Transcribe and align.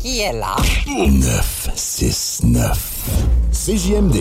Qui 0.00 0.20
est 0.20 0.32
là? 0.32 0.56
969. 0.86 3.10
CJMD. 3.52 4.16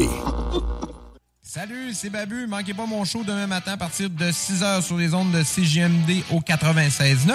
Salut, 1.42 1.94
c'est 1.94 2.10
Babu. 2.10 2.48
Manquez 2.48 2.74
pas 2.74 2.86
mon 2.86 3.06
show 3.06 3.24
demain 3.24 3.48
matin 3.48 3.74
à 3.74 3.78
partir 3.78 4.10
de 4.10 4.26
6h 4.26 4.82
sur 4.82 4.98
les 4.98 5.14
ondes 5.14 5.32
de 5.32 5.44
CJMD 5.44 6.24
au 6.32 6.40
96.9. 6.40 7.34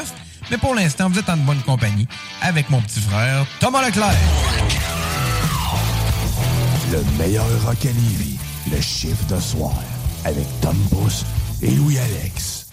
Mais 0.50 0.58
pour 0.58 0.74
l'instant, 0.74 1.08
vous 1.08 1.18
êtes 1.18 1.28
en 1.28 1.36
bonne 1.36 1.62
compagnie 1.62 2.06
avec 2.42 2.68
mon 2.70 2.80
petit 2.82 3.00
frère 3.00 3.46
Thomas 3.60 3.86
Leclerc. 3.86 4.16
Le 6.92 7.02
meilleur 7.18 7.46
rock 7.64 7.84
à 7.84 7.88
Lévis. 7.88 8.38
Le 8.70 8.80
chiffre 8.80 9.24
de 9.26 9.40
soir. 9.40 9.74
Avec 10.24 10.46
Tom 10.60 10.76
Pousse 10.90 11.24
et 11.62 11.70
Louis-Alex. 11.70 12.66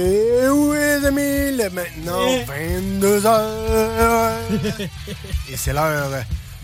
Et 0.00 0.48
oui, 0.48 0.76
les 0.76 1.06
amis, 1.06 1.22
il 1.52 1.60
est 1.60 1.70
maintenant 1.70 2.28
22h. 2.46 4.32
Et 5.50 5.56
c'est 5.56 5.72
l'heure 5.72 6.10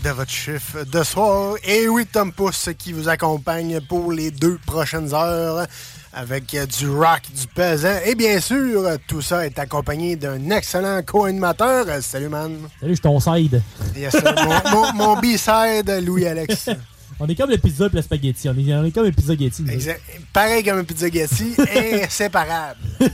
de 0.03 0.09
votre 0.11 0.31
chiffre 0.31 0.85
de 0.85 1.03
soir. 1.03 1.55
Et 1.65 1.89
oui, 1.89 2.05
Tom 2.05 2.31
Pousse 2.31 2.69
qui 2.77 2.93
vous 2.93 3.09
accompagne 3.09 3.81
pour 3.81 4.13
les 4.13 4.31
deux 4.31 4.57
prochaines 4.65 5.13
heures 5.13 5.65
avec 6.13 6.55
du 6.79 6.89
rock, 6.89 7.23
du 7.37 7.45
pesant. 7.47 7.97
Et 8.05 8.15
bien 8.15 8.39
sûr, 8.39 8.83
tout 9.05 9.21
ça 9.21 9.45
est 9.45 9.59
accompagné 9.59 10.15
d'un 10.15 10.49
excellent 10.51 11.01
co-animateur. 11.05 11.85
Salut, 12.01 12.29
man. 12.29 12.55
Salut, 12.79 12.93
je 12.93 12.95
suis 12.95 13.01
ton 13.01 13.19
side. 13.19 13.61
Yes, 13.97 14.15
mon, 14.23 14.71
mon- 14.71 14.93
mon 14.93 15.15
B-side, 15.19 15.89
Louis-Alex. 16.05 16.69
On 17.19 17.27
est 17.27 17.35
comme 17.35 17.49
le 17.49 17.57
pizza 17.57 17.85
et 17.85 17.89
le 17.89 18.01
spaghetti. 18.01 18.49
On 18.49 18.57
est, 18.57 18.73
on 18.73 18.83
est 18.83 18.91
comme 18.91 19.05
le 19.05 19.11
pizza 19.11 19.35
Getty. 19.37 19.65
Exact. 19.69 20.01
Pareil 20.33 20.63
comme 20.63 20.79
un 20.79 20.83
pizza 20.83 21.09
Getty, 21.09 21.55
inséparable. 22.03 22.79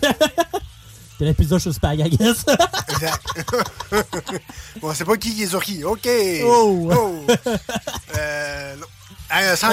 C'est 1.20 1.26
la 1.26 1.34
pizza 1.36 1.60
chez 1.60 1.72
Spag, 1.72 2.00
I 2.00 2.10
guess. 2.10 2.44
Exact. 2.90 3.46
bon, 4.82 4.92
c'est 4.92 5.06
pas 5.06 5.18
qui 5.18 5.36
qui 5.36 5.44
est 5.44 5.48
sur 5.48 5.64
qui. 5.64 5.84
OK. 5.84 6.10
Oh. 6.44 6.90
Euh, 8.18 8.76
non. 8.76 8.88
Sang, 9.56 9.68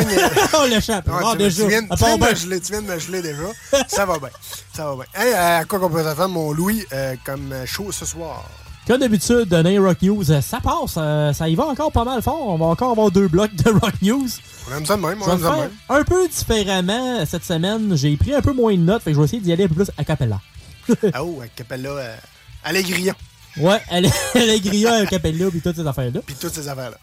On 0.59 0.67
l'échappe. 0.67 1.09
Ah, 1.11 1.33
tu, 1.39 1.49
tu 1.51 1.67
viens, 1.67 1.81
tu, 1.81 1.89
de 1.89 1.93
me 1.95 2.21
ben- 2.21 2.37
geler, 2.37 2.61
tu 2.61 2.73
viens 2.73 2.83
de 2.83 2.87
me 2.89 2.99
geler 2.99 3.23
déjà. 3.23 3.45
Ça 3.89 4.05
va 4.05 4.19
bien. 4.19 4.29
Ça 4.75 4.85
va 4.85 4.97
bien. 4.97 5.07
Hey, 5.15 5.33
à 5.33 5.65
quoi 5.65 5.79
qu'on 5.79 5.89
peut 5.89 6.03
s'attendre, 6.03 6.35
mon 6.35 6.53
Louis, 6.53 6.85
euh, 6.93 7.17
comme 7.25 7.55
show 7.65 7.91
ce 7.93 8.05
soir? 8.05 8.45
Comme 8.89 9.01
d'habitude, 9.01 9.45
donner 9.51 9.79
Rock 9.79 10.01
News, 10.01 10.31
euh, 10.31 10.41
ça 10.41 10.61
passe. 10.61 10.95
euh, 10.97 11.35
ça 11.35 11.47
y 11.47 11.55
va 11.55 11.67
encore 11.67 11.93
pas 11.93 12.05
mal 12.05 12.23
fort. 12.23 12.41
On 12.49 12.57
va 12.57 12.65
encore 12.65 12.93
avoir 12.93 13.11
deux 13.11 13.29
blocs 13.29 13.55
de 13.55 13.71
Rock 13.71 14.01
News. 14.01 14.27
On 14.71 14.77
aime 14.77 14.87
ça 14.87 14.97
de 14.97 15.03
même, 15.03 15.21
on 15.21 15.31
aime 15.31 15.41
ça 15.43 15.51
de 15.57 15.61
même. 15.61 15.71
un 15.91 16.05
peu 16.05 16.27
différemment 16.27 17.27
cette 17.27 17.45
semaine. 17.45 17.95
J'ai 17.97 18.17
pris 18.17 18.33
un 18.35 18.41
peu 18.41 18.55
moins 18.55 18.73
de 18.73 18.81
notes, 18.81 19.03
fait 19.03 19.11
que 19.11 19.15
je 19.17 19.21
vais 19.21 19.27
essayer 19.27 19.43
d'y 19.43 19.53
aller 19.53 19.65
un 19.65 19.69
peu 19.69 19.75
plus 19.75 19.91
a 19.99 20.05
cappella. 20.05 20.41
Ah 21.13 21.23
oh, 21.23 21.37
avec 21.41 21.55
Capella, 21.55 21.91
euh, 21.91 22.17
Allégria, 22.65 23.13
Ouais, 23.61 23.79
elle 23.91 24.07
est 24.07 24.61
grillée 24.61 24.87
a 24.87 25.05
cappella 25.05 25.51
puis 25.51 25.61
toutes 25.61 25.77
ces 25.77 25.87
affaires-là. 25.87 26.21
puis 26.25 26.35
toutes 26.41 26.55
ces 26.55 26.67
affaires-là. 26.67 26.97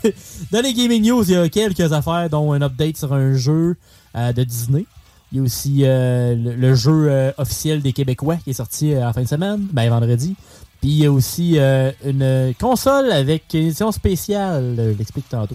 Dans 0.52 0.60
les 0.62 0.72
gaming 0.74 1.02
news, 1.08 1.24
il 1.24 1.32
y 1.32 1.36
a 1.36 1.48
quelques 1.48 1.92
affaires, 1.92 2.28
dont 2.30 2.52
un 2.52 2.62
update 2.62 2.98
sur 2.98 3.12
un 3.12 3.34
jeu 3.34 3.76
euh, 4.16 4.32
de 4.32 4.44
Disney. 4.44 4.84
Il 5.32 5.38
y 5.38 5.40
a 5.40 5.44
aussi 5.44 5.80
euh, 5.82 6.34
le, 6.36 6.54
le 6.54 6.74
jeu 6.74 7.06
euh, 7.08 7.32
officiel 7.38 7.80
des 7.80 7.92
Québécois 7.94 8.36
qui 8.44 8.50
est 8.50 8.52
sorti 8.52 8.92
euh, 8.94 9.08
en 9.08 9.12
fin 9.14 9.22
de 9.22 9.28
semaine, 9.28 9.66
ben 9.72 9.88
vendredi. 9.88 10.36
Puis 10.82 10.90
il 10.90 10.98
y 11.04 11.06
a 11.06 11.12
aussi 11.12 11.60
euh, 11.60 11.92
une 12.04 12.52
console 12.58 13.12
avec 13.12 13.44
une 13.54 13.66
édition 13.66 13.92
spéciale, 13.92 14.74
euh, 14.76 14.92
je 14.92 14.98
l'explique 14.98 15.28
tantôt. 15.28 15.54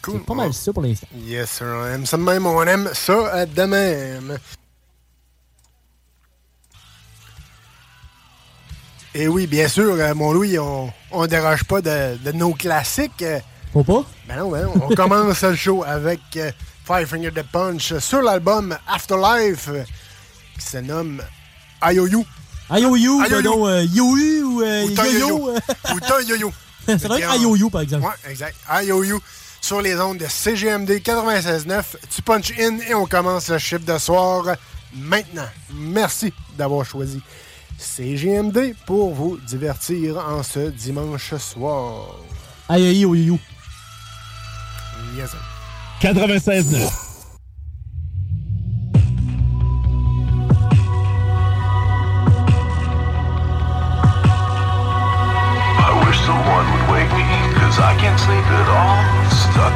Cool. 0.00 0.18
C'est 0.20 0.26
pas 0.26 0.34
mal 0.34 0.54
ça 0.54 0.72
pour 0.72 0.82
l'instant. 0.84 1.08
Yes, 1.26 1.50
sir, 1.50 1.66
on 1.66 1.86
aime 1.86 2.06
ça 2.06 2.16
de 2.16 2.22
même, 2.22 2.46
on 2.46 2.62
aime 2.62 2.88
ça 2.92 3.12
euh, 3.12 3.46
de 3.46 3.62
même. 3.62 4.38
Et 9.12 9.26
oui, 9.26 9.48
bien 9.48 9.66
sûr, 9.66 9.94
euh, 9.94 10.14
mon 10.14 10.32
Louis, 10.32 10.56
on, 10.56 10.92
on 11.10 11.26
déroge 11.26 11.64
pas 11.64 11.80
de, 11.80 12.16
de 12.18 12.30
nos 12.30 12.52
classiques. 12.54 13.24
Faut 13.72 13.82
pas? 13.82 14.04
Ben 14.28 14.36
non, 14.36 14.52
ben 14.52 14.66
non. 14.66 14.86
On 14.88 14.94
commence 14.94 15.42
le 15.42 15.56
show 15.56 15.82
avec 15.84 16.20
Five 16.84 17.06
Finger 17.06 17.32
Death 17.32 17.50
Punch 17.50 17.98
sur 17.98 18.22
l'album 18.22 18.76
Afterlife 18.86 19.68
qui 20.60 20.64
se 20.64 20.76
nomme 20.78 21.20
IOU. 21.82 22.24
IOU, 22.70 23.22
non, 23.42 23.66
euh, 23.66 23.84
YOU 23.84 24.04
ou 24.44 24.62
euh, 24.62 24.84
Ou 24.84 24.90
YoYo. 24.90 25.18
Yo-Yo. 25.18 25.54
Ou 25.94 26.00
Ta 26.00 26.22
Yo-Yo. 26.22 26.52
Ça 26.86 27.08
doit 27.08 27.20
être 27.20 27.40
IOU, 27.40 27.70
par 27.70 27.82
exemple. 27.82 28.06
Ouais, 28.06 28.30
exact. 28.30 28.56
IOU 28.82 29.20
sur 29.60 29.80
les 29.80 29.98
ondes 30.00 30.18
de 30.18 30.26
CGMD 30.26 30.90
96.9. 30.90 31.82
Tu 32.14 32.22
punch 32.22 32.52
in 32.58 32.78
et 32.88 32.94
on 32.94 33.06
commence 33.06 33.48
le 33.48 33.58
chiffre 33.58 33.84
de 33.84 33.98
soir 33.98 34.44
maintenant. 34.94 35.48
Merci 35.74 36.32
d'avoir 36.56 36.84
choisi 36.86 37.20
CGMD 37.78 38.74
pour 38.86 39.14
vous 39.14 39.36
divertir 39.38 40.18
en 40.18 40.42
ce 40.42 40.70
dimanche 40.70 41.34
soir. 41.36 42.16
IOU, 42.70 43.14
YoYo. 43.14 43.38
Yes, 45.16 45.30
sir. 45.30 45.40
96.9. 46.00 47.03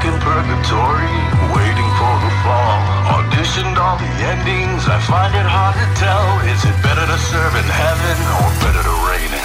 in 0.09 0.21
purgatory, 0.21 1.17
waiting 1.53 1.91
for 2.01 2.15
the 2.25 2.33
fall. 2.41 2.81
Auditioned 3.17 3.77
all 3.77 3.99
the 3.99 4.13
endings, 4.33 4.89
I 4.89 4.99
find 5.05 5.35
it 5.35 5.45
hard 5.45 5.77
to 5.77 5.89
tell. 6.01 6.29
Is 6.49 6.65
it 6.65 6.77
better 6.83 7.05
to 7.05 7.19
serve 7.19 7.55
in 7.55 7.69
heaven 7.69 8.17
or 8.41 8.49
better 8.65 8.83
to 8.89 8.95
reign 9.09 9.38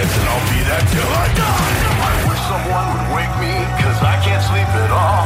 opiates 0.00 0.16
and 0.16 0.28
I'll 0.28 0.48
be 0.48 0.60
that 0.64 0.84
till 0.88 1.12
I 1.12 1.26
die. 1.36 1.76
I 2.00 2.12
wish 2.28 2.42
someone 2.48 2.86
would 2.96 3.08
wake 3.16 3.34
me, 3.40 3.52
cause 3.80 4.00
I 4.00 4.16
can't 4.24 4.42
sleep 4.48 4.68
at 4.68 4.90
all. 4.90 5.24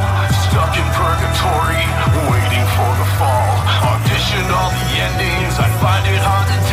Stuck 0.51 0.75
in 0.75 0.87
purgatory, 0.99 1.85
waiting 2.31 2.67
for 2.75 2.91
the 2.99 3.09
fall. 3.19 3.55
Auditioned 3.95 4.51
all 4.51 4.71
the 4.75 4.87
endings, 4.99 5.55
I 5.59 5.69
find 5.79 6.05
it 6.11 6.19
hard 6.19 6.47
to 6.51 6.64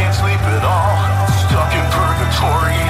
can't 0.00 0.14
sleep 0.14 0.40
at 0.40 0.64
all. 0.64 1.28
Stuck 1.44 1.72
in 1.74 1.84
purgatory. 1.92 2.89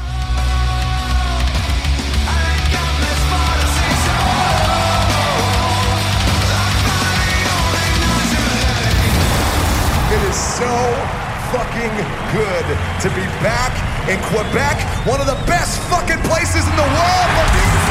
so 10.61 10.69
fucking 11.49 11.95
good 12.37 12.65
to 13.01 13.09
be 13.17 13.25
back 13.41 13.73
in 14.07 14.21
Quebec, 14.29 14.77
one 15.07 15.19
of 15.19 15.25
the 15.25 15.39
best 15.49 15.81
fucking 15.89 16.21
places 16.29 16.61
in 16.69 16.75
the 16.75 16.85
world. 16.85 17.90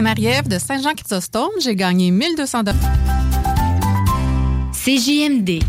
C'est 0.00 0.04
Marie-Ève 0.04 0.48
de 0.48 0.58
Saint-Jean-Chrysostome. 0.58 1.50
J'ai 1.60 1.76
gagné 1.76 2.10
1200 2.10 2.62
dollars. 2.62 2.80
CJMD. 4.72 5.62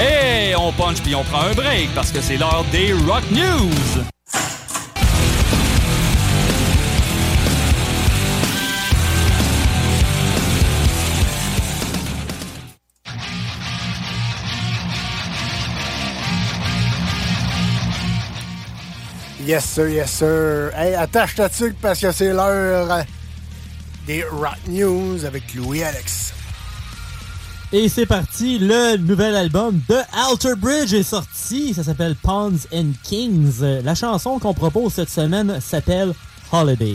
Hey, 0.00 0.56
on 0.56 0.72
punch 0.72 1.00
puis 1.00 1.14
on 1.14 1.22
prend 1.22 1.42
un 1.42 1.54
break 1.54 1.90
parce 1.94 2.10
que 2.10 2.20
c'est 2.20 2.38
l'heure 2.38 2.64
des 2.72 2.92
Rock 2.92 3.22
News. 3.30 4.19
Yes, 19.50 19.64
sir, 19.64 19.88
yes, 19.88 20.12
sir. 20.12 20.70
Hey, 20.76 20.94
attache 20.94 21.34
ta 21.34 21.48
tuque 21.48 21.74
parce 21.82 21.98
que 21.98 22.12
c'est 22.12 22.32
l'heure 22.32 22.88
euh, 22.88 23.02
des 24.06 24.22
Rock 24.22 24.60
News 24.68 25.24
avec 25.24 25.42
Louis 25.56 25.82
Alex. 25.82 26.32
Et 27.72 27.88
c'est 27.88 28.06
parti, 28.06 28.60
le 28.60 28.96
nouvel 28.98 29.34
album 29.34 29.80
de 29.88 29.96
Alter 30.12 30.54
Bridge 30.56 30.94
est 30.94 31.02
sorti. 31.02 31.74
Ça 31.74 31.82
s'appelle 31.82 32.14
Pawns 32.14 32.60
and 32.72 32.92
Kings. 33.02 33.60
La 33.82 33.96
chanson 33.96 34.38
qu'on 34.38 34.54
propose 34.54 34.92
cette 34.92 35.10
semaine 35.10 35.60
s'appelle 35.60 36.14
Holiday. 36.52 36.94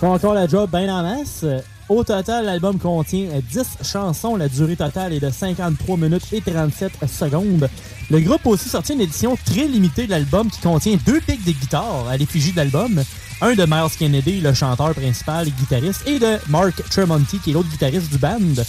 Font 0.00 0.14
encore 0.14 0.32
la 0.32 0.46
job 0.46 0.70
bien 0.70 0.92
en 0.94 1.02
masse. 1.02 1.44
Au 1.90 2.02
total, 2.02 2.46
l'album 2.46 2.78
contient 2.78 3.28
10 3.50 3.78
chansons. 3.82 4.36
La 4.36 4.48
durée 4.48 4.76
totale 4.76 5.12
est 5.12 5.20
de 5.20 5.28
53 5.28 5.96
minutes 5.98 6.32
et 6.32 6.40
37 6.40 6.92
secondes. 7.06 7.68
Le 8.10 8.20
groupe 8.20 8.46
a 8.46 8.48
aussi 8.48 8.70
sorti 8.70 8.94
une 8.94 9.02
édition 9.02 9.36
très 9.44 9.66
limitée 9.66 10.06
de 10.06 10.12
l'album 10.12 10.48
qui 10.48 10.60
contient 10.60 10.96
deux 11.04 11.20
pics 11.20 11.44
de 11.44 11.52
guitare 11.52 12.08
à 12.08 12.16
l'effigie 12.16 12.52
de 12.52 12.56
l'album. 12.56 13.02
Un 13.42 13.54
de 13.54 13.66
Miles 13.66 13.96
Kennedy, 13.98 14.40
le 14.40 14.54
chanteur 14.54 14.94
principal 14.94 15.48
et 15.48 15.50
guitariste, 15.50 16.06
et 16.06 16.18
de 16.18 16.38
Mark 16.48 16.82
Tremonti, 16.90 17.38
qui 17.38 17.50
est 17.50 17.52
l'autre 17.52 17.68
guitariste 17.68 18.10
du 18.10 18.18
band. 18.18 18.62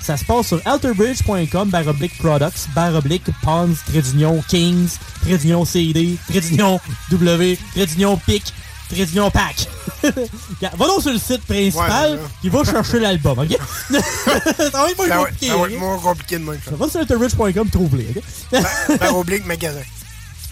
Ça 0.00 0.18
se 0.18 0.24
passe 0.26 0.48
sur 0.48 0.60
alterbridge.com, 0.66 1.70
baroblique 1.70 2.18
products, 2.18 2.68
baroblique 2.74 3.24
pawns, 3.42 3.74
trait 3.86 4.02
d'union 4.02 4.42
kings, 4.48 4.98
trait 5.22 5.38
d'union 5.38 5.64
CD, 5.64 6.18
trait 6.28 6.40
d'union 6.40 6.78
W, 7.10 7.58
trait 7.72 7.86
d'union 7.86 8.18
pic, 8.18 8.52
trait 8.88 9.06
d'union 9.06 9.30
pack. 9.30 9.68
va 10.02 10.86
donc 10.86 11.00
sur 11.02 11.12
le 11.12 11.18
site 11.18 11.44
principal, 11.46 12.12
Ouais, 12.12 12.18
puis 12.40 12.48
va 12.50 12.64
chercher 12.64 13.00
l'album, 13.00 13.38
ok? 13.38 13.48
ça 13.90 14.70
va 14.72 14.90
être 14.90 14.96
moins 14.98 15.08
Ça 15.08 15.16
va, 15.16 15.24
compliqué. 15.24 15.46
ça 15.48 15.56
va 15.56 15.62
ok? 15.62 15.70
être 15.72 15.78
moins 15.78 15.98
compliqué 15.98 16.38
de 16.38 16.44
même. 16.44 16.60
ça. 16.64 16.70
Va 16.76 16.88
sur 16.88 17.00
alterbridge.com, 17.00 17.70
trouve-les, 17.70 18.06
ok? 18.16 18.22
Par- 18.62 18.98
Par 18.98 19.16
oblique 19.18 19.46
magasin. 19.46 19.80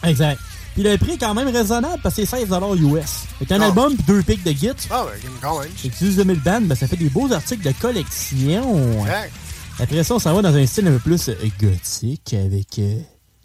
Exact. 0.05 0.40
Puis 0.75 0.83
le 0.83 0.97
prix 0.97 1.12
est 1.12 1.18
quand 1.18 1.35
même 1.35 1.49
raisonnable 1.49 2.01
parce 2.03 2.14
que 2.16 2.25
c'est 2.25 2.38
16 2.47 2.49
US. 2.81 3.05
Fait 3.38 3.53
un 3.55 3.61
Ah. 3.61 3.66
album 3.66 3.95
pis 3.95 4.03
deux 4.05 4.23
pics 4.23 4.42
de 4.42 4.53
git. 4.53 4.71
Ah, 4.90 5.05
ouais, 5.05 5.12
quand 5.42 5.61
même. 5.61 5.68
C'est 5.77 5.90
10 5.90 6.14
000 6.16 6.29
bandes, 6.42 6.64
ben 6.64 6.75
ça 6.75 6.87
fait 6.88 6.97
des 6.97 7.11
beaux 7.11 7.31
articles 7.31 7.62
de 7.62 7.73
collection. 7.79 9.03
Ouais. 9.03 9.31
Après 9.79 10.03
ça, 10.03 10.14
on 10.14 10.18
s'en 10.18 10.35
va 10.35 10.40
dans 10.42 10.55
un 10.57 10.66
style 10.66 10.87
un 10.88 10.92
peu 10.92 10.99
plus 10.99 11.29
euh, 11.29 11.35
gothique 11.61 12.33
avec 12.35 12.79
euh, 12.79 12.97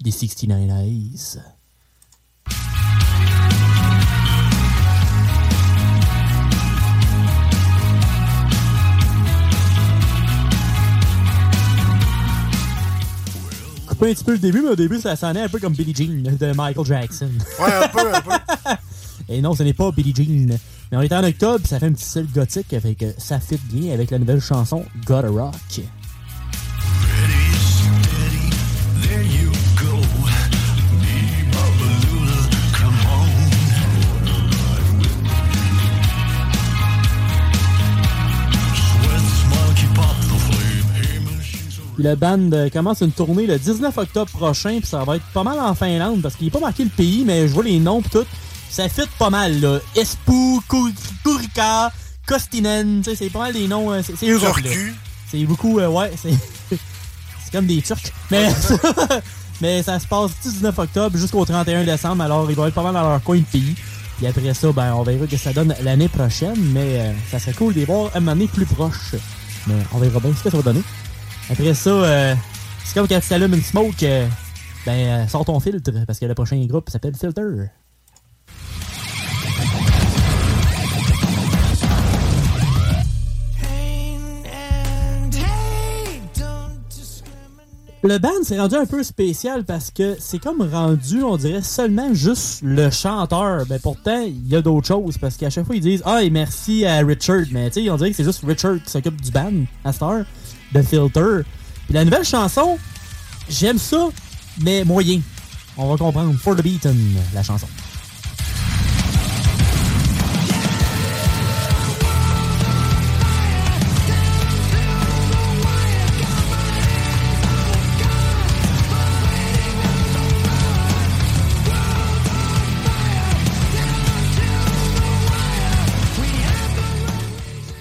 des 0.02 0.12
69 0.12 0.69
Eyes. 0.86 1.39
Coupé 13.98 14.12
un 14.12 14.14
petit 14.14 14.24
peu 14.24 14.34
le 14.34 14.38
début, 14.38 14.62
mais 14.62 14.70
au 14.70 14.76
début, 14.76 15.00
ça 15.00 15.16
sonnait 15.16 15.42
un 15.42 15.50
peu 15.50 15.58
comme 15.58 15.74
Billie 15.74 15.96
Jean 15.96 16.38
de 16.38 16.54
Michael 16.54 16.86
Jackson. 16.86 17.30
Ouais, 17.60 17.74
un 17.74 17.88
peu, 17.88 18.14
un 18.14 18.22
peu. 18.22 18.32
Et 19.30 19.42
non, 19.42 19.56
ce 19.56 19.64
n'est 19.64 19.74
pas 19.74 19.92
Billie 19.92 20.14
Jean. 20.16 20.56
Mais 20.92 20.98
on 20.98 21.02
est 21.02 21.12
en 21.12 21.24
octobre, 21.24 21.66
ça 21.66 21.80
fait 21.80 21.88
un 21.88 21.94
petit 21.94 22.06
style 22.06 22.28
gothique, 22.32 22.74
avec, 22.74 23.02
euh, 23.02 23.12
ça 23.18 23.40
fit 23.40 23.60
bien 23.72 23.96
avec 23.96 24.12
la 24.12 24.20
nouvelle 24.20 24.40
chanson 24.40 24.86
Gotta 25.04 25.30
Rock. 25.30 25.82
Puis 41.98 42.04
le 42.06 42.16
band 42.16 42.52
euh, 42.54 42.70
commence 42.70 43.02
une 43.02 43.12
tournée 43.12 43.48
le 43.48 43.58
19 43.58 43.98
octobre 43.98 44.30
prochain, 44.32 44.78
puis 44.80 44.86
ça 44.88 45.04
va 45.04 45.16
être 45.16 45.26
pas 45.34 45.42
mal 45.44 45.60
en 45.60 45.74
Finlande, 45.74 46.22
parce 46.22 46.36
qu'il 46.36 46.46
n'est 46.46 46.52
pas 46.52 46.60
marqué 46.60 46.84
le 46.84 46.92
pays, 46.92 47.24
mais 47.26 47.48
je 47.48 47.54
vois 47.54 47.64
les 47.64 47.80
noms 47.80 48.02
pis 48.04 48.10
tout. 48.12 48.26
ça 48.70 48.88
fit 48.88 49.02
pas 49.18 49.32
mal, 49.32 49.60
là. 49.60 49.80
Espoo, 49.96 50.62
Kur- 50.70 50.92
Kurika, 51.24 51.92
Kostinen, 52.28 53.02
tu 53.04 53.10
sais, 53.10 53.16
c'est 53.16 53.30
pas 53.32 53.40
mal 53.40 53.54
des 53.54 53.68
noms, 53.68 53.92
euh, 53.92 54.02
c'est 54.04 54.16
Europe. 54.30 54.56
C'est 55.32 55.44
beaucoup, 55.46 55.80
euh, 55.80 55.88
ouais, 55.88 56.12
c'est... 56.22 56.30
c'est 56.70 57.52
comme 57.52 57.66
des 57.66 57.82
Turcs. 57.82 58.12
Mais, 58.30 58.48
mais 59.62 59.82
ça 59.82 60.00
se 60.00 60.06
passe 60.06 60.32
du 60.44 60.50
19 60.52 60.78
octobre 60.78 61.18
jusqu'au 61.18 61.46
31 61.46 61.84
décembre, 61.84 62.22
alors 62.24 62.48
ils 62.50 62.56
vont 62.56 62.68
être 62.68 62.76
pas 62.76 62.84
mal 62.84 62.94
dans 62.94 63.10
leur 63.10 63.24
coin 63.24 63.38
de 63.40 63.44
pays. 63.44 63.74
Puis 64.18 64.28
après 64.28 64.54
ça, 64.54 64.72
ben, 64.72 64.94
on 64.94 65.02
verra 65.04 65.26
que 65.26 65.38
ça 65.38 65.52
donne 65.52 65.74
l'année 65.82 66.10
prochaine, 66.10 66.56
mais 66.74 67.00
euh, 67.00 67.12
ça 67.32 67.40
serait 67.40 67.54
cool 67.54 67.74
de 67.74 67.80
les 67.80 67.86
voir 67.86 68.16
une 68.16 68.30
année 68.30 68.48
plus 68.48 68.66
proche. 68.66 69.16
Mais 69.68 69.76
on 69.94 69.98
verra 69.98 70.20
bien 70.20 70.32
ce 70.38 70.44
que 70.44 70.50
ça 70.52 70.58
va 70.58 70.64
donner. 70.64 70.82
Après 71.50 71.74
ça, 71.74 71.90
euh, 71.90 72.36
c'est 72.84 72.94
comme 72.94 73.08
quand 73.08 73.20
tu 73.20 73.34
allumes 73.34 73.54
une 73.54 73.62
smoke, 73.62 74.04
euh, 74.04 74.28
ben, 74.86 74.92
euh, 74.92 75.28
sors 75.28 75.46
ton 75.46 75.60
filtre, 75.60 75.92
parce 76.06 76.20
que 76.20 76.26
le 76.26 76.34
prochain 76.34 76.64
groupe 76.66 76.90
s'appelle 76.90 77.16
Filter. 77.16 77.70
Le 88.04 88.20
band 88.20 88.44
s'est 88.44 88.60
rendu 88.60 88.76
un 88.76 88.86
peu 88.86 89.02
spécial 89.04 89.66
parce 89.66 89.90
que 89.90 90.16
c'est 90.20 90.40
comme 90.40 90.62
rendu, 90.62 91.24
on 91.24 91.36
dirait, 91.36 91.64
seulement 91.64 92.14
juste 92.14 92.62
le 92.62 92.92
chanteur. 92.92 93.66
Ben 93.66 93.80
pourtant, 93.82 94.22
il 94.22 94.48
y 94.48 94.56
a 94.56 94.62
d'autres 94.62 94.88
choses 94.88 95.18
parce 95.18 95.36
qu'à 95.36 95.50
chaque 95.50 95.66
fois, 95.66 95.76
ils 95.76 95.82
disent 95.82 96.04
Ah, 96.06 96.22
merci 96.32 96.86
à 96.86 97.00
Richard. 97.00 97.46
Mais 97.52 97.70
tu 97.70 97.84
sais, 97.84 97.90
on 97.90 97.98
dirait 97.98 98.12
que 98.12 98.16
c'est 98.16 98.24
juste 98.24 98.46
Richard 98.46 98.76
qui 98.84 98.92
s'occupe 98.92 99.20
du 99.20 99.32
band 99.32 99.66
à 99.84 99.92
cette 99.92 100.04
heure, 100.04 100.26
de 100.73 100.82
Filter. 100.82 101.43
Puis 101.86 101.93
la 101.93 102.03
nouvelle 102.06 102.25
chanson, 102.25 102.77
j'aime 103.49 103.77
ça, 103.77 104.10
mais 104.62 104.84
moyen. 104.84 105.21
On 105.77 105.89
va 105.89 105.97
comprendre. 105.97 106.34
For 106.39 106.56
the 106.56 106.62
Beaten, 106.62 107.15
la 107.34 107.43
chanson. 107.43 107.67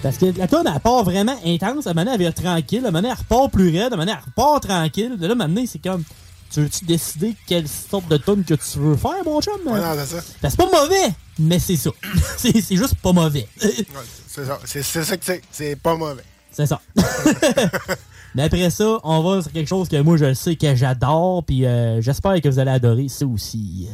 Parce 0.07 0.19
que 0.19 0.39
la 0.39 0.47
tonne, 0.47 0.71
elle 0.73 0.79
part 0.79 1.03
vraiment 1.03 1.37
intense. 1.45 1.85
À 1.85 1.89
un 1.89 1.93
moment 1.93 2.11
elle 2.13 2.19
vient 2.19 2.31
tranquille. 2.31 2.85
À 2.85 2.87
un 2.87 2.91
moment 2.91 3.09
elle 3.09 3.17
repart 3.17 3.51
plus 3.51 3.77
raide. 3.77 3.91
À 3.91 3.95
un 3.95 3.97
moment 3.97 4.09
elle 4.09 4.23
repart 4.25 4.65
tranquille. 4.65 5.17
Là, 5.19 5.35
à 5.37 5.43
un 5.43 5.65
c'est 5.65 5.79
comme... 5.83 6.05
Tu 6.49 6.61
veux-tu 6.61 6.85
décider 6.85 7.35
quelle 7.45 7.67
sorte 7.67 8.07
de 8.07 8.15
tonne 8.15 8.45
que 8.45 8.53
tu 8.53 8.79
veux 8.79 8.95
faire, 8.95 9.21
mon 9.25 9.41
chum? 9.41 9.59
Ouais, 9.65 9.81
non, 9.81 9.91
c'est 9.97 10.15
ça. 10.15 10.23
Ben, 10.41 10.49
c'est 10.49 10.55
pas 10.55 10.69
mauvais, 10.71 11.13
mais 11.39 11.59
c'est 11.59 11.75
ça. 11.75 11.89
c'est 12.37 12.61
c'est 12.61 12.77
juste 12.77 12.95
pas 12.95 13.11
mauvais. 13.11 13.49
Ouais, 13.61 13.85
c'est 14.27 14.45
ça. 14.45 14.57
C'est 14.63 14.81
c'est 14.81 15.03
ça 15.03 15.17
que 15.17 15.25
c'est. 15.25 15.41
C'est 15.51 15.75
pas 15.75 15.97
mauvais. 15.97 16.23
C'est 16.49 16.65
ça. 16.65 16.79
mais 18.33 18.43
après 18.43 18.69
ça, 18.69 18.97
on 19.03 19.21
va 19.23 19.41
sur 19.41 19.51
quelque 19.51 19.67
chose 19.67 19.89
que 19.89 19.99
moi, 20.01 20.15
je 20.15 20.33
sais 20.33 20.55
que 20.55 20.73
j'adore. 20.73 21.43
Puis 21.43 21.65
euh, 21.65 21.99
j'espère 21.99 22.39
que 22.39 22.47
vous 22.47 22.59
allez 22.59 22.71
adorer 22.71 23.09
ça 23.09 23.25
aussi. 23.25 23.89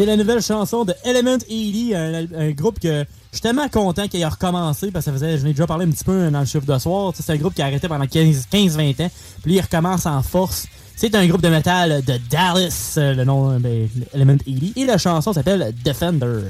C'est 0.00 0.06
la 0.06 0.16
nouvelle 0.16 0.40
chanson 0.40 0.86
de 0.86 0.94
Element 1.04 1.36
80, 1.36 2.28
un, 2.34 2.50
groupe 2.52 2.80
que 2.80 3.04
je 3.04 3.36
suis 3.36 3.42
tellement 3.42 3.68
content 3.68 4.08
qu'il 4.08 4.22
ait 4.22 4.26
recommencé 4.26 4.90
parce 4.90 5.04
que 5.04 5.10
ça 5.10 5.12
faisait, 5.12 5.36
je 5.36 5.44
l'ai 5.44 5.52
déjà 5.52 5.66
parlé 5.66 5.84
un 5.84 5.90
petit 5.90 6.04
peu 6.04 6.30
dans 6.30 6.40
le 6.40 6.46
chiffre 6.46 6.64
de 6.64 6.78
soir. 6.78 7.12
C'est 7.14 7.30
un 7.30 7.36
groupe 7.36 7.52
qui 7.52 7.60
a 7.60 7.66
arrêté 7.66 7.86
pendant 7.86 8.06
15 8.06 8.46
15-20 8.50 9.04
ans. 9.04 9.10
Puis 9.42 9.52
il 9.56 9.60
recommence 9.60 10.06
en 10.06 10.22
force. 10.22 10.66
C'est 10.96 11.14
un 11.14 11.26
groupe 11.26 11.42
de 11.42 11.50
métal 11.50 12.02
de 12.02 12.14
Dallas, 12.30 12.94
euh, 12.96 13.12
le 13.12 13.24
nom 13.24 13.58
de 13.58 13.88
Element 14.14 14.38
80. 14.38 14.72
Et 14.76 14.86
la 14.86 14.96
chanson 14.96 15.34
s'appelle 15.34 15.74
Defender. 15.84 16.44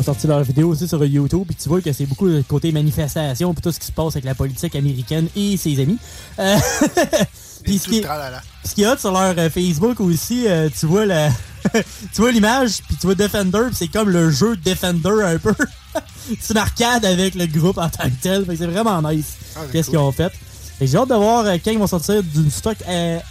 Ont 0.00 0.02
sorti 0.02 0.26
leur 0.26 0.42
vidéo 0.42 0.68
aussi 0.68 0.88
sur 0.88 1.04
YouTube, 1.04 1.44
puis 1.46 1.56
tu 1.56 1.68
vois 1.68 1.80
que 1.80 1.92
c'est 1.92 2.06
beaucoup 2.06 2.26
le 2.26 2.42
côté 2.42 2.72
manifestation, 2.72 3.52
puis 3.54 3.62
tout 3.62 3.70
ce 3.70 3.78
qui 3.78 3.86
se 3.86 3.92
passe 3.92 4.14
avec 4.14 4.24
la 4.24 4.34
politique 4.34 4.74
américaine 4.74 5.28
et 5.36 5.56
ses 5.56 5.80
amis. 5.80 5.98
Euh, 6.38 6.56
puis 7.64 7.78
ce 7.78 7.88
qu'il 7.88 8.82
y 8.82 8.84
a 8.84 8.96
sur 8.96 9.12
leur 9.12 9.34
euh, 9.36 9.50
Facebook 9.50 10.00
aussi, 10.00 10.46
euh, 10.48 10.68
tu 10.78 10.86
vois 10.86 11.06
la, 11.06 11.28
tu 12.14 12.20
vois 12.20 12.32
l'image, 12.32 12.78
puis 12.86 12.96
tu 12.98 13.06
vois 13.06 13.14
Defender, 13.14 13.64
puis 13.66 13.76
c'est 13.76 13.88
comme 13.88 14.08
le 14.08 14.30
jeu 14.30 14.56
Defender 14.56 15.22
un 15.22 15.38
peu. 15.38 15.54
c'est 16.40 16.52
une 16.52 16.58
arcade 16.58 17.04
avec 17.04 17.34
le 17.34 17.46
groupe 17.46 17.78
en 17.78 17.88
tant 17.88 18.08
que 18.08 18.22
tel, 18.22 18.46
c'est 18.48 18.66
vraiment 18.66 19.02
nice. 19.02 19.36
Ah, 19.54 19.60
Qu'est-ce 19.70 19.90
cool. 19.90 19.98
qu'ils 19.98 20.06
ont 20.06 20.12
fait? 20.12 20.32
J'ai 20.80 20.96
hâte 20.96 21.10
de 21.10 21.14
voir 21.14 21.44
euh, 21.44 21.56
quand 21.62 21.70
ils 21.70 21.78
vont 21.78 21.86
sortir 21.86 22.22
d'une 22.22 22.50
stock 22.50 22.78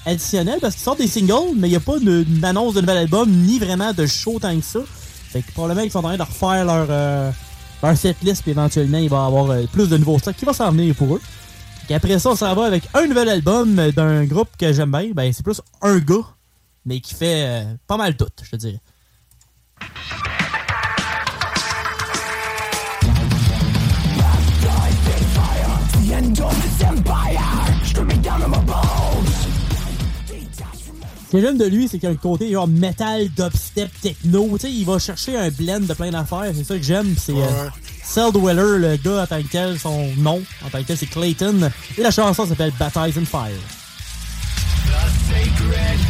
additionnel 0.05 0.60
parce 0.62 0.75
qu'ils 0.75 0.84
sortent 0.84 0.99
des 0.99 1.08
singles, 1.08 1.55
mais 1.55 1.67
il 1.67 1.71
n'y 1.71 1.77
a 1.77 1.79
pas 1.79 1.97
d'annonce 1.99 2.75
de 2.75 2.82
nouvel 2.82 2.97
album 2.97 3.27
ni 3.27 3.58
vraiment 3.58 3.91
de 3.91 4.05
show 4.05 4.38
tant 4.39 4.55
que 4.55 4.63
ça. 4.63 4.79
Fait 5.29 5.41
que 5.41 5.51
probablement 5.51 5.81
ils 5.81 5.91
sont 5.91 5.99
en 5.99 6.03
train 6.03 6.17
de 6.17 6.23
refaire 6.23 6.65
leur, 6.65 6.87
euh, 6.89 7.31
leur 7.83 7.95
setlist, 7.95 8.41
puis 8.41 8.51
éventuellement 8.51 8.97
il 8.97 9.09
va 9.09 9.17
y 9.17 9.27
avoir 9.27 9.51
euh, 9.51 9.65
plus 9.71 9.87
de 9.87 9.97
nouveaux 9.97 10.17
stocks 10.17 10.35
qui 10.35 10.45
vont 10.45 10.53
s'en 10.53 10.71
venir 10.71 10.95
pour 10.95 11.15
eux. 11.15 11.21
Et 11.89 11.95
après 11.95 12.19
ça, 12.19 12.29
on 12.29 12.35
s'en 12.35 12.53
va 12.55 12.65
avec 12.65 12.83
un 12.93 13.07
nouvel 13.07 13.29
album 13.29 13.75
d'un 13.91 14.25
groupe 14.25 14.49
que 14.57 14.71
j'aime 14.73 14.91
bien. 14.91 15.11
Ben, 15.13 15.31
c'est 15.33 15.43
plus 15.43 15.61
un 15.81 15.97
gars, 15.99 16.25
mais 16.85 16.99
qui 16.99 17.13
fait 17.13 17.45
euh, 17.45 17.73
pas 17.87 17.97
mal 17.97 18.15
tout, 18.15 18.27
je 18.43 18.51
te 18.51 18.55
dirais. 18.55 18.79
Ce 31.29 31.37
que 31.37 31.41
j'aime 31.41 31.59
de 31.59 31.65
lui, 31.65 31.87
c'est 31.87 31.99
qu'il 31.99 32.09
y 32.09 32.11
a 32.11 32.15
un 32.15 32.17
côté 32.17 32.51
genre 32.51 32.67
metal, 32.67 33.29
dubstep, 33.29 33.91
techno. 34.01 34.49
Tu 34.53 34.61
sais, 34.61 34.71
il 34.71 34.83
va 34.83 34.97
chercher 34.97 35.37
un 35.37 35.49
blend 35.49 35.81
de 35.81 35.93
plein 35.93 36.09
d'affaires. 36.09 36.51
C'est 36.55 36.63
ça 36.63 36.75
que 36.75 36.81
j'aime. 36.81 37.13
C'est 37.19 37.35
euh, 37.35 37.69
Cell 38.03 38.31
Dweller, 38.33 38.79
le 38.79 38.95
gars 38.97 39.21
en 39.21 39.27
tant 39.27 39.43
que 39.43 39.47
tel, 39.47 39.77
son 39.77 40.07
nom 40.17 40.41
en 40.65 40.69
tant 40.71 40.79
que 40.79 40.87
tel, 40.87 40.97
c'est 40.97 41.05
Clayton. 41.05 41.69
Et 41.99 42.01
la 42.01 42.09
chanson 42.09 42.47
s'appelle 42.47 42.73
Baptized 42.79 43.21
in 43.21 43.25
Fire. 43.25 43.51
The 44.87 45.29
sacred 45.29 46.09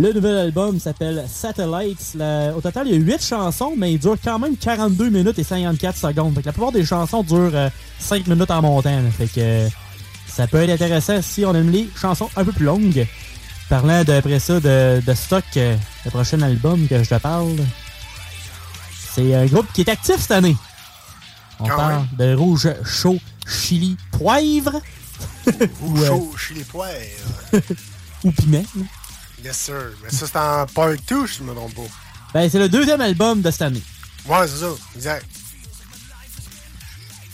Le 0.00 0.12
nouvel 0.12 0.36
album 0.38 0.78
s'appelle 0.78 1.24
Satellites. 1.28 2.12
La- 2.14 2.54
Au 2.56 2.60
total, 2.60 2.86
il 2.86 2.92
y 2.94 2.96
a 2.96 3.00
8 3.00 3.20
chansons, 3.24 3.74
mais 3.76 3.92
il 3.94 3.98
dure 3.98 4.16
quand 4.22 4.38
même 4.38 4.56
42 4.56 5.08
minutes 5.10 5.38
et 5.38 5.44
54 5.44 5.96
secondes. 5.96 6.34
Fait 6.36 6.40
que 6.42 6.46
la 6.46 6.52
plupart 6.52 6.70
des 6.72 6.84
chansons 6.84 7.22
durent 7.24 7.50
euh, 7.54 7.68
5 7.98 8.26
minutes 8.28 8.50
en 8.50 8.62
montant. 8.62 8.90
là. 9.02 9.10
Fait 9.10 9.26
que 9.26 9.40
euh, 9.40 9.68
ça 10.28 10.46
peut 10.46 10.58
être 10.62 10.70
intéressant 10.70 11.20
si 11.20 11.44
on 11.44 11.52
aime 11.54 11.70
les 11.70 11.88
chansons 12.00 12.28
un 12.36 12.44
peu 12.44 12.52
plus 12.52 12.64
longues. 12.66 13.06
Parlant 13.68 14.04
d'après 14.04 14.38
ça 14.38 14.60
de, 14.60 15.02
de 15.04 15.14
stock, 15.14 15.44
euh, 15.56 15.76
le 16.04 16.10
prochain 16.10 16.40
album 16.42 16.86
que 16.86 17.02
je 17.02 17.08
te 17.10 17.16
parle, 17.18 17.56
c'est 19.14 19.34
un 19.34 19.46
groupe 19.46 19.66
qui 19.74 19.80
est 19.80 19.88
actif 19.90 20.16
cette 20.20 20.30
année. 20.30 20.56
On 21.58 21.64
Quand 21.66 21.76
parle 21.76 22.06
de 22.16 22.34
Rouge 22.34 22.68
Chaud 22.84 23.18
Chili 23.46 23.96
Poivre. 24.12 24.80
Ou 25.82 25.98
euh, 25.98 26.06
chaud, 26.06 26.34
chez 26.38 26.54
les 26.54 26.62
poires. 26.64 26.88
ou 28.24 28.30
piment. 28.30 28.62
là. 28.76 28.82
Yes, 29.44 29.56
sir. 29.56 29.92
Mais 30.02 30.10
ça, 30.10 30.26
c'est 30.26 30.36
en 30.36 30.66
part 30.66 30.94
2, 31.06 31.26
je 31.26 31.42
me 31.42 31.54
trompe 31.54 31.74
pas. 31.74 31.82
Ben, 32.34 32.50
c'est 32.50 32.58
le 32.58 32.68
deuxième 32.68 33.00
album 33.00 33.40
de 33.40 33.50
cette 33.50 33.62
année. 33.62 33.82
Ouais, 34.26 34.46
c'est 34.46 34.58
ça. 34.58 34.70
Exact. 34.94 35.26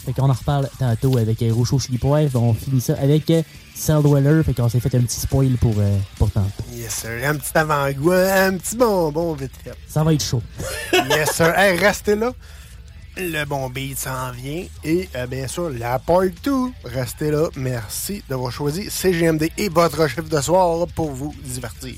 Fait 0.04 0.12
qu'on 0.12 0.28
en 0.28 0.34
reparle 0.34 0.68
tantôt 0.78 1.16
avec 1.16 1.40
euh, 1.42 1.52
Roucho 1.52 1.78
Chili 1.78 1.98
Poivre. 1.98 2.40
On 2.40 2.52
finit 2.52 2.80
ça 2.80 2.94
avec 3.00 3.28
euh, 3.30 3.42
Cell 3.74 4.02
Dweller. 4.02 4.42
Fait 4.44 4.52
qu'on 4.52 4.68
s'est 4.68 4.80
fait 4.80 4.94
un 4.94 5.00
petit 5.00 5.18
spoil 5.18 5.56
pour, 5.56 5.74
euh, 5.78 5.98
pour 6.18 6.30
tantôt. 6.30 6.50
Yes, 6.72 6.94
sir. 6.94 7.10
Un 7.24 7.36
petit 7.36 7.56
avant-goût, 7.56 8.12
un 8.12 8.56
petit 8.58 8.76
bonbon 8.76 9.32
vite 9.32 9.52
fait. 9.62 9.72
Ça 9.88 10.04
va 10.04 10.12
être 10.12 10.22
chaud. 10.22 10.42
yes, 10.92 11.32
sir. 11.32 11.58
Hey, 11.58 11.78
restez 11.78 12.16
là 12.16 12.32
le 13.16 13.44
bon 13.44 13.68
beat 13.70 13.98
s'en 13.98 14.30
vient. 14.32 14.64
Et 14.84 15.08
euh, 15.16 15.26
bien 15.26 15.46
sûr, 15.46 15.70
la 15.70 15.98
part 15.98 16.22
2. 16.42 16.52
Restez 16.84 17.30
là. 17.30 17.48
Merci 17.56 18.22
d'avoir 18.28 18.52
choisi 18.52 18.90
CGMD 18.90 19.50
et 19.56 19.68
votre 19.68 20.08
chef 20.08 20.28
de 20.28 20.40
soir 20.40 20.86
pour 20.94 21.10
vous 21.10 21.34
divertir. 21.42 21.94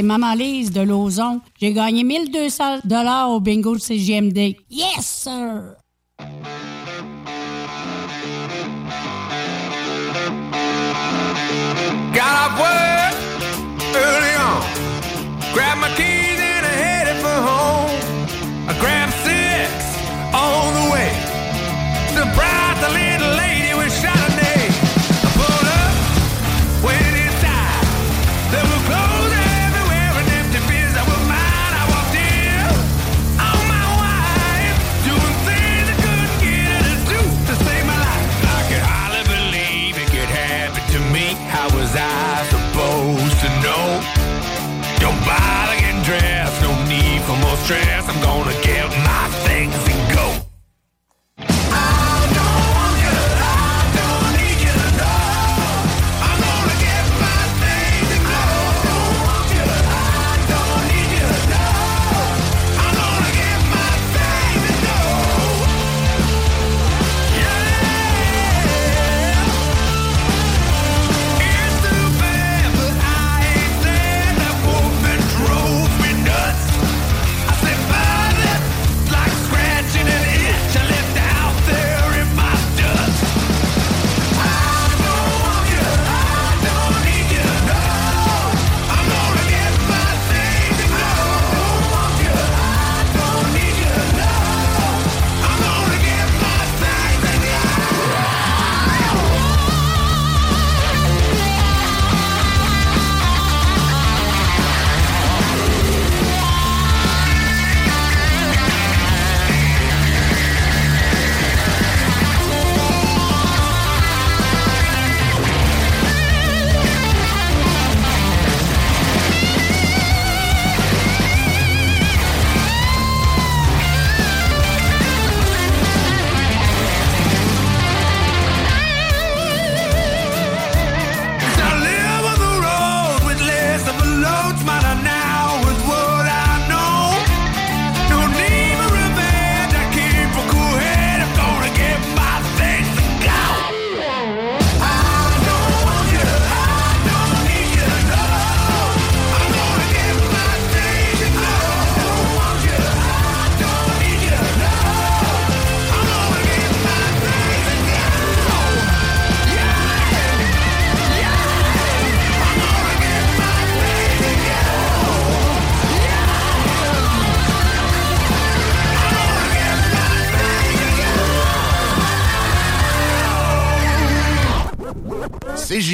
c'est 0.00 0.06
Maman 0.06 0.32
Lise 0.32 0.72
de 0.72 0.80
Lauson. 0.80 1.42
J'ai 1.60 1.74
gagné 1.74 2.04
1200 2.04 2.78
dollars 2.84 3.30
au 3.30 3.40
bingo 3.40 3.74
de 3.74 3.80
CGMD. 3.80 4.56
Yes, 4.70 5.04
sir! 5.04 5.76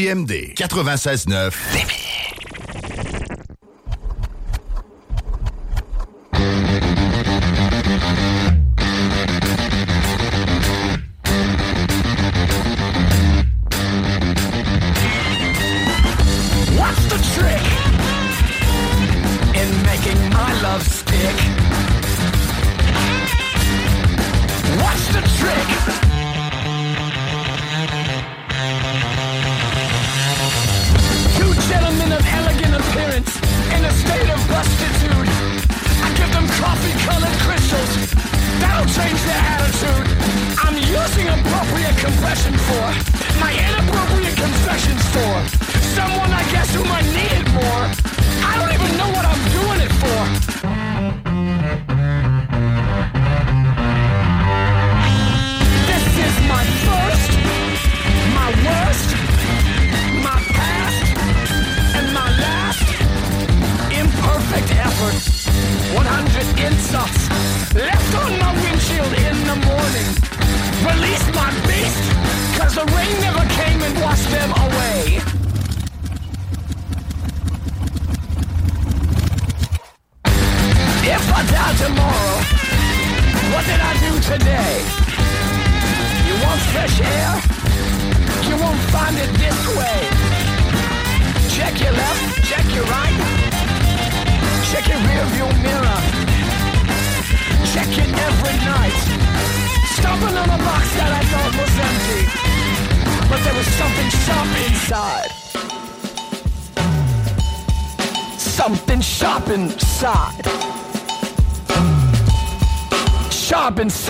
CJMD 0.07 0.55
96.9 0.55 2.06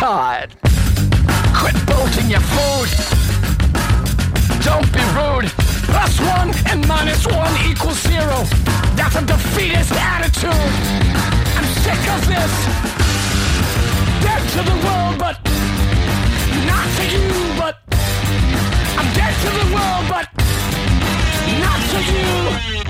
Sharp. 0.06 0.52
Quit 1.52 1.74
bolting 1.84 2.30
your 2.30 2.44
food. 2.54 2.90
Don't 4.62 4.86
be 4.94 5.02
rude. 5.18 5.50
Plus 5.90 6.20
one 6.20 6.54
and 6.70 6.86
minus 6.86 7.26
one 7.26 7.52
equals 7.68 8.00
zero. 8.02 8.44
That's 8.94 9.16
a 9.16 9.22
defeatist 9.26 9.90
attitude. 9.90 10.70
I'm 11.56 11.66
sick 11.82 12.02
of 12.14 12.22
this. 12.30 12.52
Dead 14.22 14.42
to 14.54 14.62
the 14.70 14.76
world, 14.86 15.18
but 15.18 15.42
not 16.70 16.86
to 16.98 17.04
you. 17.10 17.26
But 17.58 17.74
I'm 18.98 19.10
dead 19.12 19.34
to 19.42 19.50
the 19.58 19.66
world, 19.74 20.04
but 20.08 20.28
not 21.58 21.80
to 21.90 22.00
you. 22.12 22.85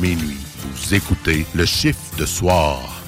Minuit, 0.00 0.38
vous 0.64 0.94
écoutez 0.94 1.46
le 1.54 1.66
chiffre 1.66 2.16
de 2.16 2.24
soir. 2.24 2.99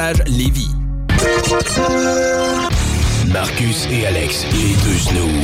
Passage, 0.00 0.22
Lévis. 0.28 0.70
Marcus 3.26 3.86
et 3.90 4.06
Alex, 4.06 4.46
les 4.52 4.74
deux 4.82 4.98
snooze. 4.98 5.39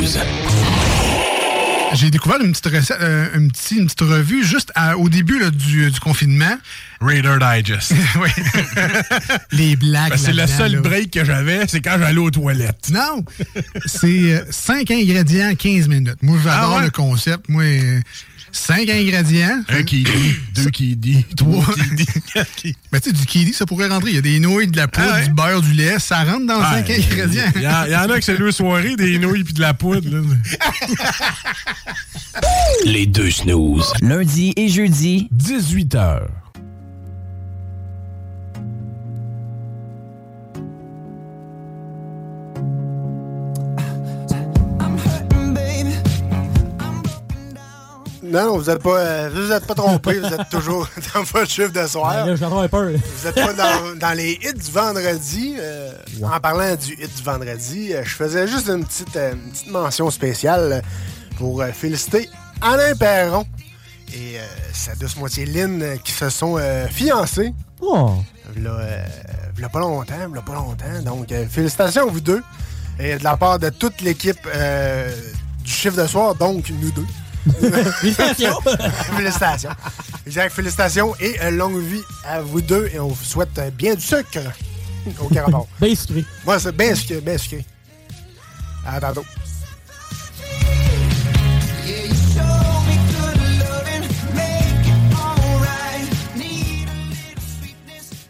J'ai 1.96 2.10
découvert 2.10 2.40
une 2.40 2.52
petite 2.52 2.66
recette, 2.66 2.98
euh, 3.00 3.28
une, 3.34 3.50
petite, 3.50 3.78
une 3.78 3.86
petite 3.86 4.00
revue 4.02 4.44
juste 4.44 4.70
à- 4.74 4.96
au 4.98 5.08
début 5.08 5.38
là, 5.38 5.50
du, 5.50 5.90
du 5.90 6.00
confinement. 6.00 6.56
Raider 7.00 7.36
Digest. 7.40 7.92
oui. 8.20 8.30
Les 9.52 9.76
blagues. 9.76 10.10
Ben, 10.10 10.16
c'est 10.16 10.32
le 10.32 10.46
seul 10.46 10.72
là. 10.72 10.80
break 10.80 11.10
que 11.10 11.24
j'avais, 11.24 11.66
c'est 11.68 11.80
quand 11.80 11.96
j'allais 11.98 12.18
aux 12.18 12.30
toilettes. 12.30 12.90
Non! 12.90 13.24
C'est 13.86 14.44
5 14.50 14.90
ingrédients, 14.90 15.54
15 15.54 15.88
minutes. 15.88 16.22
Moi, 16.22 16.38
j'adore 16.42 16.72
Ah 16.74 16.76
ouais? 16.78 16.84
le 16.84 16.90
concept. 16.90 17.48
Moi, 17.48 17.64
5 18.52 18.88
ingrédients. 18.88 19.62
Un 19.68 19.82
dit, 19.82 20.06
deux 20.54 20.70
dit, 20.96 21.26
Trois. 21.36 21.66
qui 22.56 22.74
Mais 22.92 23.00
tu 23.00 23.10
sais, 23.10 23.12
du 23.16 23.26
kiwi, 23.26 23.52
ça 23.52 23.66
pourrait 23.66 23.88
rentrer. 23.88 24.10
Il 24.10 24.14
y 24.14 24.18
a 24.18 24.22
des 24.22 24.40
nouilles, 24.40 24.66
de 24.68 24.76
la 24.78 24.88
poudre, 24.88 25.08
Ah 25.12 25.16
ouais? 25.16 25.28
du 25.28 25.34
beurre, 25.34 25.60
du 25.60 25.72
lait. 25.74 25.98
Ça 25.98 26.24
rentre 26.24 26.46
dans 26.46 26.62
5 26.62 26.88
Ouais, 26.88 27.04
ingrédients. 27.04 27.52
Il 27.56 27.62
y, 27.62 27.68
en- 27.68 27.84
il 27.84 27.90
y 27.92 27.96
en 27.96 28.08
a 28.08 28.18
que 28.18 28.24
c'est 28.24 28.38
deux 28.38 28.52
soirées, 28.52 28.96
des 28.96 29.18
nouilles 29.18 29.44
puis 29.44 29.52
de 29.52 29.60
la 29.60 29.74
poudre. 29.74 30.08
là. 30.08 30.20
Les 32.84 33.06
deux 33.06 33.30
snooze. 33.30 33.92
Lundi 34.02 34.52
et 34.56 34.68
jeudi, 34.68 35.28
18h. 35.34 36.22
Non, 48.22 48.44
non, 48.46 48.58
vous 48.58 48.70
n'êtes 48.70 48.82
pas, 48.82 48.98
euh, 48.98 49.30
vous 49.32 49.52
êtes 49.52 49.66
pas 49.66 49.74
trompé, 49.74 50.18
vous 50.18 50.26
êtes 50.26 50.48
toujours 50.50 50.88
dans 51.14 51.22
votre 51.22 51.48
chiffre 51.48 51.70
de 51.72 51.86
soir. 51.86 52.12
Ben 52.12 52.26
là. 52.90 52.98
Vous 53.16 53.26
êtes 53.28 53.34
pas 53.36 53.52
dans, 53.52 53.96
dans 53.96 54.12
les 54.16 54.32
hits 54.32 54.52
du 54.52 54.70
vendredi. 54.72 55.54
Euh, 55.60 55.92
En 56.24 56.40
parlant 56.40 56.74
du 56.74 56.94
hit 56.94 57.14
du 57.16 57.22
vendredi, 57.22 57.94
euh, 57.94 58.02
je 58.04 58.14
faisais 58.16 58.48
juste 58.48 58.68
une 58.68 58.84
petite, 58.84 59.14
euh, 59.16 59.32
une 59.32 59.50
petite 59.52 59.70
mention 59.70 60.10
spéciale 60.10 60.82
pour 61.36 61.60
euh, 61.60 61.72
féliciter 61.72 62.28
Alain 62.60 62.94
Perron 62.96 63.44
et 64.12 64.38
euh, 64.38 64.46
sa 64.72 64.94
douce 64.94 65.16
moitié 65.16 65.46
Lynn 65.46 65.82
euh, 65.82 65.96
qui 65.96 66.12
se 66.12 66.28
sont 66.30 66.58
fiancés. 66.90 67.52
Oh. 67.80 68.12
Là, 68.56 69.04
v'là 69.54 69.68
pas 69.68 69.80
longtemps, 69.80 70.28
v'là 70.30 70.42
pas 70.42 70.54
longtemps. 70.54 71.02
Donc, 71.04 71.28
félicitations 71.50 72.08
à 72.08 72.10
vous 72.10 72.20
deux. 72.20 72.42
Et 72.98 73.16
de 73.16 73.24
la 73.24 73.36
part 73.36 73.58
de 73.58 73.68
toute 73.68 74.00
l'équipe 74.00 74.38
euh, 74.46 75.14
du 75.62 75.70
chiffre 75.70 75.96
de 76.00 76.06
soir, 76.06 76.34
donc 76.34 76.70
nous 76.70 76.90
deux. 76.90 77.06
Félicitations. 78.00 78.60
félicitations. 79.16 79.70
Exact, 80.26 80.52
félicitations 80.52 81.14
et 81.20 81.40
euh, 81.42 81.50
longue 81.50 81.78
vie 81.78 82.02
à 82.24 82.40
vous 82.40 82.60
deux. 82.60 82.90
Et 82.92 82.98
on 82.98 83.08
vous 83.08 83.24
souhaite 83.24 83.56
euh, 83.58 83.70
bien 83.70 83.94
du 83.94 84.00
sucre 84.00 84.40
au 85.20 85.28
caraport. 85.28 85.68
Bien 85.80 85.94
sucré. 85.94 86.24
Moi, 86.44 86.58
c'est 86.58 86.76
bien 86.76 86.94
sucré, 86.94 87.20
bien 87.20 87.38
sucré. 87.38 87.64
À 88.84 88.98
tantôt. 89.00 89.24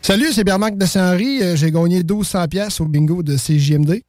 Salut, 0.06 0.32
c'est 0.32 0.44
Bernard 0.44 0.70
de 0.70 0.86
Saint-Henri. 0.86 1.42
Euh, 1.42 1.56
J'ai 1.56 1.72
gagné 1.72 2.04
1200 2.04 2.46
pièces 2.46 2.80
au 2.80 2.84
bingo 2.84 3.24
de 3.24 3.34
CJMD. 3.36 4.02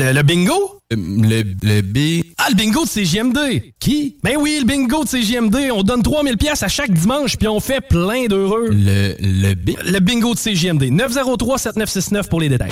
Le. 0.00 0.22
Bingo? 0.22 0.80
Le. 0.90 1.42
Le 1.62 1.82
B. 1.82 2.24
Ah, 2.38 2.46
le 2.48 2.54
bingo 2.54 2.84
de 2.84 2.88
CGMD! 2.88 3.38
Qui? 3.78 4.16
Ben 4.22 4.36
oui, 4.38 4.58
le 4.60 4.66
bingo 4.66 5.04
de 5.04 5.08
CGMD. 5.08 5.70
On 5.72 5.82
donne 5.82 6.02
3000 6.02 6.38
pièces 6.38 6.62
à 6.62 6.68
chaque 6.68 6.92
dimanche, 6.92 7.36
puis 7.36 7.48
on 7.48 7.60
fait 7.60 7.80
plein 7.82 8.26
d'heureux. 8.26 8.70
Le. 8.70 9.14
Le 9.20 9.54
B. 9.54 9.70
Le 9.84 9.98
bingo 10.00 10.34
de 10.34 10.38
CGMD. 10.38 10.84
903-7969 10.84 12.28
pour 12.28 12.40
les 12.40 12.48
détails. 12.48 12.70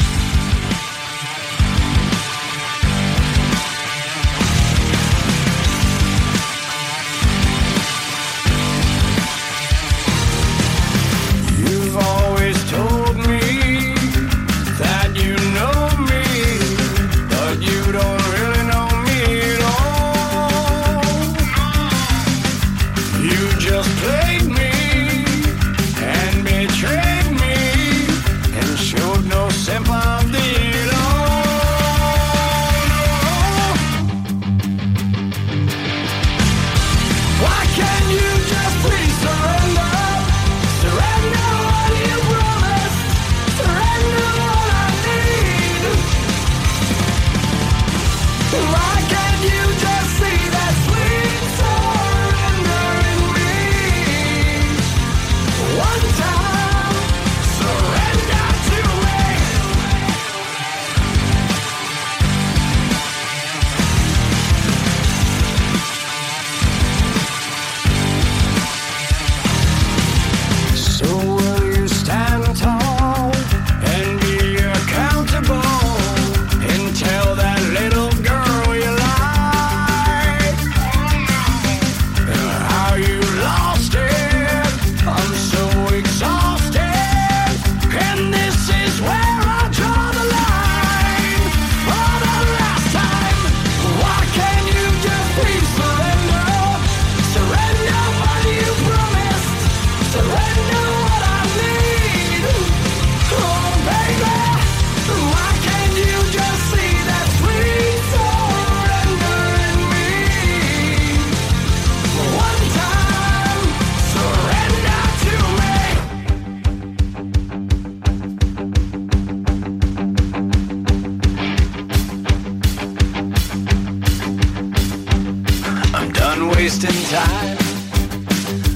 Time. 127.09 127.57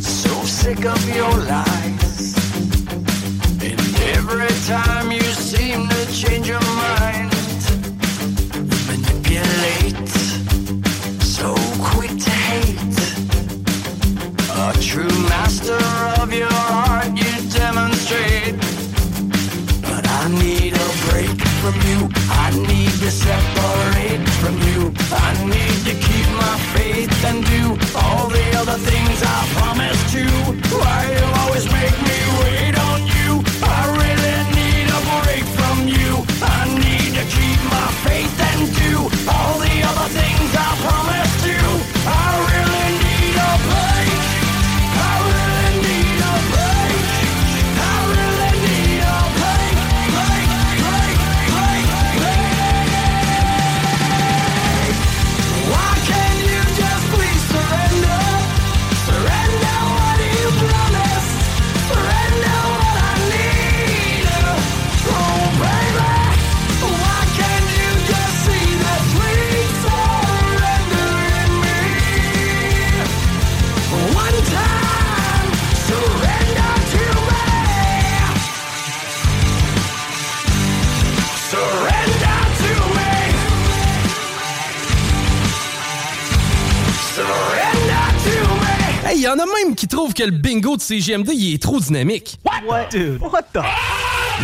So 0.00 0.30
sick 0.44 0.86
of 0.86 1.14
your 1.14 1.36
lies. 1.52 2.34
And 3.60 3.78
every 4.16 4.54
time 4.66 5.12
you 5.12 5.20
seem 5.20 5.86
to 5.88 6.12
change 6.12 6.48
your 6.48 6.64
mind, 6.80 7.30
you 8.54 8.62
manipulate. 8.88 10.08
So 11.20 11.54
quick 11.90 12.16
to 12.26 12.30
hate. 12.30 12.98
A 14.64 14.72
true 14.80 15.16
master 15.28 15.82
of 16.22 16.32
your 16.32 16.54
art, 16.88 17.12
you 17.14 17.32
demonstrate. 17.50 18.56
But 19.82 20.08
I 20.08 20.28
need 20.40 20.72
a 20.72 20.88
break 21.10 21.38
from 21.60 21.76
you. 21.88 22.08
I 22.30 22.48
need 22.66 22.92
to 23.04 23.10
separate 23.10 24.26
from 24.40 24.56
you. 24.68 24.94
I 25.12 25.32
need 25.44 25.78
to 25.84 26.01
trouvent 89.92 90.14
que 90.14 90.22
le 90.22 90.30
bingo 90.30 90.76
de 90.76 90.80
CGMD 90.80 91.32
il 91.34 91.54
est 91.54 91.62
trop 91.62 91.78
dynamique. 91.78 92.38
What? 92.66 92.86
Dude, 92.90 93.20
what 93.20 93.42
the? 93.52 93.60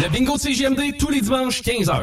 Le 0.03 0.09
bingo 0.11 0.37
de 0.37 0.41
CGMD 0.41 0.99
tous 0.99 1.09
les 1.09 1.23
dimanches 1.23 1.63
15h. 1.63 2.03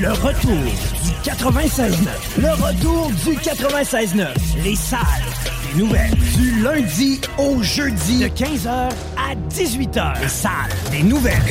Le 0.00 0.12
retour 0.12 0.52
du 0.52 1.30
96.9. 1.30 1.90
Le 2.38 2.50
retour 2.52 3.10
du 3.24 3.36
96.9. 3.36 4.26
Les 4.64 4.74
salles 4.76 5.00
des 5.74 5.82
nouvelles. 5.82 6.14
Du 6.36 6.62
lundi 6.62 7.20
au 7.38 7.62
jeudi 7.62 8.18
de 8.20 8.26
15h 8.26 8.68
à 8.68 9.34
18h. 9.52 10.20
Les 10.22 10.28
salles 10.28 10.52
des 10.90 11.02
nouvelles. 11.02 11.42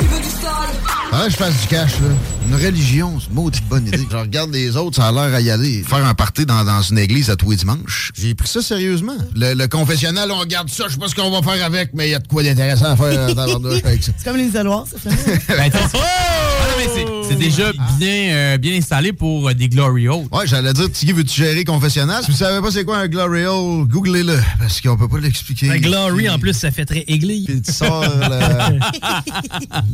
Ah, 1.11 1.25
je 1.29 1.35
fasse 1.35 1.59
du 1.61 1.67
cash, 1.67 1.91
là. 2.01 2.07
Une 2.47 2.55
religion, 2.55 3.19
c'est 3.19 3.27
une 3.29 3.35
maudite 3.35 3.67
bonne 3.67 3.87
idée. 3.87 4.05
Je 4.09 4.15
regarde 4.17 4.51
les 4.51 4.75
autres, 4.77 4.97
ça 4.97 5.07
a 5.07 5.11
l'air 5.11 5.33
à 5.35 5.41
y 5.41 5.49
aller. 5.51 5.83
Faire 5.83 6.03
un 6.05 6.13
party 6.15 6.45
dans, 6.45 6.63
dans 6.63 6.81
une 6.81 6.97
église 6.97 7.29
à 7.29 7.35
tous 7.35 7.51
les 7.51 7.57
dimanches. 7.57 8.11
J'ai 8.15 8.33
pris 8.35 8.47
ça 8.47 8.61
sérieusement. 8.61 9.15
Le, 9.35 9.53
le 9.53 9.67
confessionnal, 9.67 10.31
on 10.31 10.39
regarde 10.39 10.69
ça, 10.69 10.85
je 10.87 10.93
sais 10.93 10.99
pas 10.99 11.07
ce 11.07 11.15
qu'on 11.15 11.29
va 11.29 11.41
faire 11.51 11.63
avec, 11.65 11.91
mais 11.93 12.07
il 12.07 12.11
y 12.11 12.15
a 12.15 12.19
de 12.19 12.27
quoi 12.27 12.41
d'intéressant 12.43 12.85
à 12.91 12.95
faire 12.95 13.35
dans 13.35 13.65
avec 13.65 14.03
ça. 14.03 14.11
C'est 14.17 14.23
comme 14.25 14.37
les 14.37 14.45
isoloirs, 14.45 14.85
ça 14.89 14.97
fait. 15.09 15.39
Ben, 15.57 15.69
t'as- 15.71 15.79
Ah 15.93 15.97
non, 15.97 16.75
mais 16.95 17.18
c'est- 17.29 17.35
déjà 17.35 17.71
bien, 17.97 18.29
euh, 18.31 18.57
bien 18.57 18.77
installé 18.77 19.13
pour 19.13 19.49
euh, 19.49 19.53
des 19.53 19.69
Glory 19.69 20.07
Hole. 20.07 20.25
Ouais, 20.31 20.45
j'allais 20.47 20.73
dire, 20.73 20.91
Tiggy, 20.91 21.13
veux-tu 21.13 21.41
gérer 21.41 21.63
confessionnal? 21.63 22.23
Si 22.23 22.31
vous 22.31 22.37
savez 22.37 22.61
pas 22.61 22.71
c'est 22.71 22.83
quoi 22.85 22.97
un 22.97 23.07
Glory 23.07 23.45
Hole, 23.45 23.87
googlez-le, 23.87 24.39
parce 24.59 24.81
qu'on 24.81 24.97
peut 24.97 25.07
pas 25.07 25.19
l'expliquer. 25.19 25.69
Un 25.69 25.77
glory, 25.79 26.29
en 26.29 26.39
plus, 26.39 26.53
ça 26.53 26.71
fait 26.71 26.85
très 26.85 27.03
église. 27.07 27.45
Puis 27.45 27.61
tu 27.61 27.71
sors 27.71 28.01
la... 28.19 28.71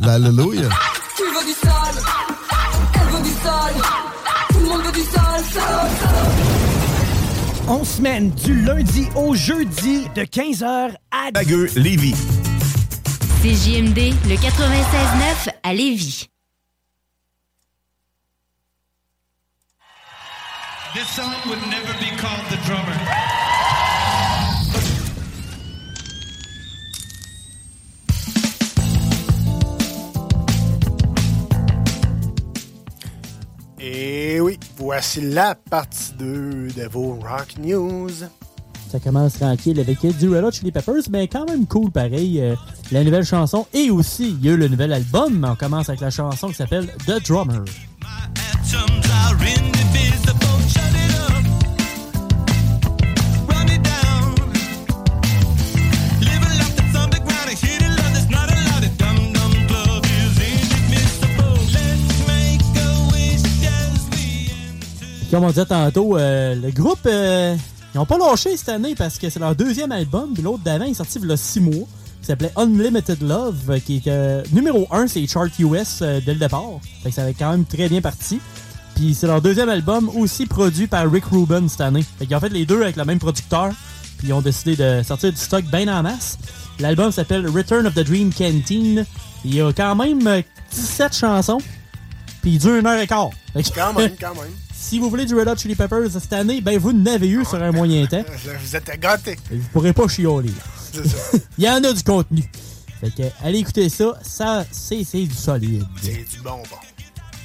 L'alléluia. 0.00 0.68
Tu 1.16 1.22
veux 1.22 1.46
du 1.46 1.52
sale 1.62 2.02
Elle 2.94 3.16
veut 3.16 3.22
du 3.22 3.30
sale 3.42 3.74
Tout 4.50 4.58
le 4.60 4.66
monde 4.68 4.82
veut 4.84 4.92
du 4.92 5.00
sale, 5.00 5.44
sale, 5.52 5.90
sale. 6.00 6.32
On 7.68 7.84
semaine 7.84 8.30
du 8.44 8.60
lundi 8.62 9.06
au 9.16 9.34
jeudi 9.34 10.02
de 10.14 10.22
15h 10.22 10.90
à 11.10 11.30
Bagueux, 11.32 11.68
Lévis. 11.74 12.14
CJMD, 13.42 14.12
le 14.28 14.34
96.9 14.36 15.50
à 15.62 15.74
Lévis. 15.74 16.28
This 20.96 21.08
song 21.10 21.34
would 21.46 21.60
never 21.68 21.92
be 22.00 22.08
called 22.16 22.40
The 22.48 22.56
Drummer. 22.64 22.96
Et 33.78 34.40
oui, 34.40 34.58
voici 34.78 35.20
la 35.20 35.54
partie 35.54 36.14
2 36.18 36.68
de 36.74 36.88
vos 36.90 37.18
Rock 37.22 37.58
News. 37.58 38.08
Ça 38.90 38.98
commence 38.98 39.34
tranquille 39.34 39.78
avec 39.78 40.00
du 40.00 40.30
Red 40.30 40.44
Hot 40.44 40.52
Chili 40.52 40.72
Peppers, 40.72 41.10
mais 41.10 41.28
quand 41.28 41.46
même 41.46 41.66
cool 41.66 41.90
pareil. 41.90 42.40
euh, 42.40 42.56
la 42.90 43.04
nouvelle 43.04 43.26
chanson 43.26 43.66
et 43.74 43.90
aussi 43.90 44.30
il 44.30 44.42
y 44.42 44.48
a 44.48 44.52
eu 44.52 44.56
le 44.56 44.68
nouvel 44.68 44.94
album. 44.94 45.46
On 45.46 45.56
commence 45.56 45.90
avec 45.90 46.00
la 46.00 46.10
chanson 46.10 46.48
qui 46.48 46.54
s'appelle 46.54 46.90
The 47.06 47.22
Drummer. 47.22 47.64
Comme 65.36 65.44
on 65.44 65.48
disait 65.48 65.66
tantôt, 65.66 66.16
euh, 66.16 66.54
le 66.54 66.70
groupe, 66.70 67.00
euh, 67.04 67.54
ils 67.94 67.98
n'ont 67.98 68.06
pas 68.06 68.16
lâché 68.16 68.56
cette 68.56 68.70
année 68.70 68.94
parce 68.94 69.18
que 69.18 69.28
c'est 69.28 69.38
leur 69.38 69.54
deuxième 69.54 69.92
album, 69.92 70.30
puis 70.32 70.42
l'autre 70.42 70.62
d'avant 70.62 70.86
est 70.86 70.94
sorti 70.94 71.18
il 71.22 71.28
y 71.28 71.30
a 71.30 71.36
six 71.36 71.60
mois, 71.60 71.86
qui 72.22 72.26
s'appelait 72.26 72.52
Unlimited 72.56 73.20
Love, 73.22 73.56
euh, 73.68 73.78
qui 73.78 73.96
est 73.96 74.06
euh, 74.06 74.42
numéro 74.52 74.86
1, 74.90 75.08
c'est 75.08 75.26
chart 75.26 75.50
US 75.58 75.98
dès 76.00 76.32
le 76.32 76.36
départ. 76.36 76.80
Fait 77.02 77.10
que 77.10 77.14
ça 77.14 77.24
avait 77.24 77.34
quand 77.34 77.50
même 77.50 77.66
très 77.66 77.86
bien 77.90 78.00
parti. 78.00 78.40
Puis 78.96 79.14
c'est 79.14 79.26
leur 79.26 79.40
deuxième 79.42 79.68
album 79.68 80.08
aussi 80.16 80.46
produit 80.46 80.86
par 80.86 81.10
Rick 81.10 81.26
Rubin 81.26 81.68
cette 81.68 81.82
année. 81.82 82.04
Fait 82.18 82.34
ont 82.34 82.40
fait 82.40 82.48
les 82.48 82.64
deux 82.66 82.82
avec 82.82 82.96
le 82.96 83.04
même 83.04 83.18
producteur, 83.18 83.70
puis 84.18 84.28
ils 84.28 84.32
ont 84.32 84.40
décidé 84.40 84.74
de 84.74 85.02
sortir 85.06 85.30
du 85.30 85.36
stock 85.38 85.64
bien 85.66 85.86
en 85.88 86.02
masse. 86.02 86.38
L'album 86.80 87.12
s'appelle 87.12 87.46
Return 87.48 87.86
of 87.86 87.94
the 87.94 88.00
Dream 88.00 88.32
Canteen. 88.32 89.04
Il 89.44 89.54
y 89.54 89.60
a 89.60 89.72
quand 89.72 89.94
même 89.94 90.26
euh, 90.26 90.42
17 90.72 91.14
chansons, 91.16 91.58
puis 92.42 92.52
il 92.52 92.58
dure 92.58 92.76
une 92.76 92.86
heure 92.86 92.98
et 93.00 93.06
quart. 93.06 93.30
Fait 93.52 93.62
que- 93.62 93.68
Quand 93.74 93.92
même, 93.92 94.12
quand 94.20 94.34
même. 94.34 94.50
si 94.74 94.98
vous 94.98 95.10
voulez 95.10 95.26
du 95.26 95.34
Red 95.34 95.48
Hot 95.48 95.56
Chili 95.56 95.74
Peppers 95.74 96.10
cette 96.10 96.32
année, 96.32 96.60
ben 96.62 96.78
vous 96.78 96.92
n'avez 96.94 97.28
eu 97.28 97.44
sur 97.44 97.62
un 97.62 97.72
moyen 97.72 98.06
temps. 98.06 98.24
Vous 98.62 98.76
êtes 98.76 98.98
gâtés. 98.98 99.36
Et 99.52 99.56
vous 99.58 99.68
pourrez 99.72 99.92
pas 99.92 100.08
chialer. 100.08 100.48
là. 100.48 100.54
C'est 100.92 101.06
ça. 101.06 101.38
Il 101.58 101.64
y 101.64 101.68
en 101.68 101.84
a 101.84 101.92
du 101.92 102.02
contenu. 102.02 102.44
Fait 103.00 103.10
que 103.10 103.22
allez 103.44 103.58
écouter 103.58 103.90
ça, 103.90 104.18
ça 104.22 104.64
c'est 104.70 105.04
c'est 105.04 105.22
du 105.24 105.34
solide. 105.34 105.84
C'est 106.00 106.12
du 106.30 106.40
bonbon. 106.42 106.62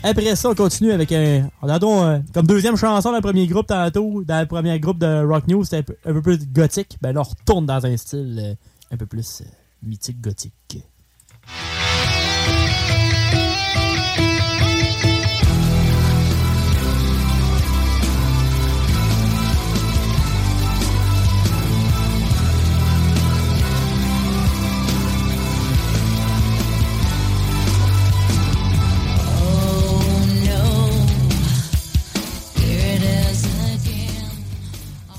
Après 0.04 0.36
ça, 0.36 0.50
on 0.50 0.56
continue 0.56 0.92
avec 0.92 1.12
un. 1.12 1.50
On 1.62 1.70
a 1.70 1.78
donc, 1.78 2.04
euh, 2.04 2.20
comme 2.34 2.48
deuxième 2.48 2.76
chanson 2.76 3.10
dans 3.10 3.18
le 3.18 3.22
premier 3.22 3.46
groupe 3.46 3.68
tantôt, 3.68 4.24
dans 4.24 4.40
le 4.40 4.48
premier 4.48 4.80
groupe 4.80 4.98
de 4.98 5.24
Rock 5.24 5.48
News, 5.48 5.64
c'était 5.64 5.94
un 6.06 6.14
peu, 6.14 6.22
plus 6.22 6.48
gothique. 6.48 6.98
Ben 7.02 7.14
là, 7.14 7.22
on 7.22 7.24
retourne 7.24 7.66
dans 7.68 7.86
un 7.86 7.96
style 7.98 8.40
euh, 8.42 8.94
un 8.94 8.98
peu 8.98 9.06
plus 9.06 9.42
euh, 9.42 9.46
mythique 9.84 10.20
gothique. 10.20 10.80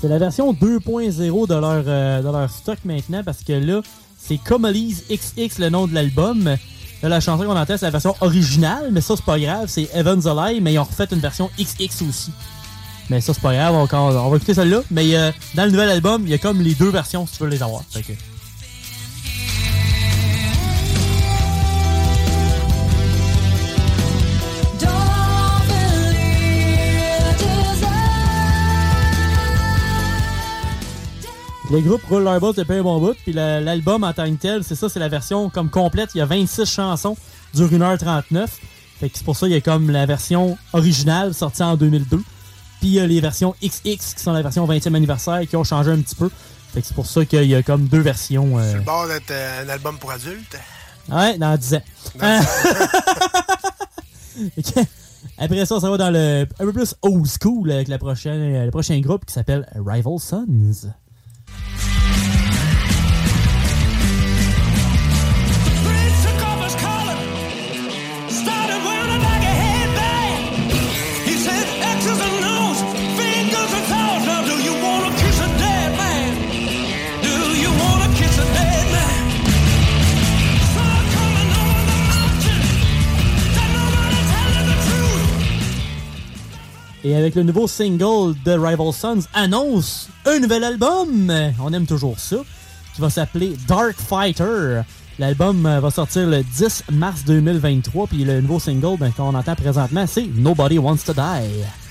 C'est 0.03 0.09
la 0.09 0.17
version 0.17 0.51
2.0 0.51 1.47
de 1.47 1.53
leur, 1.53 1.83
euh, 1.87 2.21
de 2.21 2.27
leur 2.29 2.49
stock 2.49 2.77
maintenant 2.83 3.23
parce 3.23 3.41
que 3.41 3.53
là, 3.53 3.79
c'est 4.19 4.37
Comolise 4.37 5.03
XX 5.09 5.59
le 5.59 5.69
nom 5.69 5.87
de 5.87 5.93
l'album. 5.93 6.43
Là, 7.01 7.07
la 7.07 7.21
chanson 7.21 7.45
qu'on 7.45 7.55
entend, 7.55 7.77
c'est 7.77 7.85
la 7.85 7.89
version 7.91 8.13
originale, 8.19 8.89
mais 8.91 8.99
ça, 8.99 9.15
c'est 9.15 9.23
pas 9.23 9.39
grave. 9.39 9.67
C'est 9.69 9.87
Evans 9.95 10.27
Alive, 10.27 10.61
mais 10.61 10.73
ils 10.73 10.79
ont 10.79 10.83
refait 10.83 11.07
une 11.09 11.19
version 11.21 11.49
XX 11.57 12.01
aussi. 12.01 12.31
Mais 13.09 13.21
ça, 13.21 13.33
c'est 13.33 13.41
pas 13.41 13.53
grave, 13.53 13.75
on, 13.75 13.87
on- 13.97 14.29
va 14.29 14.35
écouter 14.35 14.53
celle-là. 14.53 14.81
Mais 14.91 15.15
euh, 15.15 15.31
dans 15.55 15.63
le 15.63 15.71
nouvel 15.71 15.87
album, 15.89 16.23
il 16.25 16.31
y 16.31 16.33
a 16.33 16.37
comme 16.37 16.61
les 16.61 16.73
deux 16.75 16.89
versions 16.89 17.25
si 17.25 17.37
tu 17.37 17.43
veux 17.43 17.49
les 17.49 17.63
avoir. 17.63 17.83
Que- 31.67 31.73
Le 31.73 31.81
groupe 31.81 32.03
roule 32.09 32.23
leur 32.23 32.39
boss 32.39 32.55
depuis 32.55 32.75
un 32.77 32.83
bon 32.83 32.99
bout, 32.99 33.15
puis 33.23 33.33
la- 33.33 33.61
l'album 33.61 34.03
en 34.03 34.13
tant 34.13 34.25
que 34.29 34.35
tel, 34.39 34.63
c'est 34.63 34.75
ça, 34.75 34.89
c'est 34.89 34.99
la 34.99 35.09
version 35.09 35.49
comme 35.49 35.69
complète. 35.69 36.09
Il 36.15 36.19
y 36.19 36.21
a 36.21 36.25
26 36.25 36.65
chansons, 36.65 37.15
dure 37.53 37.69
1h39. 37.71 38.47
Fait 38.99 39.09
que 39.09 39.17
c'est 39.17 39.23
pour 39.25 39.35
ça 39.35 39.47
qu'il 39.47 39.55
y 39.55 39.57
a 39.57 39.61
comme 39.61 39.89
la 39.89 40.05
version 40.05 40.57
originale 40.73 41.33
sortie 41.33 41.63
en 41.63 41.75
2002. 41.75 42.17
Puis 42.79 42.89
il 42.89 42.93
y 42.93 42.99
a 42.99 43.07
les 43.07 43.21
versions 43.21 43.55
XX 43.61 44.13
qui 44.15 44.21
sont 44.21 44.33
la 44.33 44.41
version 44.41 44.65
20e 44.65 44.95
anniversaire 44.95 45.41
qui 45.47 45.55
ont 45.55 45.63
changé 45.63 45.91
un 45.91 45.99
petit 46.01 46.15
peu. 46.15 46.29
Fait 46.73 46.81
que 46.81 46.87
c'est 46.87 46.93
pour 46.95 47.05
ça 47.05 47.23
qu'il 47.25 47.43
y 47.45 47.55
a 47.55 47.63
comme 47.63 47.87
deux 47.87 48.01
versions. 48.01 48.57
euh, 48.57 48.69
Sur 48.69 48.79
le 48.79 48.83
bord 48.83 49.07
d'être 49.07 49.31
euh, 49.31 49.63
un 49.65 49.69
album 49.69 49.97
pour 49.97 50.11
adultes. 50.11 50.57
Ouais, 51.09 51.37
dans 51.37 51.55
10 51.57 51.75
ans. 51.75 51.81
Euh, 52.21 52.39
Ok. 54.57 54.85
Après 55.37 55.65
ça, 55.65 55.79
ça 55.79 55.89
va 55.89 55.97
dans 55.97 56.09
le 56.11 56.41
un 56.59 56.65
peu 56.65 56.73
plus 56.73 56.95
old 57.01 57.25
school 57.27 57.71
avec 57.71 57.87
la 57.87 57.97
prochaine, 57.97 58.65
le 58.65 58.71
prochain 58.71 58.99
groupe 58.99 59.25
qui 59.25 59.33
s'appelle 59.33 59.67
Rival 59.75 60.19
Sons. 60.19 60.45
Et 87.05 87.15
avec 87.15 87.35
le 87.35 87.43
nouveau 87.43 87.67
single 87.67 88.33
de 88.45 88.51
Rival 88.51 88.93
Sons 88.93 89.23
annonce 89.33 90.07
un 90.25 90.39
nouvel 90.39 90.63
album. 90.63 91.29
On 91.61 91.73
aime 91.73 91.85
toujours 91.85 92.17
ça. 92.17 92.37
Qui 92.95 93.01
va 93.01 93.09
s'appeler 93.09 93.57
Dark 93.67 93.95
Fighter. 93.97 94.81
L'album 95.19 95.65
euh, 95.65 95.79
va 95.79 95.91
sortir 95.91 96.27
le 96.27 96.43
10 96.43 96.85
mars 96.93 97.25
2023. 97.25 98.07
Puis 98.07 98.23
le 98.23 98.39
nouveau 98.39 98.59
single 98.59 98.97
ben, 98.97 99.11
qu'on 99.11 99.35
entend 99.35 99.55
présentement, 99.55 100.05
c'est 100.07 100.27
Nobody 100.33 100.77
Wants 100.77 101.03
to 101.05 101.13
Die. 101.13 101.82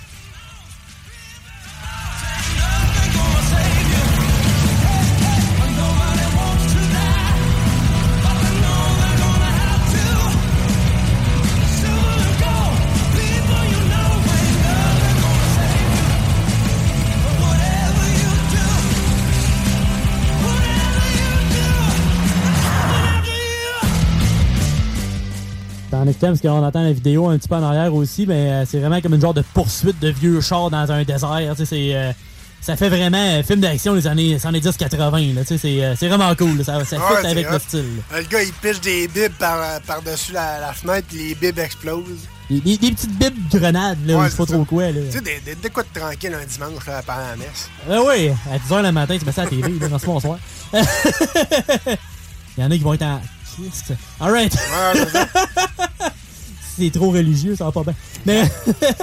Parce 26.20 26.40
qu'on 26.40 26.64
entend 26.64 26.82
la 26.82 26.92
vidéo 26.92 27.28
un 27.28 27.38
petit 27.38 27.48
peu 27.48 27.54
en 27.56 27.62
arrière 27.62 27.94
aussi, 27.94 28.26
mais 28.26 28.50
euh, 28.52 28.64
c'est 28.66 28.78
vraiment 28.80 29.00
comme 29.00 29.14
une 29.14 29.20
genre 29.20 29.34
de 29.34 29.44
poursuite 29.54 29.98
de 30.00 30.08
vieux 30.08 30.40
chars 30.40 30.70
dans 30.70 30.90
un 30.90 31.02
désert. 31.04 31.54
C'est, 31.56 31.94
euh, 31.94 32.12
ça 32.60 32.76
fait 32.76 32.88
vraiment 32.88 33.18
euh, 33.18 33.42
film 33.42 33.60
d'action 33.60 33.94
des 33.94 34.06
années, 34.06 34.34
des 34.34 34.46
années 34.46 34.60
10-80. 34.60 35.34
là, 35.34 35.40
tu 35.42 35.46
sais, 35.48 35.58
C'est 35.58 35.84
euh, 35.84 35.94
c'est 35.96 36.08
vraiment 36.08 36.34
cool. 36.36 36.58
là, 36.58 36.64
Ça, 36.64 36.84
ça 36.84 36.96
fit 36.98 37.26
avec 37.26 37.50
le 37.50 37.58
style. 37.58 37.84
Euh, 38.12 38.18
Le 38.18 38.24
gars, 38.24 38.42
il 38.42 38.52
piche 38.52 38.80
des 38.80 39.08
bibs 39.08 39.32
par- 39.38 39.80
par-dessus 39.86 40.32
la, 40.32 40.60
la 40.60 40.72
fenêtre, 40.72 41.08
les 41.12 41.34
bibs 41.34 41.58
explosent. 41.58 42.28
Des, 42.50 42.60
des- 42.60 42.76
des 42.76 42.92
petites 42.92 43.18
bibes 43.18 43.48
grenades, 43.50 43.98
là, 44.06 44.16
Ouais, 44.18 44.26
je 44.26 44.30
sais 44.30 44.36
pas 44.36 44.46
trop 44.46 44.64
quoi. 44.64 44.84
Tu 44.92 45.10
sais, 45.10 45.20
des, 45.20 45.40
des, 45.40 45.54
de 45.54 45.68
tranquille 45.94 46.34
un 46.34 46.44
dimanche 46.44 46.86
là, 46.86 47.02
pendant 47.06 47.20
la 47.20 47.36
messe. 47.36 47.68
Ah 47.90 47.98
oui, 48.06 48.30
à 48.52 48.58
10h 48.58 48.82
le 48.82 48.92
matin, 48.92 49.16
tu 49.18 49.24
mets 49.24 49.32
ça 49.32 49.42
à 49.42 49.44
la 49.44 49.50
TV, 49.50 49.72
là, 49.80 49.88
dans 49.88 49.98
ce 49.98 50.06
bonsoir. 50.06 50.38
Il 50.74 52.62
y 52.62 52.64
en 52.66 52.70
a 52.70 52.76
qui 52.76 52.82
vont 52.82 52.92
être 52.94 53.02
en 53.02 53.20
Christ. 53.56 53.94
Alright. 54.20 54.54
c'est 56.76 56.90
trop 56.90 57.10
religieux, 57.10 57.56
ça 57.56 57.64
va 57.64 57.72
pas 57.72 57.82
bien. 57.82 57.94
Mais 58.26 58.42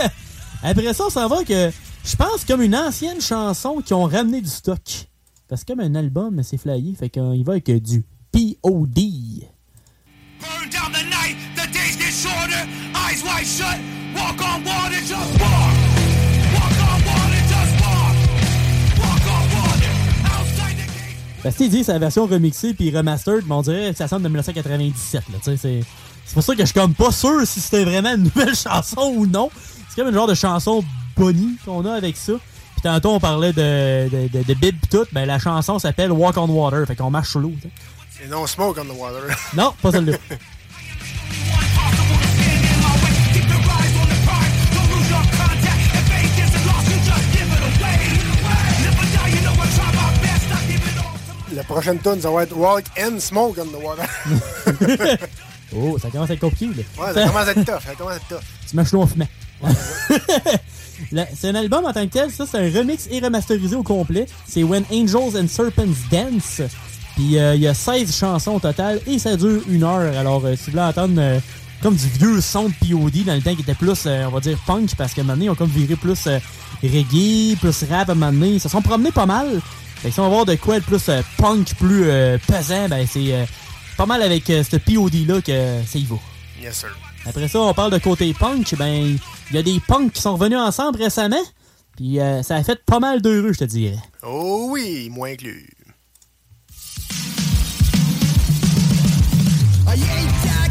après 0.63 0.93
ça, 0.93 1.05
on 1.07 1.09
s'en 1.09 1.27
va 1.27 1.43
que 1.43 1.71
je 2.05 2.15
pense 2.15 2.45
comme 2.45 2.61
une 2.61 2.75
ancienne 2.75 3.21
chanson 3.21 3.81
qui 3.85 3.93
ont 3.93 4.05
ramené 4.05 4.41
du 4.41 4.49
stock. 4.49 5.07
Parce 5.47 5.63
que 5.63 5.73
comme 5.73 5.79
un 5.79 5.95
album, 5.95 6.41
c'est 6.43 6.57
flyé, 6.57 6.93
fait 6.95 7.09
qu'il 7.09 7.43
va 7.43 7.53
avec 7.53 7.71
du 7.81 8.03
POD. 8.31 8.99
Burn 10.39 10.69
down 10.69 10.91
the 10.93 11.03
night, 11.03 11.35
the 11.55 11.67
days 11.73 11.97
get 11.97 12.13
shorter, 12.13 12.67
eyes 12.95 13.23
wide 13.23 13.45
shut, 13.45 13.79
walk 14.15 14.39
on 14.39 14.63
water, 14.63 15.01
just 15.01 15.33
walk. 15.39 15.73
Walk 16.53 16.77
on 16.79 16.99
water, 17.03 17.41
just 17.49 17.73
walk. 17.81 18.15
Walk 18.99 19.25
on 19.27 19.43
water, 19.57 19.91
outside 20.25 20.77
the 20.77 20.87
gate. 20.87 21.17
Parce 21.43 21.55
qu'il 21.57 21.69
dit 21.69 21.83
c'est 21.83 21.93
la 21.93 21.99
version 21.99 22.25
remixée 22.25 22.73
puis 22.73 22.95
remastered, 22.95 23.43
mais 23.47 23.55
on 23.55 23.61
dirait 23.63 23.91
que 23.91 23.97
ça 23.97 24.07
sonne 24.07 24.23
de 24.23 24.29
1997. 24.29 25.29
Là, 25.29 25.39
tu 25.43 25.43
sais, 25.43 25.57
c'est, 25.57 25.81
c'est 26.29 26.35
pour 26.35 26.43
ça 26.43 26.53
que 26.53 26.59
je 26.61 26.65
suis 26.65 26.75
comme 26.75 26.93
pas 26.93 27.11
sûr 27.11 27.41
si 27.43 27.59
c'était 27.59 27.83
vraiment 27.83 28.13
une 28.13 28.25
nouvelle 28.25 28.55
chanson 28.63 29.13
ou 29.15 29.25
non. 29.25 29.49
C'est 29.89 29.95
comme 29.95 30.09
une 30.09 30.13
genre 30.13 30.27
de 30.27 30.35
chanson 30.35 30.83
Bonnie 31.17 31.57
qu'on 31.65 31.83
a 31.87 31.93
avec 31.95 32.15
ça. 32.17 32.33
Puis 32.33 32.83
tantôt 32.83 33.13
on 33.13 33.19
parlait 33.19 33.51
de, 33.51 34.07
de, 34.09 34.27
de, 34.27 34.43
de 34.43 34.53
Bib 34.53 34.75
tout, 34.91 35.05
ben 35.11 35.25
la 35.25 35.39
chanson 35.39 35.79
s'appelle 35.79 36.11
Walk 36.11 36.37
on 36.37 36.47
Water, 36.47 36.85
fait 36.85 36.95
qu'on 36.95 37.09
marche 37.09 37.31
sur 37.31 37.39
l'eau. 37.39 37.53
tu 37.59 37.67
sais. 37.67 38.25
Et 38.25 38.27
non 38.27 38.45
smoke 38.45 38.79
on 38.79 38.85
the 38.85 38.95
water. 38.95 39.35
Non, 39.55 39.73
pas 39.81 39.91
celle-là. 39.91 40.17
La 51.55 51.63
prochaine 51.63 51.97
tune, 51.99 52.21
ça 52.21 52.29
va 52.29 52.43
être 52.43 52.55
Walk 52.55 52.83
and 53.01 53.19
Smoke 53.19 53.59
on 53.59 53.65
the 53.65 53.83
water. 53.83 54.05
Oh, 55.75 55.97
ça 56.01 56.09
commence 56.09 56.29
à 56.29 56.33
être 56.33 56.39
compliqué. 56.39 56.67
Là. 56.67 57.05
Ouais, 57.07 57.13
ça 57.13 57.27
commence 57.27 57.47
à 57.47 57.51
être 57.51 57.65
tough. 57.65 57.83
Ça 57.85 57.95
commence 57.95 58.13
à 58.13 58.15
être 58.17 58.27
tough. 58.27 58.39
Tu 58.69 58.75
mâches 58.75 58.91
l'eau 58.91 59.01
en 59.01 59.07
fumant. 59.07 59.27
La- 61.11 61.27
c'est 61.33 61.49
un 61.49 61.55
album 61.55 61.85
en 61.85 61.93
tant 61.93 62.05
que 62.05 62.11
tel, 62.11 62.29
ça 62.31 62.45
c'est 62.49 62.57
un 62.57 62.77
remix 62.79 63.07
et 63.09 63.19
remasterisé 63.19 63.75
au 63.75 63.83
complet. 63.83 64.25
C'est 64.47 64.63
When 64.63 64.83
Angels 64.91 65.37
and 65.41 65.47
Serpents 65.47 65.95
Dance. 66.11 66.61
Puis 67.15 67.37
euh, 67.37 67.55
il 67.55 67.61
y 67.61 67.67
a 67.67 67.73
16 67.73 68.15
chansons 68.15 68.51
au 68.55 68.59
total 68.59 68.99
et 69.07 69.17
ça 69.17 69.35
dure 69.37 69.61
une 69.69 69.83
heure. 69.83 70.17
Alors 70.17 70.41
euh, 70.45 70.55
si 70.55 70.65
vous 70.65 70.71
voulez 70.71 70.83
entendre 70.83 71.15
euh, 71.19 71.39
comme 71.81 71.95
du 71.95 72.05
vieux 72.07 72.41
son 72.41 72.65
de 72.69 72.73
POD 72.81 73.23
dans 73.25 73.33
le 73.35 73.41
temps 73.41 73.55
qui 73.55 73.61
était 73.61 73.73
plus, 73.75 74.03
euh, 74.05 74.25
on 74.27 74.31
va 74.31 74.39
dire, 74.41 74.57
punk, 74.67 74.93
parce 74.97 75.13
qu'à 75.13 75.21
un 75.21 75.23
moment 75.23 75.35
donné, 75.35 75.45
ils 75.45 75.49
ont 75.49 75.55
comme 75.55 75.69
viré 75.69 75.95
plus 75.95 76.27
euh, 76.27 76.39
reggae, 76.83 77.57
plus 77.59 77.85
rap 77.89 78.09
à 78.09 78.11
un 78.11 78.15
moment 78.15 78.31
donné. 78.31 78.49
Ils 78.55 78.59
se 78.59 78.67
sont 78.69 78.81
promenés 78.81 79.11
pas 79.13 79.25
mal. 79.25 79.47
Fait 80.01 80.09
que 80.09 80.13
si 80.13 80.19
on 80.19 80.23
va 80.23 80.29
voir 80.29 80.45
de 80.45 80.55
quoi 80.55 80.77
être 80.77 80.85
plus 80.85 81.07
euh, 81.09 81.21
punk, 81.37 81.73
plus 81.75 82.03
euh, 82.05 82.37
pesant, 82.45 82.87
ben 82.89 83.05
c'est 83.09 83.33
euh, 83.33 83.45
pas 83.99 84.05
mal 84.05 84.21
avec 84.21 84.49
euh, 84.49 84.63
ce 84.63 84.77
POD-là 84.77 85.41
que 85.41 85.85
ça 85.85 85.99
y 85.99 86.05
va. 86.05 86.15
Yes, 86.61 86.77
sir. 86.77 86.97
Après 87.25 87.49
ça, 87.49 87.59
on 87.59 87.73
parle 87.73 87.91
de 87.91 87.97
côté 87.97 88.33
punk. 88.33 88.73
Ben, 88.77 89.17
il 89.49 89.55
y 89.55 89.57
a 89.57 89.61
des 89.61 89.81
punks 89.85 90.13
qui 90.13 90.21
sont 90.21 90.37
revenus 90.37 90.57
ensemble 90.57 90.99
récemment. 90.99 91.43
Puis 91.97 92.17
euh, 92.17 92.41
ça 92.41 92.55
a 92.55 92.63
fait 92.63 92.81
pas 92.85 93.01
mal 93.01 93.21
d'heureux, 93.21 93.51
je 93.51 93.59
te 93.59 93.65
dirais. 93.65 93.99
Oh 94.23 94.67
oui, 94.69 95.09
moins 95.11 95.31
inclus. 95.31 95.69
I 99.85 99.95
ain't 99.95 100.68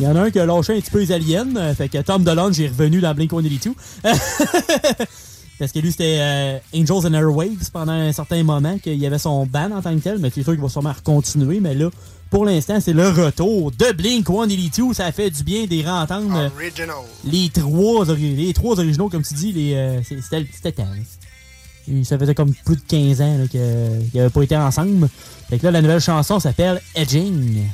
Il 0.00 0.04
y 0.04 0.06
en 0.08 0.16
a 0.16 0.22
un 0.22 0.30
qui 0.30 0.38
a 0.40 0.46
lâché 0.46 0.74
un 0.76 0.80
petit 0.80 0.90
peu 0.90 1.00
les 1.00 1.12
aliens. 1.12 1.54
euh, 1.56 1.74
fait 1.74 1.88
que 1.90 1.98
Tom 1.98 2.24
DeLonge 2.24 2.58
est 2.58 2.68
revenu 2.68 3.00
dans 3.00 3.12
Blink-182. 3.14 3.72
Parce 5.58 5.72
que 5.72 5.78
lui, 5.78 5.90
c'était 5.90 6.16
euh, 6.20 6.58
Angels 6.74 7.06
and 7.06 7.12
Airwaves 7.12 7.70
pendant 7.70 7.92
un 7.92 8.10
certain 8.12 8.42
moment, 8.42 8.78
qu'il 8.78 8.94
y 8.96 9.06
avait 9.06 9.18
son 9.18 9.44
ban 9.44 9.70
en 9.72 9.82
tant 9.82 9.94
que 9.94 10.00
tel, 10.02 10.18
mais 10.18 10.30
c'est 10.34 10.42
sûr 10.42 10.52
qu'il 10.54 10.62
va 10.62 10.70
sûrement 10.70 10.94
continuer. 11.04 11.60
Mais 11.60 11.74
là, 11.74 11.90
pour 12.30 12.46
l'instant, 12.46 12.80
c'est 12.80 12.94
le 12.94 13.10
retour 13.10 13.70
de 13.72 13.84
Blink-182. 13.92 14.94
Ça 14.94 15.12
fait 15.12 15.28
du 15.28 15.42
bien 15.44 15.66
d'y 15.66 15.86
entendre 15.86 16.34
euh, 16.34 16.48
Original. 16.56 16.96
les 17.26 17.50
trois, 17.50 18.06
les 18.16 18.54
trois 18.54 18.78
originaux, 18.80 19.10
comme 19.10 19.22
tu 19.22 19.34
dis. 19.34 19.52
les 19.52 19.74
euh, 19.74 20.02
C'était 20.02 20.46
c'était 20.50 20.72
temps. 20.72 20.88
Ça 22.04 22.18
faisait 22.18 22.34
comme 22.34 22.54
plus 22.64 22.76
de 22.76 22.82
15 22.88 23.20
ans 23.20 23.36
là, 23.38 23.44
que- 23.46 24.00
qu'ils 24.10 24.18
n'avaient 24.20 24.30
pas 24.30 24.42
été 24.42 24.56
ensemble. 24.56 25.10
Fait 25.50 25.58
que 25.58 25.64
là, 25.66 25.72
la 25.72 25.82
nouvelle 25.82 26.00
chanson 26.00 26.40
s'appelle 26.40 26.80
Edging. 26.94 27.64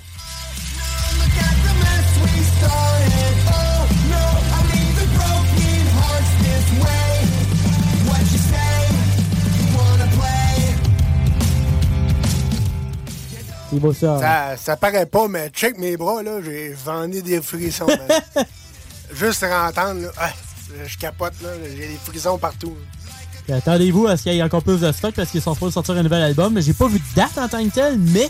Beau 13.79 13.93
ça. 13.93 14.19
Ça, 14.19 14.57
ça 14.57 14.77
paraît 14.77 15.07
pas, 15.07 15.29
mais 15.29 15.49
check 15.51 15.79
mes 15.79 15.97
bras, 15.97 16.23
là, 16.23 16.41
j'ai 16.43 16.75
ai 16.75 17.23
des 17.23 17.41
frissons. 17.41 17.87
Juste 19.15 19.45
entendre, 19.45 20.03
là, 20.03 20.09
ah, 20.19 20.31
je 20.87 20.99
capote, 20.99 21.35
là, 21.43 21.51
j'ai 21.65 21.89
des 21.89 21.99
frissons 22.05 22.39
partout. 22.39 22.77
Attendez-vous 23.53 24.07
à 24.09 24.17
ce 24.17 24.25
qu'il 24.25 24.35
y 24.35 24.39
ait 24.39 24.43
encore 24.43 24.63
plus 24.63 24.81
de 24.81 24.91
stock 24.91 25.15
parce 25.15 25.31
qu'ils 25.31 25.41
sont 25.41 25.55
supposés 25.55 25.73
sortir 25.73 25.97
un 25.97 26.03
nouvel 26.03 26.23
album. 26.23 26.61
J'ai 26.61 26.73
pas 26.73 26.89
vu 26.89 26.99
de 26.99 27.15
date 27.15 27.39
en 27.39 27.49
tant 27.49 27.65
que 27.65 27.73
tel, 27.73 27.99
mais 27.99 28.29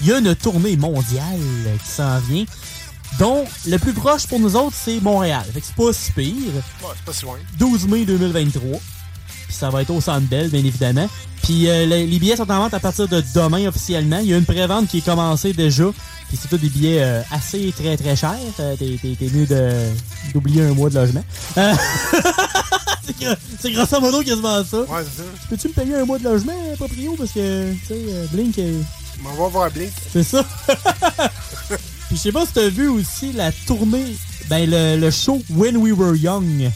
il 0.00 0.08
y 0.08 0.12
a 0.12 0.18
une 0.18 0.34
tournée 0.34 0.76
mondiale 0.76 1.40
qui 1.82 1.90
s'en 1.90 2.18
vient. 2.20 2.44
Dont 3.18 3.44
le 3.66 3.78
plus 3.78 3.94
proche 3.94 4.26
pour 4.26 4.38
nous 4.38 4.54
autres, 4.54 4.76
c'est 4.76 5.00
Montréal. 5.00 5.44
Fait 5.52 5.60
que 5.60 5.66
c'est 5.66 5.74
pas 5.74 5.92
si 5.92 6.12
pire. 6.12 6.52
C'est 6.80 7.04
pas 7.04 7.12
si 7.12 7.24
loin. 7.24 7.38
12 7.58 7.88
mai 7.88 8.04
2023. 8.04 8.78
Puis 9.48 9.56
ça 9.56 9.70
va 9.70 9.80
être 9.82 9.90
au 9.90 10.00
Centre 10.00 10.26
Bell, 10.28 10.48
bien 10.50 10.60
évidemment. 10.64 11.08
Puis 11.42 11.68
euh, 11.68 11.86
les, 11.86 12.06
les 12.06 12.18
billets 12.18 12.36
sont 12.36 12.50
en 12.50 12.58
vente 12.58 12.74
à 12.74 12.80
partir 12.80 13.08
de 13.08 13.22
demain 13.34 13.66
officiellement. 13.66 14.18
Il 14.20 14.28
y 14.28 14.34
a 14.34 14.36
une 14.36 14.44
pré-vente 14.44 14.86
qui 14.88 14.98
est 14.98 15.04
commencée 15.04 15.52
déjà. 15.54 15.84
Puis 16.28 16.38
c'est 16.40 16.48
tous 16.48 16.58
des 16.58 16.68
billets 16.68 17.00
euh, 17.02 17.22
assez 17.30 17.72
très 17.74 17.96
très 17.96 18.14
chers. 18.14 18.36
Euh, 18.60 18.76
T'es 18.78 18.98
t'es- 19.00 19.16
t'es 19.18 19.30
mieux 19.34 19.46
de- 19.46 19.88
d'oublier 20.34 20.62
un 20.62 20.74
mois 20.74 20.90
de 20.90 20.96
logement. 20.96 21.24
Euh, 21.56 21.72
c'est 23.06 23.14
c'est 23.60 23.72
grosso 23.72 24.00
modo 24.00 24.20
quasiment 24.22 24.62
ça. 24.64 24.80
Ouais, 24.80 25.02
c'est 25.10 25.22
ça. 25.22 25.28
Peux-tu 25.48 25.68
me 25.68 25.72
payer 25.72 25.94
un 25.96 26.04
mois 26.04 26.18
de 26.18 26.24
logement, 26.24 26.52
proprio? 26.76 27.14
Parce 27.16 27.32
que, 27.32 27.72
tu 27.72 27.78
sais, 27.88 27.94
euh, 27.94 28.26
Blink... 28.32 28.58
euh, 28.58 28.82
On 29.24 29.34
va 29.42 29.48
voir 29.48 29.70
Blink. 29.70 29.90
c'est 30.12 30.22
ça. 30.22 30.44
Puis 32.08 32.16
je 32.16 32.22
sais 32.22 32.32
pas 32.32 32.44
si 32.46 32.52
t'as 32.52 32.68
vu 32.68 32.88
aussi 32.88 33.32
la 33.32 33.50
tournée, 33.66 34.16
ben 34.48 34.68
le, 34.68 34.96
le 34.98 35.10
show 35.10 35.42
When 35.50 35.76
We 35.78 35.92
Were 35.96 36.16
Young. 36.16 36.70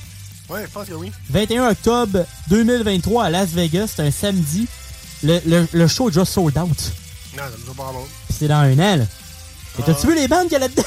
Ouais, 0.53 0.65
je 0.67 0.71
pense 0.71 0.87
que 0.87 0.95
oui. 0.95 1.11
21 1.31 1.71
octobre 1.71 2.27
2023 2.49 3.25
à 3.25 3.31
Las 3.31 3.49
Vegas, 3.51 3.93
c'est 3.97 4.03
un 4.03 4.11
samedi. 4.11 4.67
Le, 5.23 5.41
le, 5.47 5.67
le 5.73 5.87
show 5.89 6.09
est 6.09 6.13
déjà 6.13 6.25
sold 6.25 6.59
out. 6.59 6.69
Non, 7.37 7.43
ça 7.45 7.51
me 7.59 7.65
semble 7.65 7.77
pas 7.77 7.93
bon. 7.93 8.05
C'est 8.31 8.49
dans 8.49 8.57
un 8.57 8.73
an, 8.79 8.97
là. 8.97 9.05
Et 9.79 9.83
t'as-tu 9.83 10.09
vu 10.09 10.15
les 10.15 10.29
bandes 10.29 10.45
qu'il 10.45 10.53
y 10.53 10.57
a 10.57 10.59
là-dedans? 10.59 10.83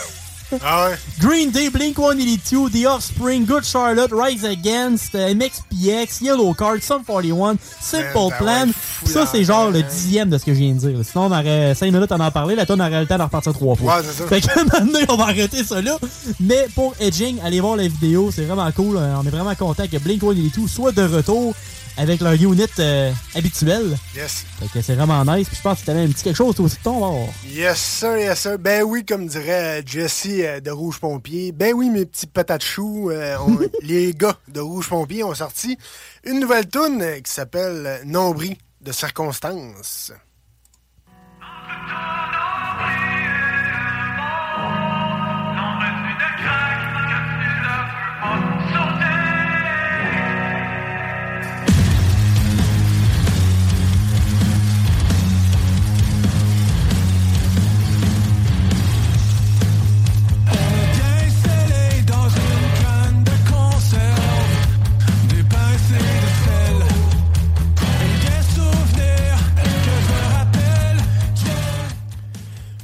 Ah 0.63 0.87
ouais? 0.89 0.95
Green 1.19 1.51
Day, 1.51 1.69
Blink-182, 1.69 2.71
The 2.71 2.85
Offspring, 2.87 3.45
Good 3.45 3.63
Charlotte, 3.63 4.11
Rise 4.13 4.45
Against, 4.45 5.15
euh, 5.15 5.33
MXPX, 5.33 6.21
Yellow 6.21 6.53
Card, 6.53 6.77
Sum 6.81 7.03
41, 7.05 7.55
Simple 7.81 8.07
Ben, 8.13 8.29
Plan. 8.37 8.65
ça, 9.05 9.25
c'est 9.25 9.43
genre 9.43 9.71
le 9.71 9.81
dixième 9.83 10.29
de 10.29 10.37
ce 10.37 10.45
que 10.45 10.53
je 10.53 10.59
viens 10.59 10.73
de 10.73 10.79
dire. 10.79 10.97
Sinon, 11.03 11.25
on 11.25 11.31
aurait 11.31 11.73
5 11.75 11.91
minutes 11.91 12.11
à 12.11 12.15
en 12.15 12.31
parler. 12.31 12.55
La 12.55 12.65
tonne 12.65 12.81
aurait 12.81 13.01
le 13.01 13.07
temps 13.07 13.17
de 13.17 13.23
repartir 13.23 13.53
trois 13.53 13.75
fois. 13.75 13.97
Ouais, 13.97 14.03
c'est 14.03 14.23
ça. 14.23 14.27
Fait 14.27 14.41
que 14.41 14.63
maintenant, 14.73 14.99
on 15.09 15.15
va 15.17 15.23
arrêter 15.25 15.63
ça 15.63 15.81
là. 15.81 15.97
Mais 16.39 16.67
pour 16.75 16.93
Edging, 16.99 17.37
allez 17.43 17.59
voir 17.59 17.75
la 17.75 17.87
vidéo. 17.87 18.29
C'est 18.33 18.43
vraiment 18.45 18.71
cool. 18.71 18.97
Euh, 18.97 19.15
On 19.21 19.25
est 19.25 19.29
vraiment 19.31 19.55
content 19.55 19.85
que 19.91 19.97
Blink-182 19.97 20.67
soit 20.67 20.91
de 20.91 21.03
retour 21.03 21.53
avec 21.97 22.21
leur 22.21 22.33
unit 22.33 22.65
euh, 22.79 23.11
habituel. 23.35 23.97
Yes. 24.15 24.45
Fait 24.59 24.67
que 24.67 24.81
c'est 24.81 24.95
vraiment 24.95 25.23
nice. 25.25 25.47
Puis 25.47 25.57
je 25.57 25.61
pense 25.61 25.81
que 25.81 25.85
t'avais 25.85 26.01
un 26.03 26.07
petit 26.09 26.23
quelque 26.23 26.35
chose 26.35 26.59
aussi 26.59 26.77
de 26.77 26.81
ton 26.83 26.99
bord. 26.99 27.29
Yes, 27.47 27.77
sir, 27.79 28.17
yes, 28.17 28.39
sir. 28.39 28.57
Ben 28.59 28.83
oui, 28.83 29.05
comme 29.05 29.27
dirait 29.27 29.79
euh, 29.79 29.81
Jesse 29.85 30.27
euh, 30.29 30.59
de 30.59 30.71
Rouge 30.71 30.99
Pompier. 30.99 31.51
Ben 31.51 31.73
oui, 31.73 31.89
mes 31.89 32.05
petits 32.05 32.27
patates 32.27 32.63
choux. 32.63 33.09
euh, 33.11 33.37
on- 33.39 33.59
les 33.81 34.13
gars 34.13 34.37
de 34.47 34.59
Rouge 34.59 34.89
Pompier 34.89 35.23
ont 35.23 35.33
sorti 35.35 35.77
une 36.25 36.39
nouvelle 36.39 36.67
tune 36.69 37.03
qui 37.23 37.31
s'appelle 37.31 38.01
Nombris 38.05 38.57
de 38.81 38.91
circonstances. 38.91 40.11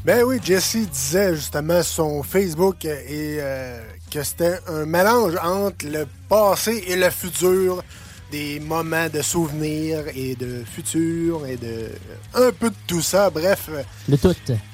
Ben 0.03 0.23
oui, 0.23 0.39
Jesse 0.43 0.77
disait 0.89 1.35
justement 1.35 1.83
sur 1.83 1.93
son 2.05 2.23
Facebook 2.23 2.85
euh, 2.85 2.95
et 3.07 3.37
euh, 3.39 3.79
que 4.11 4.23
c'était 4.23 4.57
un 4.67 4.85
mélange 4.85 5.35
entre 5.43 5.85
le 5.85 6.07
passé 6.27 6.83
et 6.87 6.95
le 6.95 7.09
futur, 7.11 7.83
des 8.31 8.59
moments 8.59 9.09
de 9.13 9.21
souvenirs 9.21 10.05
et 10.15 10.35
de 10.35 10.63
futur 10.63 11.45
et 11.45 11.55
de 11.55 11.89
un 12.33 12.51
peu 12.51 12.71
de 12.71 12.75
tout 12.87 13.01
ça. 13.01 13.29
Bref, 13.29 13.67
euh, 13.69 13.83
Le 14.09 14.17
tout. 14.17 14.33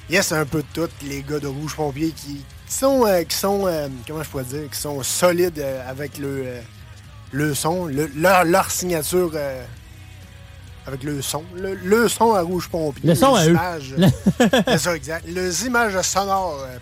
yes, 0.10 0.32
un 0.32 0.46
peu 0.46 0.60
de 0.60 0.68
tout. 0.74 0.90
Les 1.06 1.22
gars 1.24 1.40
de 1.40 1.48
Rouge 1.48 1.76
Pompier 1.76 2.12
qui, 2.12 2.46
qui 2.68 2.74
sont, 2.74 3.06
euh, 3.06 3.24
qui 3.24 3.36
sont 3.36 3.68
euh, 3.68 3.90
comment 4.08 4.24
je 4.24 4.30
pourrais 4.30 4.44
dire, 4.46 4.70
qui 4.72 4.80
sont 4.80 5.04
solides 5.04 5.60
euh, 5.60 5.90
avec 5.90 6.20
le, 6.20 6.44
euh, 6.46 6.62
le 7.34 7.54
son, 7.54 7.86
le- 7.88 8.10
leur, 8.16 8.46
leur 8.46 8.72
signature. 8.72 9.32
euh, 9.36 9.62
avec 10.88 11.04
le 11.04 11.22
son. 11.22 11.44
Le, 11.56 11.76
le 11.76 12.08
son 12.08 12.34
à 12.34 12.42
Rouge 12.42 12.70
Pompier. 12.70 13.08
Le 13.10 13.16
son 13.16 13.36
les 13.36 13.42
à 13.42 13.46
eux. 13.46 13.50
images, 13.52 13.94
Le- 13.98 14.08
c'est 14.68 14.78
ça, 14.78 14.96
exact. 14.96 15.26
Les 15.28 15.66
images 15.66 16.02
sonores. 16.02 16.60
euh, 16.66 16.78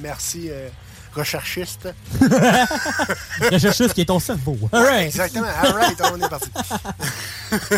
merci, 0.00 0.48
euh, 0.50 0.68
recherchiste. 1.14 1.88
Rechercheuse 3.52 3.92
qui 3.92 4.00
est 4.02 4.06
ton 4.06 4.18
cerveau. 4.20 4.56
Alright. 4.72 5.06
Exactement. 5.08 5.46
All 5.62 5.72
right, 5.72 6.00
on 6.12 6.16
est 6.20 6.28
parti. 6.28 6.50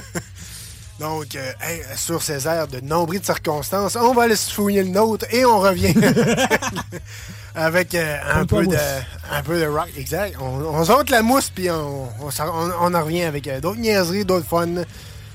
Donc, 1.01 1.37
euh, 1.37 1.53
hey, 1.63 1.83
sur 1.97 2.21
ces 2.23 2.49
airs 2.49 2.67
de 2.67 2.81
nombril 2.81 3.21
de 3.21 3.25
circonstances, 3.25 3.95
on 3.95 4.13
va 4.15 4.25
aller 4.25 4.35
se 4.35 4.51
fouiller 4.53 4.83
le 4.83 4.89
nôtre 4.91 5.27
et 5.31 5.45
on 5.45 5.61
revient 5.61 5.95
avec 7.55 7.95
euh, 7.95 8.17
un, 8.35 8.45
peu 8.45 8.67
de, 8.67 8.77
un 9.33 9.43
peu 9.45 9.61
de 9.61 9.67
rock. 9.67 9.89
Exact. 9.97 10.35
On, 10.41 10.45
on 10.45 10.85
saute 10.85 11.11
la 11.11 11.23
mousse 11.23 11.51
puis 11.51 11.71
on, 11.71 12.09
on, 12.21 12.31
s'en- 12.33 12.49
on- 12.53 12.73
on 12.81 12.95
en 12.95 13.05
revient 13.05 13.23
avec 13.23 13.47
euh, 13.47 13.61
d'autres 13.61 13.79
niaiseries, 13.79 14.25
d'autres 14.25 14.47
fun 14.49 14.67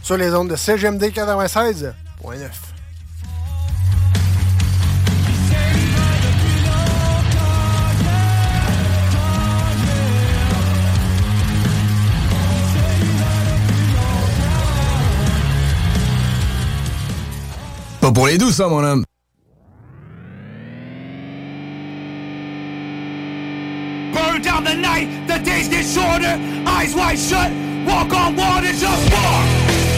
sur 0.04 0.18
les 0.18 0.36
ondes 0.36 0.49
de 0.49 0.56
CGMD 0.56 1.06
96.9. 1.06 1.93
Pas 18.01 18.12
pour 18.12 18.28
les 18.28 18.38
douces, 18.38 18.56
ça, 18.56 18.68
mon 18.68 18.84
homme. 18.84 19.06
Burn 24.14 24.41
down 24.41 24.66
the 24.66 24.76
night, 24.76 25.08
the 25.28 25.39
days 25.41 25.70
get 25.70 25.86
shorter, 25.86 26.38
eyes 26.68 26.93
wide 26.93 27.18
shut, 27.18 27.49
walk 27.88 28.14
on 28.14 28.36
water, 28.36 28.74
just. 28.74 29.10
Walk 29.10 29.93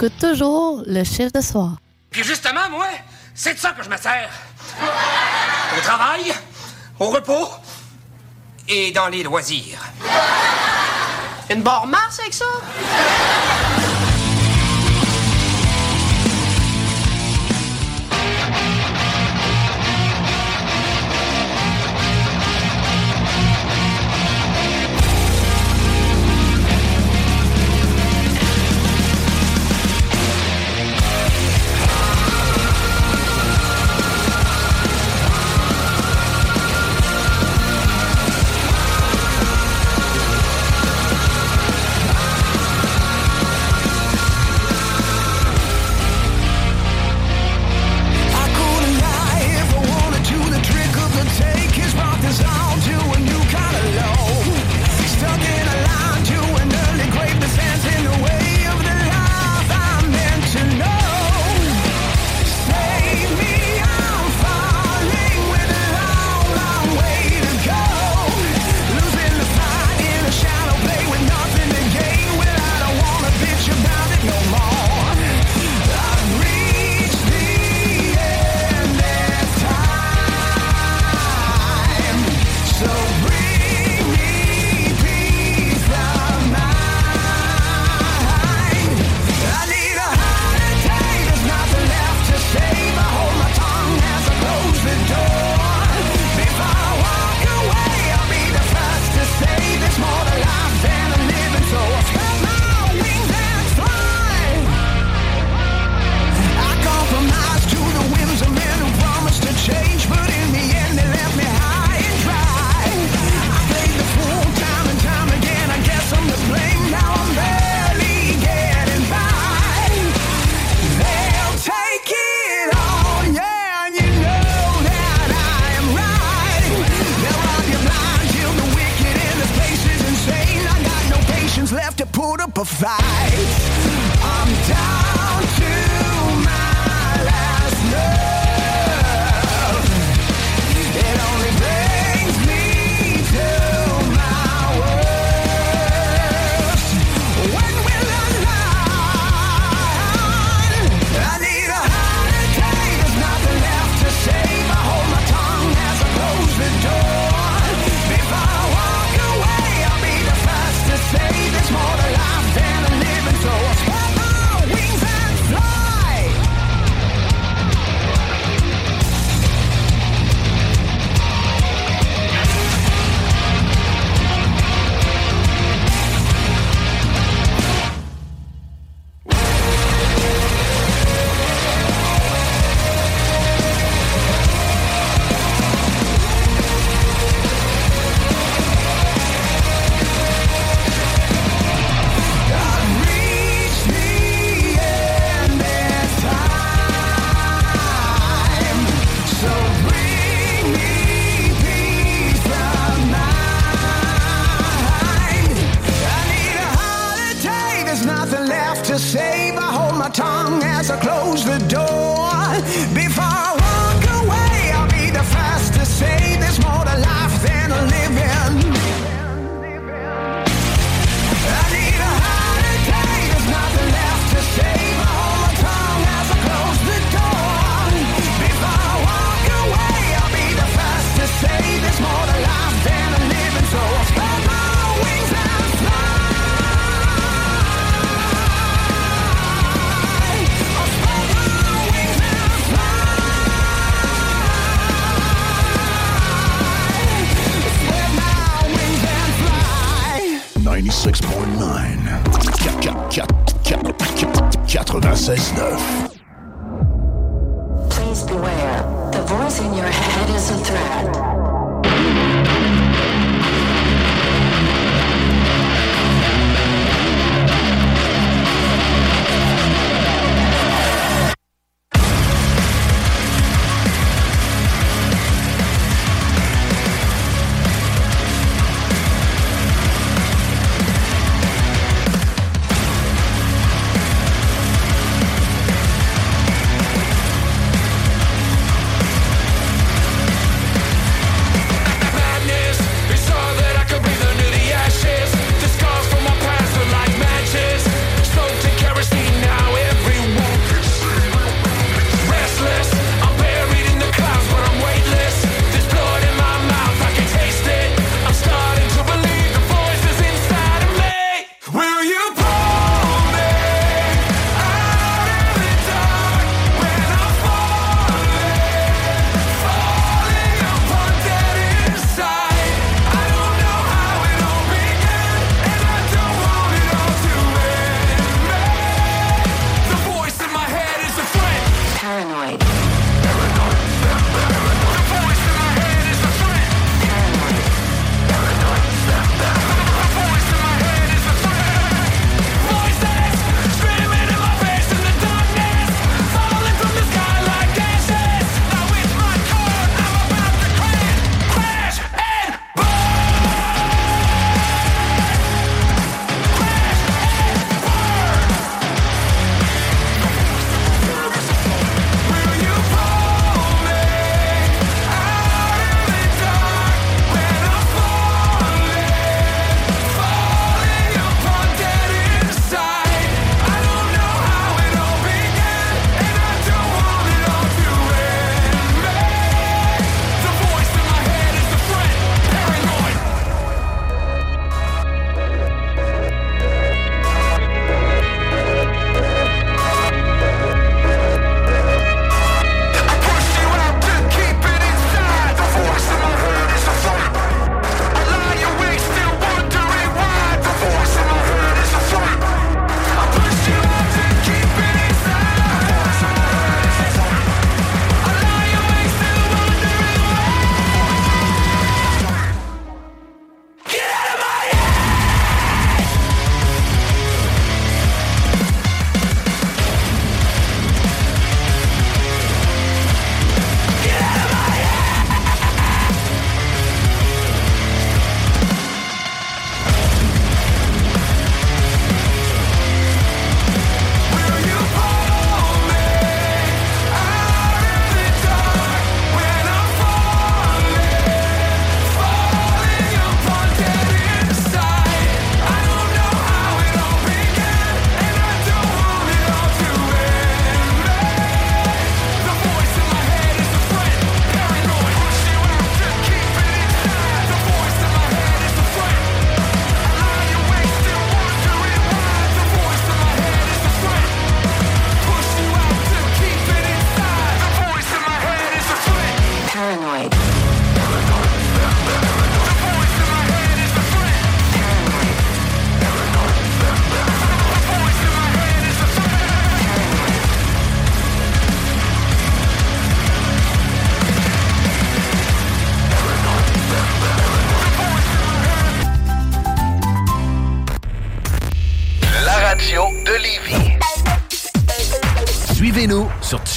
j'écoute 0.00 0.18
toujours 0.20 0.82
le 0.86 1.02
chiffre 1.02 1.32
de 1.34 1.40
soir. 1.40 1.72
Puis 2.10 2.22
justement, 2.22 2.70
moi, 2.70 2.86
c'est 3.34 3.54
de 3.54 3.58
ça 3.58 3.72
que 3.72 3.82
je 3.82 3.90
me 3.90 3.96
sers. 3.96 4.30
Au 5.76 5.80
travail, 5.80 6.32
au 7.00 7.08
repos 7.08 7.48
et 8.68 8.92
dans 8.92 9.08
les 9.08 9.24
loisirs. 9.24 9.80
Une 11.50 11.62
barre 11.62 11.86
Mars 11.88 12.20
avec 12.20 12.32
ça? 12.32 12.44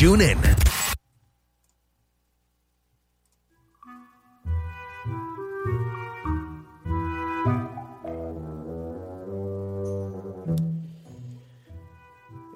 Sur 0.02 0.14
TuneIn. 0.18 0.36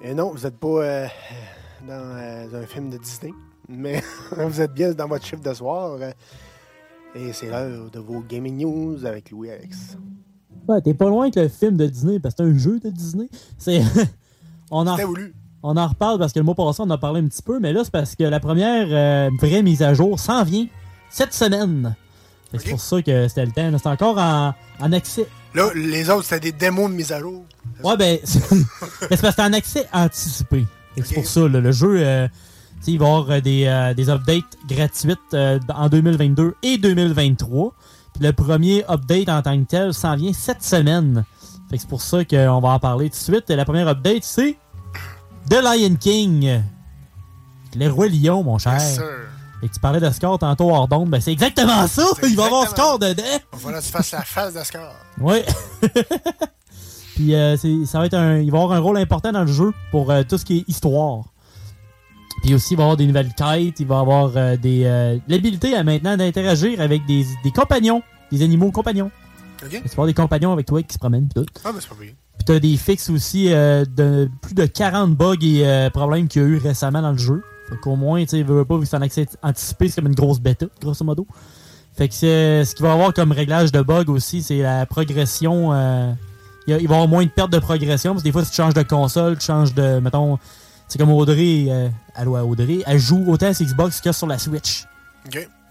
Et 0.02 0.12
non, 0.12 0.32
vous 0.32 0.42
n'êtes 0.42 0.56
pas 0.56 0.66
euh, 0.66 1.06
dans 1.86 1.92
euh, 1.92 2.62
un 2.62 2.66
film 2.66 2.90
de 2.90 2.96
Disney, 2.96 3.32
mais 3.68 4.02
vous 4.36 4.60
êtes 4.60 4.72
bien 4.72 4.92
dans 4.92 5.06
votre 5.06 5.24
chiffre 5.24 5.40
de 5.40 5.54
soir. 5.54 5.92
euh, 6.00 6.10
et 7.14 7.32
c'est 7.32 7.46
l'heure 7.46 7.88
de 7.92 8.00
vos 8.00 8.22
gaming 8.22 8.56
news 8.56 9.06
avec 9.06 9.30
Louis 9.30 9.50
Alex. 9.52 9.96
Ouais, 10.66 10.80
t'es 10.80 10.94
pas 10.94 11.08
loin 11.08 11.30
que 11.30 11.38
le 11.38 11.48
film 11.48 11.76
de 11.76 11.86
Disney, 11.86 12.18
parce 12.18 12.34
que 12.34 12.42
c'est 12.42 12.50
un 12.50 12.58
jeu 12.58 12.80
de 12.80 12.90
Disney. 12.90 13.28
C'est. 13.56 13.82
on 14.72 14.84
en... 14.88 14.96
C'était 14.96 15.06
voulu. 15.06 15.32
On 15.62 15.76
en 15.76 15.88
reparle 15.88 16.18
parce 16.18 16.32
que 16.32 16.38
le 16.38 16.44
mois 16.44 16.54
passé, 16.54 16.80
on 16.80 16.84
en 16.84 16.90
a 16.90 16.98
parlé 16.98 17.20
un 17.20 17.26
petit 17.26 17.42
peu, 17.42 17.58
mais 17.58 17.72
là, 17.72 17.82
c'est 17.82 17.92
parce 17.92 18.14
que 18.14 18.24
la 18.24 18.40
première 18.40 18.86
euh, 18.90 19.30
vraie 19.40 19.62
mise 19.62 19.82
à 19.82 19.94
jour 19.94 20.18
s'en 20.20 20.44
vient 20.44 20.66
cette 21.10 21.34
semaine. 21.34 21.96
C'est 22.52 22.70
pour 22.70 22.80
ça 22.80 23.02
que 23.02 23.28
c'était 23.28 23.44
le 23.44 23.52
temps. 23.52 23.70
C'est 23.76 23.88
encore 23.88 24.18
en, 24.18 24.54
en 24.80 24.92
accès. 24.92 25.26
Là, 25.54 25.70
les 25.74 26.10
autres, 26.10 26.24
c'était 26.24 26.52
des 26.52 26.52
démos 26.52 26.90
de 26.90 26.96
mise 26.96 27.12
à 27.12 27.20
jour. 27.20 27.44
Ouais, 27.82 27.96
ben, 27.96 28.18
c'est 28.24 28.40
parce 29.08 29.20
que 29.20 29.30
c'est 29.30 29.40
en 29.40 29.52
accès 29.52 29.86
anticipé. 29.92 30.66
C'est 31.02 31.14
pour 31.14 31.26
ça, 31.26 31.40
là, 31.48 31.60
le 31.60 31.72
jeu, 31.72 31.96
euh, 31.98 32.28
tu 32.78 32.84
sais, 32.84 32.92
il 32.92 32.98
va 32.98 33.06
y 33.06 33.08
avoir 33.08 33.30
euh, 33.30 33.40
des, 33.40 33.64
euh, 33.66 33.94
des 33.94 34.08
updates 34.08 34.44
gratuites 34.68 35.34
en 35.34 35.88
2022 35.88 36.54
et 36.62 36.78
2023. 36.78 37.74
Puis 38.14 38.24
le 38.24 38.32
premier 38.32 38.84
update 38.88 39.28
en 39.28 39.42
tant 39.42 39.58
que 39.58 39.66
tel 39.68 39.92
s'en 39.92 40.16
vient 40.16 40.32
cette 40.32 40.62
semaine. 40.62 41.24
Fait 41.68 41.76
que 41.76 41.82
c'est 41.82 41.88
pour 41.88 42.00
ça 42.00 42.24
qu'on 42.24 42.60
va 42.60 42.68
en 42.70 42.78
parler 42.78 43.10
tout 43.10 43.16
de 43.16 43.34
suite. 43.34 43.50
Et 43.50 43.56
la 43.56 43.64
première 43.64 43.88
update, 43.88 44.24
c'est 44.24 44.56
The 45.48 45.54
Lion 45.62 45.96
King. 45.96 46.62
Le 47.76 47.88
Roi 47.88 48.08
Lion, 48.08 48.42
mon 48.42 48.58
cher. 48.58 48.74
Yes. 48.74 49.00
Et 49.62 49.68
tu 49.68 49.80
parlais 49.80 50.00
de 50.00 50.10
score 50.10 50.38
tantôt 50.38 50.70
hors 50.70 50.86
d'onde, 50.86 51.08
ben 51.08 51.20
c'est 51.20 51.32
exactement 51.32 51.86
ça! 51.86 52.04
Il 52.22 52.36
va 52.36 52.46
avoir 52.46 52.68
score 52.68 52.98
dedans! 52.98 53.22
Voilà, 53.52 53.80
tu 53.80 53.88
fasses 53.88 54.12
la 54.12 54.22
face 54.22 54.52
d'Ascar. 54.54 54.92
Oui. 55.18 55.38
Puis 57.14 57.34
euh, 57.34 57.56
ça 57.86 57.98
va 57.98 58.06
être 58.06 58.14
un, 58.14 58.38
il 58.38 58.50
va 58.50 58.58
avoir 58.58 58.76
un 58.76 58.80
rôle 58.80 58.98
important 58.98 59.32
dans 59.32 59.44
le 59.44 59.52
jeu 59.52 59.72
pour 59.90 60.10
euh, 60.10 60.22
tout 60.28 60.36
ce 60.36 60.44
qui 60.44 60.58
est 60.58 60.68
histoire. 60.68 61.24
Puis 62.42 62.54
aussi, 62.54 62.74
il 62.74 62.76
va 62.76 62.82
avoir 62.84 62.96
des 62.98 63.06
nouvelles 63.06 63.32
quêtes, 63.34 63.80
il 63.80 63.86
va 63.86 64.00
avoir 64.00 64.36
euh, 64.36 64.56
des 64.56 64.84
euh, 64.84 65.18
l'habilité 65.26 65.74
à 65.74 65.82
maintenant 65.82 66.16
d'interagir 66.16 66.80
avec 66.80 67.06
des, 67.06 67.24
des 67.42 67.50
compagnons, 67.50 68.02
des 68.30 68.42
animaux 68.42 68.70
compagnons. 68.70 69.10
OK. 69.62 69.70
Tu 69.70 69.78
vas 69.78 69.90
avoir 69.92 70.06
des 70.06 70.14
compagnons 70.14 70.52
avec 70.52 70.66
toi 70.66 70.82
qui 70.82 70.92
se 70.92 70.98
promènent 70.98 71.28
pis 71.28 71.34
tout. 71.34 71.46
Ah, 71.64 71.70
mais 71.74 71.80
c'est 71.80 71.88
pas 71.88 71.94
bien. 71.98 72.12
Puis 72.46 72.54
t'as 72.54 72.60
des 72.60 72.76
fixes 72.76 73.10
aussi 73.10 73.52
euh, 73.52 73.84
de 73.84 74.30
plus 74.40 74.54
de 74.54 74.66
40 74.66 75.16
bugs 75.16 75.34
et 75.42 75.66
euh, 75.66 75.90
problèmes 75.90 76.28
qu'il 76.28 76.42
y 76.42 76.44
a 76.44 76.48
eu 76.48 76.56
récemment 76.58 77.02
dans 77.02 77.12
le 77.12 77.18
jeu. 77.18 77.42
Fait 77.68 77.76
qu'au 77.78 77.96
moins, 77.96 78.22
tu 78.22 78.28
sais, 78.28 78.42
veux 78.44 78.54
veux 78.58 78.64
pas, 78.64 78.76
vu 78.76 78.82
que 78.82 78.86
c'est 78.86 78.96
en 78.96 79.02
accès 79.02 79.26
anticipé, 79.42 79.88
c'est 79.88 79.96
comme 80.00 80.06
une 80.10 80.14
grosse 80.14 80.38
bêta, 80.38 80.66
grosso 80.80 81.04
modo. 81.04 81.26
Fait 81.96 82.08
que 82.08 82.14
c'est 82.14 82.64
ce 82.64 82.74
qu'il 82.74 82.84
va 82.84 82.90
y 82.90 82.94
avoir 82.94 83.12
comme 83.12 83.32
réglage 83.32 83.72
de 83.72 83.80
bugs 83.82 84.04
aussi, 84.08 84.42
c'est 84.42 84.58
la 84.58 84.86
progression. 84.86 85.72
euh, 85.72 86.12
il, 86.68 86.70
y 86.72 86.74
a- 86.74 86.78
il 86.78 86.86
va 86.88 86.94
y 86.94 86.96
avoir 86.96 87.08
moins 87.08 87.24
de 87.24 87.30
perte 87.30 87.50
de 87.50 87.58
progression, 87.58 88.12
parce 88.12 88.22
que 88.22 88.28
des 88.28 88.32
fois, 88.32 88.44
si 88.44 88.50
tu 88.50 88.56
changes 88.56 88.74
de 88.74 88.82
console, 88.82 89.38
tu 89.38 89.46
changes 89.46 89.74
de. 89.74 89.98
Mettons, 90.00 90.38
c'est 90.88 90.98
comme 90.98 91.10
Audrey, 91.10 91.66
euh, 91.68 91.88
allô 92.14 92.36
à 92.36 92.44
Audrey, 92.44 92.78
elle 92.86 92.98
joue 92.98 93.24
autant 93.28 93.52
sur 93.52 93.66
Xbox 93.66 94.00
que 94.00 94.12
sur 94.12 94.26
la 94.28 94.38
Switch. 94.38 94.84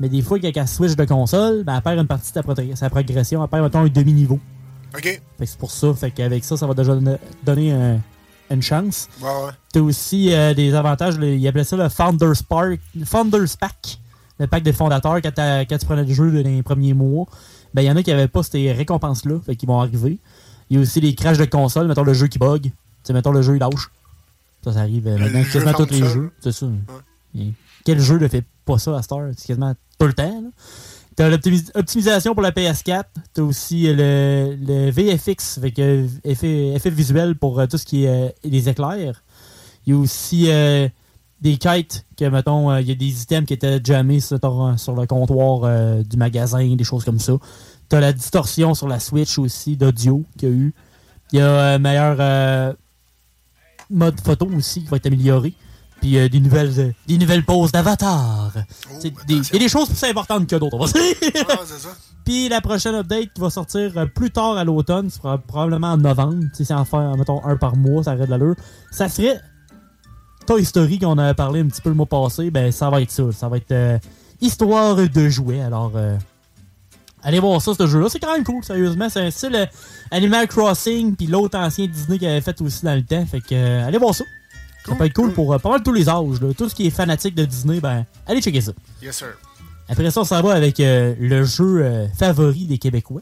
Mais 0.01 0.09
des 0.09 0.21
fois, 0.21 0.37
quand 0.39 0.51
elle 0.53 0.67
switch 0.67 0.95
de 0.97 1.05
console, 1.05 1.63
ben, 1.63 1.75
elle 1.77 1.81
perd 1.81 1.99
une 1.99 2.07
partie 2.07 2.33
de 2.33 2.41
pro- 2.41 2.53
sa 2.75 2.89
progression, 2.89 3.41
elle 3.41 3.49
perd, 3.49 3.63
mettons, 3.63 3.79
un 3.79 3.87
demi-niveau. 3.87 4.39
OK. 4.95 5.03
Fait 5.03 5.21
que 5.39 5.45
c'est 5.45 5.57
pour 5.57 5.71
ça. 5.71 5.93
Fait 5.93 6.11
qu'avec 6.11 6.43
ça, 6.43 6.57
ça 6.57 6.65
va 6.67 6.73
déjà 6.73 6.93
donner- 6.95 7.17
donner 7.43 7.71
un- 7.71 7.99
une 8.51 8.61
chance. 8.61 9.09
Ouais, 9.21 9.27
ouais. 9.27 9.51
T'as 9.73 9.79
aussi 9.81 10.33
euh, 10.33 10.53
des 10.53 10.73
avantages. 10.75 11.17
le- 11.17 11.35
ils 11.35 11.47
appelaient 11.47 11.63
ça 11.63 11.75
le 11.77 11.89
Founders 11.89 12.43
Park, 12.47 12.79
Founders 13.05 13.57
Pack. 13.59 13.97
Le 14.39 14.47
pack 14.47 14.63
des 14.63 14.73
fondateurs 14.73 15.21
quand, 15.21 15.31
tu 15.31 15.85
prenais 15.85 16.03
le 16.03 16.13
jeu 16.13 16.29
dans 16.43 16.49
les 16.49 16.61
premiers 16.61 16.93
mois. 16.93 17.25
Ben, 17.73 17.81
il 17.81 17.85
y 17.85 17.91
en 17.91 17.95
a 17.95 18.03
qui 18.03 18.09
n'avaient 18.11 18.27
pas 18.27 18.43
ces 18.43 18.71
récompenses-là. 18.73 19.39
Fait 19.45 19.55
qu'ils 19.55 19.67
vont 19.67 19.79
arriver. 19.79 20.17
Il 20.69 20.75
y 20.75 20.79
a 20.79 20.81
aussi 20.83 20.99
les 21.01 21.15
crashs 21.15 21.37
de 21.37 21.45
console. 21.45 21.87
Mettons 21.87 22.03
le 22.03 22.13
jeu 22.13 22.27
qui 22.27 22.37
bug. 22.37 22.63
Tu 22.63 22.71
sais, 23.03 23.13
mettons 23.13 23.31
le 23.31 23.41
jeu 23.41 23.55
il 23.55 23.59
lâche. 23.59 23.89
Ça, 24.63 24.73
ça 24.73 24.79
arrive 24.81 25.07
euh, 25.07 25.17
maintenant 25.17 25.43
quasiment 25.43 25.73
tous 25.73 25.89
les 25.91 26.05
jeux. 26.05 26.31
C'est 26.41 26.51
ça. 26.51 26.65
Quel 27.85 27.99
jeu 27.99 28.17
ne 28.17 28.27
fait 28.27 28.43
pas 28.65 28.77
ça 28.77 28.97
à 28.97 29.01
Star? 29.01 29.19
C'est 29.37 29.47
quasiment 29.47 29.73
tout 29.99 30.07
le 30.07 30.13
temps. 30.13 30.41
là. 30.41 30.49
T'as 31.15 31.29
l'optimisation 31.29 32.33
pour 32.33 32.41
la 32.41 32.51
PS4. 32.51 33.05
T'as 33.33 33.41
aussi 33.41 33.87
euh, 33.87 34.55
le, 34.59 34.85
le 34.85 34.91
VFX, 34.91 35.57
avec 35.57 35.79
euh, 35.79 36.07
effet, 36.25 36.73
effet 36.73 36.89
visuel 36.89 37.35
pour 37.35 37.59
euh, 37.59 37.67
tout 37.67 37.77
ce 37.77 37.85
qui 37.85 38.03
est 38.03 38.35
les 38.43 38.67
éclairs. 38.67 39.23
Il 39.85 39.93
y 39.93 39.95
a 39.95 39.99
aussi 39.99 40.49
des 41.41 41.57
quêtes 41.57 42.05
que, 42.17 42.25
mettons, 42.25 42.75
il 42.77 42.87
y 42.87 42.91
a 42.91 42.95
des 42.95 43.21
items 43.21 43.45
qui 43.45 43.53
étaient 43.53 43.79
jammés 43.83 44.19
sur, 44.19 44.39
sur 44.77 44.95
le 44.95 45.05
comptoir 45.05 46.03
du 46.03 46.17
magasin, 46.17 46.75
des 46.75 46.83
choses 46.83 47.05
comme 47.05 47.19
ça. 47.19 47.33
T'as 47.87 47.99
la 47.99 48.11
distorsion 48.11 48.73
sur 48.73 48.87
la 48.87 48.99
Switch 48.99 49.37
aussi 49.37 49.77
d'audio 49.77 50.23
qu'il 50.39 50.49
y 50.49 50.51
a 50.51 50.55
eu. 50.55 50.73
Il 51.31 51.39
y 51.39 51.41
a 51.41 51.45
euh, 51.45 51.79
meilleur 51.79 52.75
mode 53.89 54.19
photo 54.21 54.47
aussi 54.55 54.81
qui 54.81 54.87
va 54.87 54.97
être 54.97 55.05
amélioré. 55.05 55.53
Puis 56.01 56.17
euh, 56.17 56.29
des 56.29 56.39
nouvelles 56.39 56.71
euh, 56.79 56.91
des 57.07 57.17
nouvelles 57.17 57.43
poses 57.45 57.71
d'avatar. 57.71 58.51
Des- 59.01 59.35
Il 59.35 59.53
y 59.53 59.55
a 59.55 59.59
des 59.59 59.69
choses 59.69 59.89
plus 59.89 60.03
importantes 60.03 60.47
que 60.47 60.55
d'autres, 60.55 60.77
on 60.77 60.85
va 60.85 60.91
dire. 60.91 61.01
Puis 62.25 62.49
la 62.49 62.59
prochaine 62.61 62.95
update 62.95 63.33
qui 63.33 63.41
va 63.41 63.49
sortir 63.49 63.91
euh, 63.97 64.05
plus 64.05 64.31
tard 64.31 64.57
à 64.57 64.63
l'automne, 64.63 65.09
ce 65.09 65.17
sera 65.17 65.37
probablement 65.37 65.91
en 65.93 65.97
novembre. 65.97 66.43
Sais, 66.53 66.65
c'est 66.65 66.73
en 66.73 66.85
faire, 66.85 67.15
mettons, 67.17 67.43
un 67.45 67.55
par 67.55 67.75
mois, 67.75 68.03
ça 68.03 68.11
arrête 68.11 68.25
de 68.25 68.31
l'allure. 68.31 68.55
Ça 68.91 69.09
serait 69.09 69.39
Toy 70.47 70.63
Story 70.65 70.99
qu'on 70.99 71.17
a 71.17 71.33
parlé 71.33 71.61
un 71.61 71.67
petit 71.67 71.81
peu 71.81 71.89
le 71.89 71.95
mois 71.95 72.05
passé, 72.05 72.51
ben 72.51 72.71
ça 72.71 72.89
va 72.89 73.01
être 73.01 73.11
ça. 73.11 73.23
Ça 73.31 73.47
va 73.49 73.57
être 73.57 73.71
euh, 73.71 73.97
histoire 74.41 74.95
de 74.95 75.29
jouets. 75.29 75.61
Alors, 75.61 75.91
euh, 75.95 76.15
allez 77.23 77.39
voir 77.39 77.61
ça, 77.61 77.73
ce 77.73 77.87
jeu-là. 77.87 78.09
C'est 78.09 78.19
quand 78.19 78.33
même 78.33 78.43
cool, 78.43 78.63
sérieusement. 78.63 79.09
C'est 79.09 79.21
un 79.21 79.31
style 79.31 79.69
Animal 80.11 80.47
Crossing, 80.47 81.15
puis 81.15 81.25
l'autre 81.27 81.57
ancien 81.57 81.87
Disney 81.87 82.19
qui 82.19 82.27
avait 82.27 82.41
fait 82.41 82.59
aussi 82.61 82.85
dans 82.85 82.93
le 82.95 83.03
temps. 83.03 83.25
Fait 83.25 83.41
que, 83.41 83.83
allez 83.85 83.97
voir 83.97 84.13
ça. 84.13 84.23
Ça 84.87 84.95
peut 84.95 85.05
être 85.05 85.13
cool 85.13 85.33
pour 85.33 85.53
euh, 85.53 85.57
pas 85.57 85.69
mal 85.69 85.81
tous 85.81 85.93
les 85.93 86.07
âges. 86.07 86.39
là. 86.41 86.53
Tout 86.55 86.69
ce 86.69 86.75
qui 86.75 86.87
est 86.87 86.91
fanatique 86.91 87.33
de 87.33 87.45
Disney, 87.45 87.79
ben, 87.79 88.05
allez 88.27 88.41
checker 88.41 88.61
ça. 88.61 88.71
Yes, 89.01 89.17
sir. 89.17 89.33
Après 89.89 90.09
ça, 90.11 90.21
on 90.21 90.23
s'en 90.23 90.41
va 90.41 90.53
avec 90.53 90.79
euh, 90.79 91.15
le 91.19 91.43
jeu 91.43 91.81
euh, 91.83 92.07
favori 92.17 92.65
des 92.65 92.77
Québécois. 92.77 93.21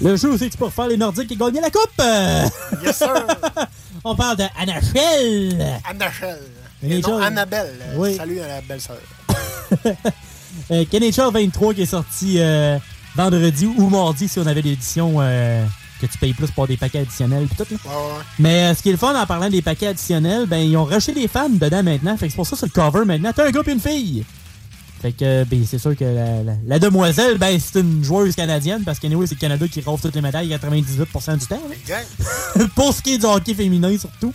Le 0.00 0.16
jeu 0.16 0.30
aussi 0.32 0.46
que 0.46 0.52
tu 0.52 0.58
peux 0.58 0.64
refaire 0.64 0.88
les 0.88 0.96
Nordiques 0.96 1.28
qui 1.28 1.40
ont 1.40 1.46
gagné 1.46 1.60
la 1.60 1.70
coupe! 1.70 2.82
Yes, 2.84 2.96
sir. 2.96 3.14
on 4.04 4.16
parle 4.16 4.36
de 4.36 4.44
NHL! 4.66 5.80
Annachelle. 5.88 6.61
Non, 6.82 7.18
Annabelle. 7.18 7.74
Euh, 7.80 7.94
Oui. 7.96 8.16
Salut 8.16 8.40
à 8.40 8.48
la 8.48 8.60
belle-sœur. 8.60 8.98
Euh, 10.70 10.84
KNHL 10.84 11.32
23 11.32 11.72
qui 11.72 11.82
est 11.82 11.86
sorti 11.86 12.34
euh, 12.38 12.78
vendredi 13.16 13.64
ou 13.66 13.88
mardi 13.88 14.28
si 14.28 14.38
on 14.38 14.46
avait 14.46 14.60
l'édition 14.60 15.14
euh, 15.18 15.64
que 15.98 16.04
tu 16.06 16.18
payes 16.18 16.34
plus 16.34 16.50
pour 16.50 16.66
des 16.68 16.76
paquets 16.76 16.98
additionnels 17.00 17.46
pis 17.46 17.56
tout. 17.56 17.64
là. 17.70 17.78
Ouais, 17.86 17.96
ouais. 17.96 18.22
Mais 18.38 18.74
ce 18.74 18.82
qui 18.82 18.90
est 18.90 18.92
le 18.92 18.98
fun 18.98 19.18
en 19.18 19.26
parlant 19.26 19.48
des 19.48 19.62
paquets 19.62 19.86
additionnels, 19.88 20.44
ben 20.46 20.58
ils 20.58 20.76
ont 20.76 20.84
rushé 20.84 21.12
des 21.14 21.26
fans 21.26 21.48
dedans 21.48 21.82
maintenant. 21.82 22.16
Fait 22.18 22.26
que 22.26 22.32
c'est 22.32 22.36
pour 22.36 22.46
ça 22.46 22.54
sur 22.56 22.66
le 22.66 22.70
cover 22.70 23.06
maintenant. 23.06 23.32
T'as 23.34 23.46
un 23.46 23.50
gars 23.50 23.62
et 23.66 23.70
une 23.72 23.80
fille. 23.80 24.24
Fait 25.00 25.12
que 25.12 25.44
ben, 25.44 25.64
c'est 25.66 25.78
sûr 25.78 25.96
que 25.96 26.04
la, 26.04 26.42
la- 26.42 26.56
la 26.66 26.78
demoiselle, 26.78 27.38
ben 27.38 27.58
c'est 27.58 27.80
une 27.80 28.04
joueuse 28.04 28.36
canadienne 28.36 28.82
parce 28.84 28.98
qu'anyway, 28.98 29.26
c'est 29.26 29.34
le 29.36 29.40
Canada 29.40 29.66
qui 29.66 29.80
rafle 29.80 30.02
toutes 30.02 30.14
les 30.14 30.20
médailles 30.20 30.48
98% 30.50 31.38
du 31.38 31.46
temps. 31.46 31.62
pour 32.76 32.92
ce 32.92 33.00
qui 33.00 33.14
est 33.14 33.18
du 33.18 33.24
hockey 33.24 33.54
féminin 33.54 33.96
surtout. 33.98 34.34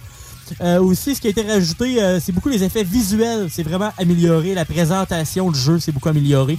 Euh, 0.62 0.80
aussi, 0.82 1.16
ce 1.16 1.22
qui 1.22 1.28
a 1.28 1.30
été 1.32 1.42
rajouté, 1.42 2.02
euh, 2.02 2.20
c'est 2.20 2.32
beaucoup 2.32 2.50
les 2.50 2.64
effets 2.64 2.84
visuels. 2.84 3.48
C'est 3.52 3.64
vraiment 3.64 3.92
amélioré. 3.98 4.54
La 4.54 4.66
présentation 4.66 5.52
du 5.52 5.60
jeu, 5.60 5.80
c'est 5.80 5.92
beaucoup 5.92 6.10
amélioré. 6.10 6.58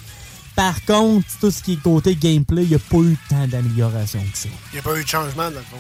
Par 0.57 0.85
contre, 0.85 1.27
tout 1.41 1.51
ce 1.51 1.63
qui 1.63 1.75
est 1.75 1.83
côté 1.83 2.17
gameplay, 2.17 2.65
il 2.65 2.69
n'y 2.71 2.75
a 2.75 2.79
pas 2.79 2.99
eu 2.99 3.17
tant 3.31 3.47
d'amélioration 3.47 4.21
que 4.33 4.37
ça. 4.39 4.49
Il 4.73 4.75
n'y 4.75 4.79
a 4.81 4.83
pas 4.83 4.99
eu 4.99 5.05
de 5.05 5.09
changement, 5.09 5.45
dans 5.45 5.51
le 5.51 5.55
fond. 5.57 5.77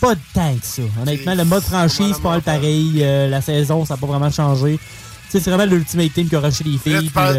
Pas 0.00 0.14
de 0.14 0.20
tant 0.32 0.54
que 0.56 0.66
ça. 0.66 0.82
Honnêtement, 1.00 1.34
le 1.34 1.44
mode 1.44 1.62
franchise, 1.62 2.14
c'est 2.16 2.22
pas 2.22 2.30
mal 2.30 2.42
pareil. 2.42 3.02
Euh, 3.02 3.28
la 3.28 3.40
saison, 3.42 3.84
ça 3.84 3.94
n'a 3.94 4.00
pas 4.00 4.06
vraiment 4.06 4.30
changé. 4.30 4.78
C'est 5.28 5.38
vraiment 5.44 5.64
l'Ultimate 5.64 6.12
Team 6.12 6.28
qui 6.28 6.36
a 6.36 6.40
rushé 6.40 6.64
les 6.64 6.76
filles. 6.78 6.92
Là, 6.94 7.02
tu 7.02 7.08
parles- 7.10 7.36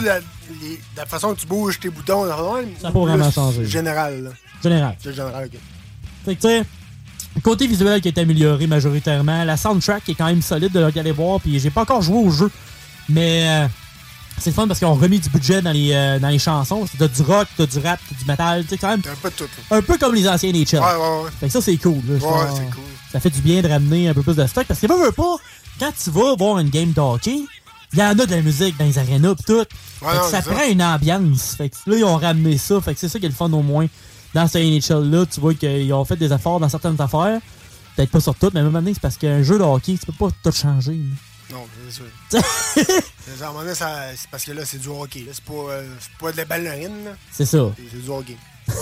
la, 0.00 0.18
les- 0.18 0.76
de 0.76 0.80
la 0.96 1.06
façon 1.06 1.34
que 1.34 1.40
tu 1.40 1.46
bouges 1.46 1.78
tes 1.78 1.90
boutons? 1.90 2.26
Ça 2.26 2.36
Ça 2.80 2.88
a 2.88 2.92
pas 2.92 2.98
vraiment 3.00 3.30
changé. 3.30 3.64
Général, 3.66 4.24
là. 4.24 4.30
Général. 4.62 4.96
C'est 5.02 5.12
général, 5.12 5.44
OK. 5.52 5.58
Fait 6.24 6.34
que 6.36 6.40
tu 6.40 6.48
sais, 6.48 6.62
côté 7.40 7.66
visuel 7.66 8.00
qui 8.00 8.08
est 8.08 8.18
amélioré 8.18 8.66
majoritairement. 8.66 9.44
La 9.44 9.56
soundtrack 9.56 10.08
est 10.08 10.14
quand 10.14 10.26
même 10.26 10.42
solide 10.42 10.72
de 10.72 10.82
regarder 10.84 11.12
voir. 11.12 11.40
Puis 11.40 11.58
j'ai 11.60 11.70
pas 11.70 11.82
encore 11.82 12.02
joué 12.02 12.18
au 12.18 12.30
jeu. 12.30 12.50
Mais 13.08 13.46
euh, 13.48 13.66
C'est 14.38 14.50
le 14.50 14.54
fun 14.54 14.66
parce 14.66 14.78
qu'ils 14.78 14.88
ont 14.88 14.94
remis 14.94 15.18
du 15.18 15.28
budget 15.28 15.60
dans 15.62 15.72
les, 15.72 15.92
euh, 15.92 16.18
dans 16.18 16.28
les 16.28 16.38
chansons. 16.38 16.86
T'as 16.98 17.08
du 17.08 17.22
rock, 17.22 17.48
t'as 17.56 17.66
du 17.66 17.78
rap, 17.78 18.00
t'as 18.08 18.16
du 18.18 18.24
metal, 18.26 18.62
tu 18.64 18.68
sais, 18.70 18.78
quand 18.78 18.88
même. 18.90 19.02
Un 19.10 19.16
peu 19.20 19.30
tout. 19.30 19.44
Un 19.70 19.82
peu 19.82 19.98
comme 19.98 20.14
les 20.14 20.28
anciens 20.28 20.50
NHL. 20.52 20.78
Ouais, 20.78 20.80
ouais, 20.80 21.22
ouais. 21.24 21.30
Fait 21.40 21.46
que 21.46 21.52
ça, 21.52 21.60
c'est 21.60 21.76
cool. 21.76 22.00
là. 22.08 22.14
Ouais, 22.14 22.20
Ça- 22.20 22.54
c'est 22.56 22.70
cool. 22.70 22.82
Ça 23.12 23.20
fait 23.20 23.30
du 23.30 23.40
bien 23.42 23.60
de 23.60 23.68
ramener 23.68 24.08
un 24.08 24.14
peu 24.14 24.22
plus 24.22 24.36
de 24.36 24.46
stock. 24.46 24.64
Parce 24.66 24.80
que, 24.80 24.86
veux, 24.86 25.04
veux 25.04 25.12
pas, 25.12 25.36
quand 25.78 25.92
tu 26.02 26.10
vas 26.10 26.34
voir 26.36 26.58
une 26.60 26.70
game 26.70 26.92
de 26.92 27.00
hockey, 27.00 27.40
il 27.92 27.98
y 27.98 28.02
en 28.02 28.18
a 28.18 28.26
de 28.26 28.30
la 28.34 28.40
musique 28.40 28.76
dans 28.78 28.86
les 28.86 28.98
arénas 28.98 29.34
pis 29.34 29.42
tout. 29.44 29.58
Fait 30.00 30.06
que 30.06 30.14
non, 30.16 30.28
ça 30.30 30.40
prend 30.40 30.56
ça. 30.56 30.66
une 30.66 30.82
ambiance. 30.82 31.54
Fait 31.56 31.68
que 31.68 31.76
là, 31.90 31.96
ils 31.98 32.04
ont 32.04 32.16
ramené 32.16 32.56
ça. 32.56 32.80
Fait 32.80 32.94
que 32.94 33.00
c'est 33.00 33.08
ça 33.10 33.18
qui 33.18 33.26
est 33.26 33.28
le 33.28 33.34
fun 33.34 33.52
au 33.52 33.60
moins. 33.62 33.86
Dans 34.34 34.48
ce 34.48 34.58
NHL-là, 34.58 35.26
tu 35.26 35.40
vois 35.40 35.54
qu'ils 35.54 35.92
ont 35.92 36.04
fait 36.04 36.16
des 36.16 36.32
efforts 36.32 36.60
dans 36.60 36.68
certaines 36.68 37.00
affaires. 37.00 37.40
Peut-être 37.96 38.10
pas 38.10 38.20
sur 38.20 38.34
toutes, 38.34 38.54
mais 38.54 38.62
même 38.62 38.74
année, 38.74 38.94
c'est 38.94 39.02
parce 39.02 39.18
qu'un 39.18 39.42
jeu 39.42 39.58
de 39.58 39.64
hockey, 39.64 39.98
tu 39.98 40.06
peux 40.06 40.12
pas 40.12 40.28
tout 40.42 40.52
changer. 40.56 40.92
là. 40.92 41.56
Non, 41.56 41.66
c'est 41.90 41.96
sûr. 41.96 43.42
À 43.42 43.44
un 43.44 43.48
moment 43.48 43.60
donné, 43.60 43.74
c'est 43.74 44.30
parce 44.30 44.44
que 44.44 44.52
là, 44.52 44.64
c'est 44.64 44.78
du 44.78 44.88
hockey. 44.88 45.26
C'est 45.30 45.44
pas, 45.44 45.52
euh, 45.52 45.94
pas 46.18 46.32
de 46.32 46.38
la 46.38 46.44
ballerine. 46.46 47.10
C'est 47.30 47.44
ça. 47.44 47.70
C'est 47.76 48.02
du 48.02 48.08
hockey. 48.08 48.36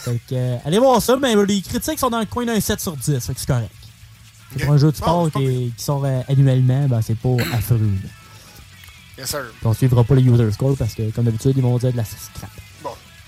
Fait 0.00 0.20
que, 0.28 0.34
euh, 0.34 0.56
allez 0.64 0.78
voir 0.78 1.02
ça, 1.02 1.16
mais 1.16 1.34
les 1.44 1.60
critiques 1.60 1.98
sont 1.98 2.08
dans 2.08 2.20
le 2.20 2.26
coin 2.26 2.46
d'un 2.46 2.60
7 2.60 2.80
sur 2.80 2.96
10, 2.96 3.18
fait 3.18 3.34
que 3.34 3.40
c'est 3.40 3.46
correct. 3.46 3.70
Ok. 4.54 4.62
Pour 4.64 4.72
un 4.74 4.78
jeu 4.78 4.90
de 4.92 4.96
sport 4.96 5.30
qui, 5.32 5.72
qui 5.76 5.84
sort 5.84 6.04
euh, 6.04 6.20
annuellement, 6.28 6.86
ben 6.86 7.02
c'est 7.02 7.18
pas 7.18 7.36
affreux. 7.52 7.80
Yes, 9.18 9.28
sir. 9.28 9.44
Puis 9.58 9.66
on 9.66 9.74
suivra 9.74 10.04
pas 10.04 10.14
les 10.14 10.22
user 10.22 10.50
score 10.52 10.76
parce 10.76 10.94
que, 10.94 11.10
comme 11.10 11.24
d'habitude, 11.24 11.52
ils 11.56 11.62
vont 11.62 11.76
dire 11.78 11.92
de 11.92 11.96
la 11.96 12.04
scrap. 12.04 12.48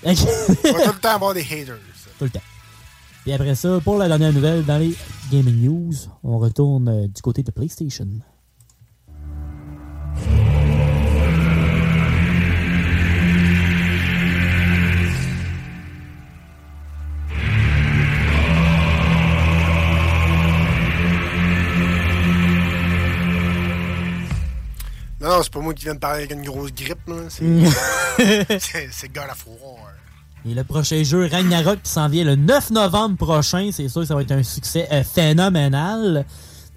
On 0.03 0.13
va 0.13 0.15
tout 0.15 0.93
le 0.93 0.99
temps 0.99 1.15
avoir 1.15 1.33
des 1.33 1.41
haters. 1.41 1.77
tout 2.17 2.25
le 2.25 2.29
temps. 2.29 2.41
Et 3.25 3.33
après 3.33 3.53
ça, 3.53 3.79
pour 3.83 3.97
la 3.97 4.07
dernière 4.07 4.33
nouvelle 4.33 4.65
dans 4.65 4.79
les 4.79 4.95
Gaming 5.31 5.61
News, 5.63 5.93
on 6.23 6.39
retourne 6.39 6.87
euh, 6.89 7.07
du 7.07 7.21
côté 7.21 7.43
de 7.43 7.51
PlayStation. 7.51 8.07
Non, 25.21 25.29
non, 25.29 25.43
c'est 25.43 25.53
pas 25.53 25.59
moi 25.59 25.73
qui 25.73 25.83
viens 25.85 25.93
de 25.93 25.99
parler 25.99 26.19
avec 26.23 26.31
une 26.31 26.43
grosse 26.43 26.73
grippe. 26.73 27.07
là. 27.07 27.15
C'est 27.29 27.45
c'est- 28.59 28.89
c'est 28.91 29.13
God 29.13 29.25
of 29.31 29.45
War. 29.47 29.91
Et 30.49 30.55
le 30.55 30.63
prochain 30.63 31.03
jeu, 31.03 31.27
Ragnarok, 31.31 31.83
qui 31.83 31.91
s'en 31.91 32.07
vient 32.07 32.23
le 32.23 32.35
9 32.35 32.71
novembre 32.71 33.15
prochain, 33.17 33.69
c'est 33.71 33.87
sûr 33.87 34.01
que 34.01 34.07
ça 34.07 34.15
va 34.15 34.23
être 34.23 34.31
un 34.31 34.41
succès 34.41 34.87
euh, 34.91 35.03
phénoménal. 35.03 36.25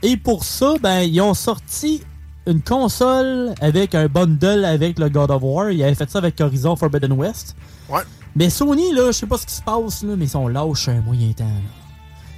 Et 0.03 0.19
pour 0.19 0.45
ça, 0.45 0.75
ben, 0.83 1.01
ils 1.01 1.19
ont 1.23 1.33
sorti 1.33 2.03
une 2.47 2.61
console 2.61 3.55
avec 3.63 3.95
un 3.95 4.07
bundle 4.07 4.67
avec 4.67 4.99
le 4.99 5.09
God 5.09 5.31
of 5.31 5.41
War. 5.43 5.71
Ils 5.71 5.83
avaient 5.83 5.95
fait 5.95 6.11
ça 6.11 6.19
avec 6.19 6.39
Horizon 6.39 6.77
Forbidden 6.77 7.13
West. 7.13 7.57
Ouais. 7.89 8.03
Mais 8.37 8.51
Sony, 8.51 8.93
là, 8.93 9.07
je 9.07 9.13
sais 9.13 9.27
pas 9.27 9.39
ce 9.39 9.47
qui 9.47 9.55
se 9.55 9.63
passe, 9.63 10.03
là, 10.03 10.15
mais 10.17 10.27
ils 10.27 10.29
sont 10.29 10.47
lâches 10.49 10.89
un 10.89 11.01
moyen 11.01 11.33
temps. 11.33 11.45
là. 11.45 11.51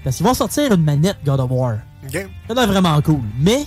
Parce 0.05 0.17
qu'ils 0.17 0.27
vont 0.27 0.35
sortir 0.35 0.73
une 0.73 0.85
manette 0.85 1.17
God 1.25 1.41
of 1.41 1.51
War. 1.51 1.79
OK? 2.05 2.13
Ça 2.13 2.53
a 2.53 2.55
l'air 2.55 2.67
vraiment 2.69 3.03
cool. 3.03 3.23
Mais, 3.41 3.65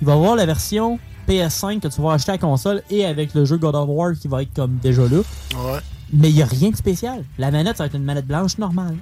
il 0.00 0.06
va 0.06 0.12
y 0.12 0.16
avoir 0.16 0.36
la 0.36 0.46
version 0.46 1.00
PS5 1.28 1.80
que 1.80 1.88
tu 1.88 2.00
vas 2.00 2.12
acheter 2.12 2.30
à 2.30 2.34
la 2.34 2.38
console 2.38 2.82
et 2.90 3.04
avec 3.04 3.34
le 3.34 3.44
jeu 3.44 3.56
God 3.58 3.74
of 3.74 3.86
War 3.88 4.12
qui 4.20 4.28
va 4.28 4.42
être 4.42 4.54
comme 4.54 4.76
déjà 4.82 5.02
là. 5.02 5.18
Ouais. 5.18 5.78
Mais 6.12 6.30
il 6.30 6.36
n'y 6.36 6.42
a 6.42 6.46
rien 6.46 6.70
de 6.70 6.76
spécial. 6.76 7.24
La 7.38 7.50
manette, 7.50 7.76
ça 7.76 7.82
va 7.84 7.86
être 7.88 7.94
une 7.96 8.04
manette 8.04 8.26
blanche 8.26 8.56
normale. 8.58 8.96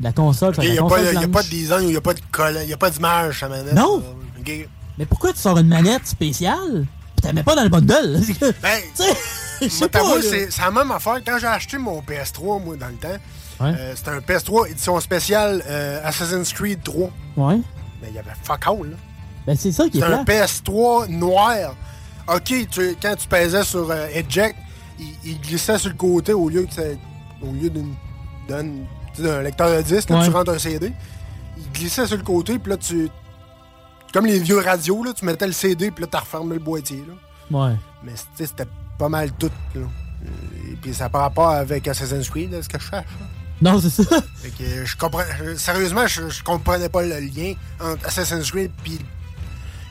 La 0.00 0.12
console, 0.12 0.54
ça 0.54 0.62
Il 0.62 0.68
va 0.68 0.72
n'y 0.72 0.78
être 0.78 0.82
a, 0.84 0.84
une 0.84 0.90
console 0.90 1.04
y 1.04 1.08
a 1.16 1.20
blanche. 1.26 1.30
pas 1.32 1.42
de 1.42 1.48
design 1.48 1.80
ou 1.80 1.88
il 1.88 1.90
n'y 1.90 1.96
a 1.96 2.00
pas 2.00 2.14
de 2.14 2.20
collant, 2.30 2.60
il 2.62 2.66
n'y 2.68 2.72
a 2.72 2.76
pas 2.76 2.90
d'image 2.90 3.38
sur 3.38 3.48
la 3.48 3.56
manette. 3.58 3.74
Non. 3.74 4.02
Mais 4.96 5.06
pourquoi 5.06 5.32
tu 5.32 5.38
sors 5.40 5.58
une 5.58 5.68
manette 5.68 6.06
spéciale? 6.06 6.86
Pis 7.16 7.22
t'as 7.22 7.32
mets 7.32 7.42
pas 7.42 7.56
dans 7.56 7.64
le 7.64 7.68
bundle? 7.68 8.20
Ben, 8.62 8.80
sais 9.68 9.88
là. 9.92 10.20
c'est 10.22 10.50
c'est 10.52 10.62
la 10.62 10.70
même 10.70 10.90
affaire. 10.92 11.18
Quand 11.26 11.36
j'ai 11.40 11.48
acheté 11.48 11.78
mon 11.78 12.00
PS3, 12.00 12.62
moi, 12.64 12.76
dans 12.76 12.86
le 12.88 12.94
temps, 12.94 13.08
Ouais. 13.60 13.72
euh, 13.76 13.92
c'était 13.96 14.10
un 14.10 14.20
PS3 14.20 14.70
édition 14.70 15.00
spéciale 15.00 15.64
euh, 15.66 16.00
Assassin's 16.04 16.52
Creed 16.52 16.80
3. 16.84 17.10
Ouais. 17.36 17.56
Mais 18.00 18.06
il 18.10 18.14
y 18.14 18.18
avait 18.18 18.30
fuck 18.44 18.64
all, 18.68 18.90
là. 18.90 18.96
Ben, 19.48 19.56
c'est 19.56 19.72
ça 19.72 19.88
qui 19.88 19.96
est 19.98 20.00
C'est 20.00 20.06
un 20.06 20.24
plat. 20.24 20.44
PS3 20.46 21.08
noir. 21.08 21.74
OK, 22.28 22.52
tu- 22.70 22.96
quand 23.00 23.14
tu 23.16 23.26
pesais 23.26 23.64
sur 23.64 23.90
euh, 23.90 24.06
Eject, 24.14 24.54
il, 24.98 25.06
il 25.24 25.40
glissait 25.40 25.78
sur 25.78 25.88
le 25.88 25.96
côté 25.96 26.34
au 26.34 26.48
lieu 26.50 26.64
que 26.66 26.74
ça- 26.74 26.82
au 27.40 27.50
lieu 27.52 27.70
d'une 27.70 27.94
d'un 28.48 29.42
lecteur 29.42 29.74
de 29.76 29.82
disque, 29.82 30.10
Ouais. 30.10 30.22
tu 30.24 30.30
rentres 30.30 30.52
un 30.52 30.58
CD. 30.58 30.92
Il 31.56 31.72
glissait 31.72 32.06
sur 32.06 32.16
le 32.16 32.22
côté, 32.22 32.58
puis 32.58 32.70
là, 32.70 32.76
tu. 32.76 33.08
Comme 34.12 34.26
les 34.26 34.38
vieux 34.38 34.58
radios, 34.58 35.02
là, 35.04 35.12
tu 35.14 35.24
mettais 35.24 35.46
le 35.46 35.52
CD, 35.52 35.90
puis 35.90 36.02
là, 36.04 36.08
tu 36.10 36.16
refermais 36.18 36.54
le 36.54 36.60
boîtier. 36.60 37.02
Là. 37.50 37.58
Ouais. 37.68 37.76
Mais 38.02 38.12
c'était 38.36 38.64
pas 38.98 39.08
mal 39.08 39.32
tout. 39.32 39.50
Là. 39.74 39.82
Et 40.70 40.76
puis 40.76 40.92
ça 40.94 41.08
par 41.08 41.22
rapport 41.22 41.50
avec 41.50 41.86
Assassin's 41.88 42.28
Creed, 42.28 42.52
là, 42.52 42.62
ce 42.62 42.68
que 42.68 42.78
je 42.78 42.84
cherche. 42.84 43.04
là. 43.20 43.26
Non, 43.72 43.80
c'est 43.80 43.90
ça. 43.90 44.16
Fait 44.36 44.50
que 44.50 44.84
je 44.84 44.96
comprends. 44.96 45.22
Sérieusement, 45.56 46.06
je, 46.06 46.28
je 46.28 46.42
comprenais 46.44 46.88
pas 46.88 47.02
le 47.02 47.18
lien 47.18 47.54
entre 47.80 48.06
Assassin's 48.06 48.50
Creed 48.50 48.70
puis 48.84 48.98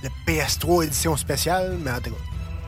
le 0.04 0.10
PS3 0.28 0.86
édition 0.86 1.16
spéciale, 1.18 1.78
mais 1.84 1.92
en 1.92 1.98
tout 1.98 2.12
cas. 2.12 2.18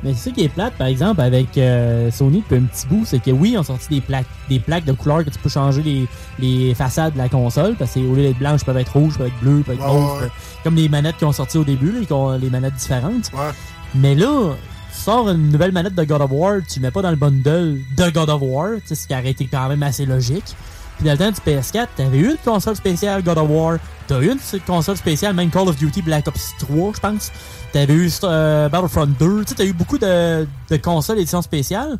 Mais 0.02 0.14
c'est 0.14 0.30
ça 0.30 0.32
qui 0.36 0.44
est 0.46 0.50
plate, 0.50 0.74
par 0.76 0.88
exemple, 0.88 1.20
avec 1.20 1.58
euh, 1.58 2.10
Sony 2.10 2.38
depuis 2.40 2.56
un 2.56 2.62
petit 2.68 2.88
bout, 2.88 3.04
c'est 3.06 3.20
que 3.22 3.32
oui, 3.32 3.52
ils 3.52 3.58
ont 3.58 3.64
sorti 3.64 3.90
des 3.96 4.00
plaques, 4.02 4.28
des 4.48 4.60
plaques 4.60 4.86
de 4.86 4.94
couleur 4.94 5.26
que 5.26 5.30
tu 5.30 5.38
peux 5.40 5.50
changer 5.50 5.82
les, 5.84 6.08
les 6.40 6.74
façades 6.74 7.14
de 7.14 7.18
la 7.18 7.28
console, 7.28 7.76
parce 7.78 7.96
que 7.96 8.00
au 8.00 8.16
lieu 8.16 8.22
d'être 8.24 8.38
blanches, 8.40 8.62
elles 8.62 8.66
peuvent 8.66 8.78
être 8.78 8.94
rouges, 8.98 9.18
peuvent 9.18 9.28
être 9.28 9.40
bleues, 9.42 9.62
peuvent 9.62 9.76
être 9.76 9.86
Ouais, 9.86 9.94
mauves, 10.00 10.22
ouais. 10.22 10.30
comme 10.64 10.76
les 10.76 10.88
manettes 10.88 11.18
qui 11.18 11.26
ont 11.26 11.34
sorti 11.34 11.58
au 11.58 11.66
début, 11.66 11.92
là, 11.92 12.06
qui 12.06 12.14
ont 12.14 12.32
les 12.38 12.50
manettes 12.50 12.76
différentes. 12.76 13.30
Ouais. 13.34 13.52
Mais 13.94 14.16
là, 14.16 14.54
tu 14.94 15.02
sors 15.02 15.28
une 15.30 15.50
nouvelle 15.52 15.74
manette 15.74 15.96
de 15.96 16.04
God 16.06 16.22
of 16.22 16.32
War, 16.32 16.60
tu 16.66 16.80
mets 16.80 16.92
pas 16.92 17.02
dans 17.02 17.10
le 17.12 17.18
bundle 17.18 17.80
de 17.98 18.10
God 18.10 18.30
of 18.30 18.42
War, 18.42 18.70
tu 18.76 18.82
sais, 18.88 18.96
ce 18.96 19.06
qui 19.06 19.14
aurait 19.14 19.32
été 19.32 19.48
quand 19.48 19.68
même 19.68 19.84
assez 19.84 20.06
logique. 20.06 20.56
Puis 21.00 21.06
dans 21.08 21.14
le 21.14 21.18
temps 21.18 21.32
du 21.32 21.40
PS4, 21.40 21.88
t'avais 21.96 22.18
eu 22.18 22.32
une 22.32 22.38
console 22.44 22.76
spéciale 22.76 23.24
God 23.24 23.38
of 23.38 23.50
War, 23.50 23.78
t'as 24.08 24.20
eu 24.22 24.32
une 24.32 24.60
console 24.68 24.98
spéciale, 24.98 25.34
même 25.34 25.50
Call 25.50 25.68
of 25.70 25.78
Duty 25.78 26.02
Black 26.02 26.28
Ops 26.28 26.52
3, 26.60 26.92
je 26.96 27.00
pense. 27.00 27.32
T'avais 27.72 27.94
eu 27.94 28.12
euh, 28.24 28.68
Battlefront 28.70 29.06
2, 29.08 29.44
tu 29.46 29.50
sais, 29.50 29.56
t'as 29.56 29.64
eu 29.66 29.74
beaucoup 29.74 29.98
de, 29.98 30.46
de 30.70 30.78
consoles 30.78 31.20
édition 31.20 31.42
spéciale. 31.42 31.98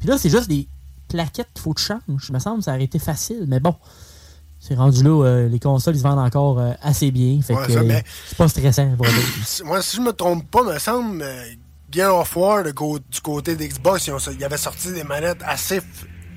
Puis 0.00 0.08
là, 0.08 0.16
c'est 0.18 0.30
juste 0.30 0.48
des 0.48 0.66
plaquettes 1.08 1.48
qu'il 1.54 1.62
faut 1.62 1.74
que 1.74 1.80
tu 1.80 1.86
changes. 1.86 2.00
Il 2.28 2.32
me 2.34 2.38
semble 2.38 2.58
que 2.58 2.64
ça 2.64 2.72
aurait 2.72 2.84
été 2.84 2.98
facile, 2.98 3.44
mais 3.48 3.60
bon. 3.60 3.74
C'est 4.60 4.74
rendu 4.74 5.02
là, 5.04 5.24
euh, 5.24 5.48
les 5.48 5.60
consoles, 5.60 5.94
ils 5.94 5.98
se 5.98 6.02
vendent 6.02 6.18
encore 6.18 6.58
euh, 6.58 6.72
assez 6.82 7.10
bien. 7.10 7.40
Fait 7.42 7.54
Ouais, 7.54 7.66
que 7.66 7.72
euh, 7.72 8.00
c'est 8.28 8.36
pas 8.36 8.48
stressant, 8.48 8.90
Moi, 9.64 9.82
si 9.82 9.96
je 9.96 10.00
me 10.02 10.12
trompe 10.12 10.50
pas, 10.50 10.62
me 10.64 10.78
semble, 10.78 11.24
Gear 11.90 12.14
of 12.16 12.34
War, 12.36 12.62
le 12.62 12.72
du 12.72 13.20
côté 13.20 13.56
d'Xbox, 13.56 14.08
ont- 14.08 14.18
ils 14.36 14.44
avaient 14.44 14.56
sorti 14.56 14.92
des 14.92 15.04
manettes 15.04 15.42
assez, 15.44 15.80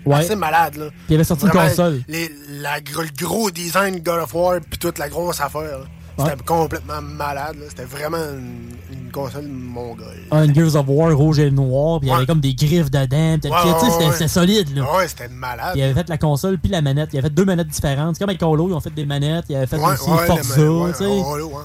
Ouais. 0.06 0.16
assez 0.16 0.36
malades. 0.36 0.76
Là. 0.76 0.86
Puis 0.90 0.98
ils 1.10 1.16
avaient 1.16 1.24
sorti 1.24 1.46
une 1.46 1.52
console. 1.52 2.02
Les, 2.08 2.32
la, 2.62 2.80
le 2.80 3.24
gros 3.26 3.52
design 3.52 3.96
de 3.96 4.00
God 4.00 4.20
of 4.22 4.34
War, 4.34 4.60
puis 4.68 4.80
toute 4.80 4.98
la 4.98 5.10
grosse 5.10 5.40
affaire. 5.42 5.62
là. 5.62 5.86
C'était 6.18 6.32
Ouais. 6.32 6.38
complètement 6.46 7.02
malade. 7.02 7.56
là. 7.60 7.66
C'était 7.70 7.86
vraiment 7.86 8.18
une, 8.18 8.72
une 8.92 9.12
console 9.12 9.48
mongole. 9.48 10.18
un 10.30 10.54
Gears 10.54 10.76
of 10.76 10.86
War 10.88 11.16
rouge 11.16 11.40
et 11.40 11.50
noir, 11.50 12.00
puis 12.00 12.10
il 12.10 12.12
y 12.12 12.16
avait 12.16 12.26
comme 12.26 12.42
des 12.42 12.54
griffes 12.54 12.92
dedans, 12.92 13.38
Ouais, 13.44 14.12
c'était 14.12 14.28
solide, 14.28 14.76
là. 14.76 14.84
Ouais, 14.98 15.08
c'était 15.08 15.30
malade. 15.30 15.74
Il 15.76 15.82
avait 15.82 15.94
fait 15.94 16.10
la 16.10 16.18
console 16.18 16.58
puis 16.60 16.70
la 16.72 16.82
manette. 16.82 17.10
Il 17.14 17.18
avait 17.20 17.28
fait 17.30 17.34
deux 17.34 17.46
manettes 17.46 17.70
différentes. 17.70 18.16
C'est 18.16 18.20
comme 18.20 18.30
avec 18.30 18.42
Halo, 18.44 18.70
ils 18.70 18.74
ont 18.74 18.80
fait 18.82 18.94
des 18.94 19.06
manettes. 19.06 19.46
Il 19.50 19.56
avait 19.56 19.68
fait 19.68 19.78
aussi 19.78 20.06
Forza, 20.06 20.24
les 20.58 20.64
ma- 20.64 20.70
ouais, 20.84 20.92
tu 20.92 20.98
sais. 20.98 21.06
ouais, 21.06 21.22
ouais, 21.22 21.42
ouais, 21.42 21.54
ouais. 21.54 21.62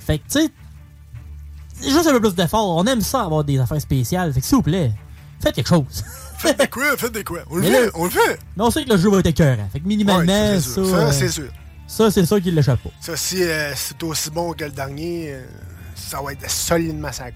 Fait 0.00 0.18
que, 0.18 0.24
tu 0.28 0.40
sais, 0.40 0.50
juste 1.90 2.06
un 2.08 2.12
peu 2.12 2.20
plus 2.20 2.34
d'effort. 2.34 2.76
On 2.76 2.84
aime 2.86 3.00
ça, 3.00 3.22
avoir 3.22 3.44
des 3.44 3.58
affaires 3.58 3.80
spéciales. 3.80 4.32
Fait 4.32 4.40
que, 4.40 4.46
s'il 4.46 4.56
vous 4.56 4.62
plaît, 4.62 4.90
faites 5.40 5.54
quelque 5.54 5.68
chose. 5.68 6.04
Faites 6.38 6.58
des 6.58 6.68
quoi, 6.68 6.96
faites 6.96 7.12
des 7.12 7.24
quoi. 7.24 7.40
On 7.50 7.56
le 7.56 7.62
fait, 7.64 7.90
on 7.94 8.04
le 8.04 8.10
fait. 8.10 8.38
Mais 8.56 8.62
on 8.62 8.70
sait 8.70 8.84
que 8.84 8.90
le 8.90 8.96
jeu 8.96 9.10
va 9.10 9.18
être 9.18 9.26
écœurant. 9.26 9.68
Fait 9.72 9.80
que 9.80 9.86
minimalement, 9.86 10.50
Ouais, 10.52 10.60
ça. 10.60 10.84
ça, 10.84 11.12
c'est 11.12 11.28
sûr. 11.28 11.48
Ça, 11.86 12.10
c'est 12.10 12.24
sûr. 12.24 12.40
Qu'il 12.40 12.54
l'échappe 12.54 12.80
pas. 12.80 12.90
Ça, 13.00 13.16
si 13.16 13.42
euh, 13.42 13.72
c'est 13.74 14.02
aussi 14.04 14.30
bon 14.30 14.52
que 14.52 14.64
le 14.64 14.70
dernier, 14.70 15.32
euh, 15.32 15.44
ça 15.94 16.22
va 16.22 16.32
être 16.32 16.48
solidement 16.48 17.10
sa. 17.10 17.26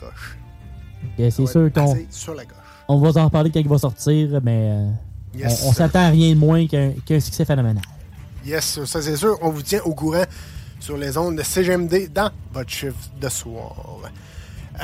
Et 1.18 1.30
c'est 1.30 1.46
sûr 1.46 1.72
qu'on 1.72 1.96
sur 2.10 2.34
la 2.34 2.44
on 2.88 2.98
va 2.98 3.20
en 3.20 3.24
reparler 3.24 3.50
quand 3.50 3.60
il 3.60 3.68
va 3.68 3.78
sortir, 3.78 4.40
mais 4.42 4.70
euh, 4.70 4.90
Yes, 5.34 5.62
on, 5.64 5.72
s'attend 5.72 6.00
à 6.00 6.08
rien 6.08 6.34
de 6.34 6.38
moins 6.38 6.66
qu'un 6.66 6.92
qu'un 7.06 7.18
succès 7.18 7.44
phénoménal. 7.44 7.82
Yes, 8.44 8.84
ça 8.84 9.00
c'est 9.00 9.16
sûr. 9.16 9.38
On 9.40 9.50
vous 9.50 9.62
tient 9.62 9.80
au 9.84 9.94
courant 9.94 10.24
sur 10.78 10.96
les 10.98 11.16
ondes 11.16 11.36
de 11.36 11.42
CGMD 11.42 12.12
dans 12.12 12.30
votre 12.52 12.70
chiffre 12.70 12.96
de 13.20 13.28
soir. 13.28 13.74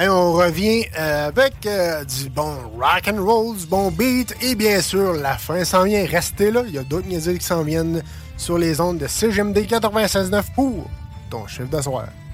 Et 0.01 0.09
on 0.09 0.32
revient 0.32 0.85
avec 0.94 1.55
euh, 1.66 2.05
du 2.05 2.28
bon 2.28 2.55
rock 2.78 3.09
and 3.09 3.24
roll, 3.24 3.56
du 3.56 3.66
bon 3.66 3.90
beat 3.90 4.35
et 4.43 4.55
bien 4.55 4.81
sûr 4.81 5.15
la 5.15 5.36
fin 5.39 5.65
s'en 5.65 5.85
vient. 5.85 6.05
Restez 6.05 6.51
là, 6.51 6.62
il 6.66 6.74
y 6.74 6.78
a 6.78 6.85
d'autres 6.85 7.09
musiques 7.09 7.39
qui 7.39 7.47
s'en 7.47 7.62
viennent 7.62 8.02
sur 8.36 8.59
les 8.59 8.81
ondes 8.81 8.98
de 8.98 9.06
CGMD 9.06 9.59
96.9 9.59 10.43
pour 10.55 10.86
ton 11.31 11.47
chiffre 11.47 11.69
de. 11.69 12.28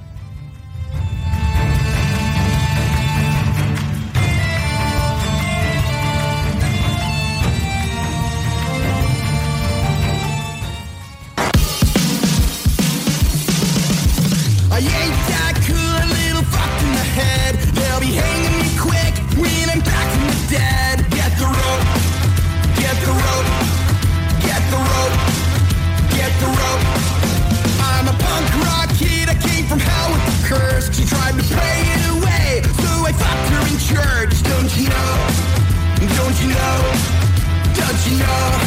you 38.07 38.19
know? 38.19 38.61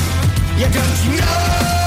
Yeah, 0.57 0.71
don't 0.71 1.05
you 1.05 1.21
know? 1.21 1.86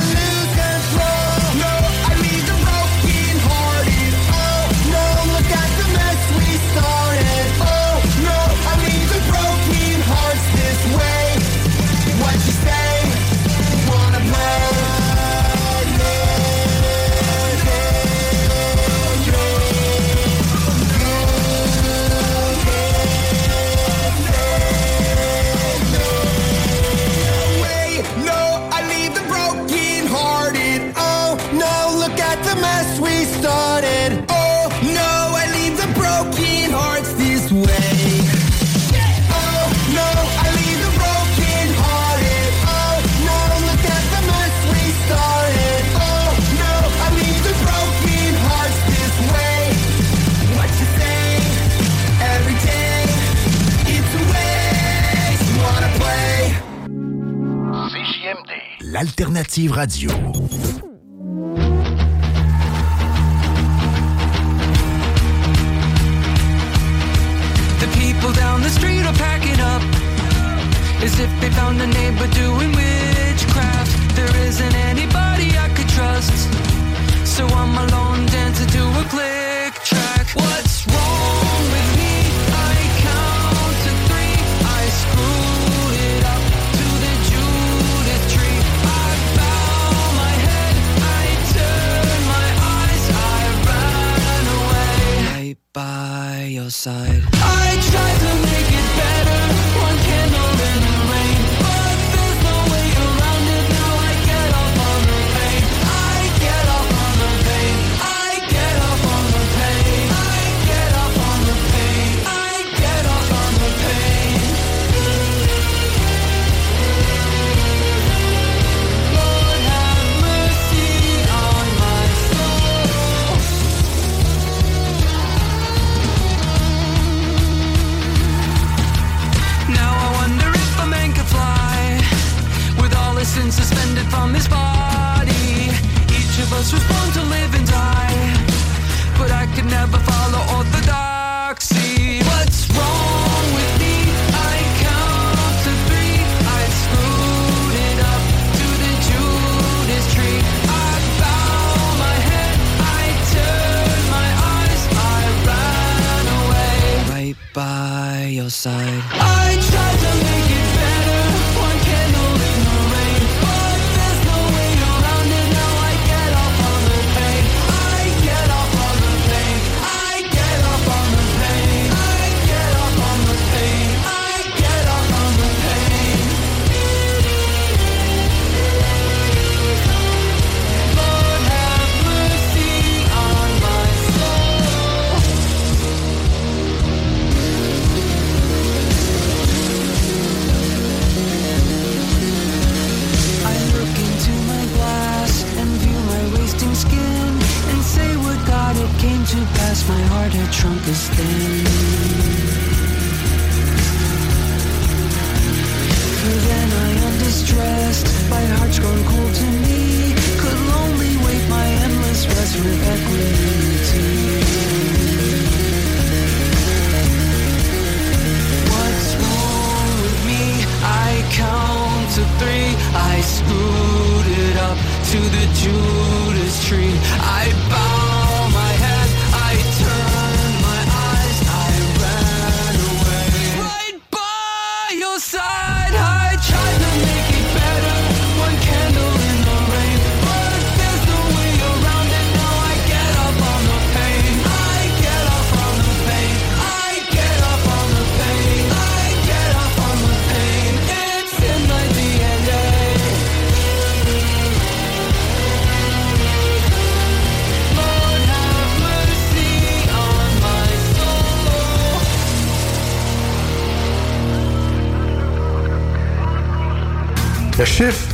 Radio. 59.59 60.90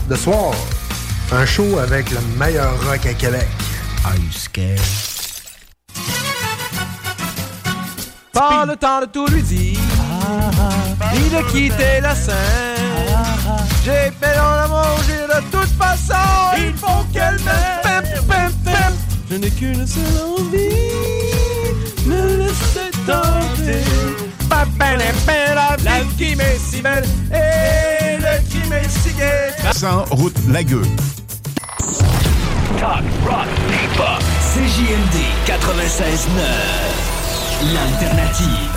De 0.07 0.15
soir, 0.15 0.53
un 1.33 1.45
show 1.45 1.79
avec 1.79 2.11
le 2.11 2.19
meilleur 2.39 2.71
rock 2.85 3.05
à 3.05 3.13
Québec. 3.13 3.47
Are 4.05 4.15
you 4.15 4.31
scared? 4.31 4.79
Pas 8.31 8.65
le 8.65 8.77
temps 8.77 9.01
de 9.01 9.05
tout 9.07 9.27
lui 9.27 9.41
dire, 9.41 9.77
ni 9.77 9.79
ah, 10.21 11.11
de 11.11 11.37
ah, 11.37 11.51
quitter 11.51 11.97
ah, 11.97 12.01
la 12.01 12.15
scène. 12.15 12.35
J'ai 13.83 14.11
fait 14.21 14.39
en 14.39 14.65
amour, 14.65 14.97
j'ai 15.07 15.27
de 15.27 15.41
toute 15.51 15.77
façon, 15.77 16.13
il 16.57 16.73
faut 16.77 17.03
qu'elle 17.11 17.39
m'aime. 17.43 17.77
Je 19.29 19.35
n'ai 19.35 19.49
qu'une 19.49 19.85
seule 19.85 20.03
envie, 20.23 20.69
me 22.05 22.37
laisser 22.37 22.91
tenter. 23.05 23.83
La 25.83 26.01
vie 26.01 26.15
qui 26.17 26.35
m'est 26.35 26.57
si 26.57 26.81
belle, 26.81 27.03
c'est 28.27 28.43
qui 28.49 28.69
m'est 28.69 28.89
cigré? 28.89 29.51
Saint-Route-Lagueux. 29.73 30.83
Talk, 32.77 33.03
rock, 33.25 33.47
people. 33.69 34.19
CJND 34.53 35.17
96-9. 35.45 36.41
L'alternative. 37.73 38.76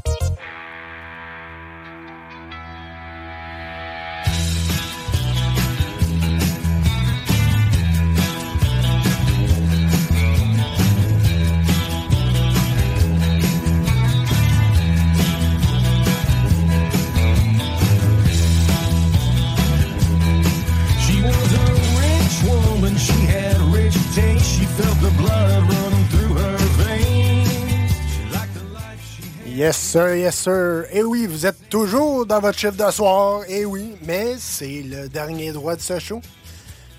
Yes 29.71 29.77
sir, 29.77 30.15
yes 30.15 30.35
sir. 30.35 30.83
Et 30.91 31.01
oui, 31.01 31.27
vous 31.27 31.45
êtes 31.45 31.69
toujours 31.69 32.25
dans 32.25 32.41
votre 32.41 32.59
chiffre 32.59 32.75
de 32.75 32.91
soir. 32.91 33.43
Et 33.47 33.63
oui, 33.63 33.93
mais 34.05 34.33
c'est 34.37 34.83
le 34.83 35.07
dernier 35.07 35.53
droit 35.53 35.77
de 35.77 35.81
ce 35.81 35.97
show. 35.97 36.19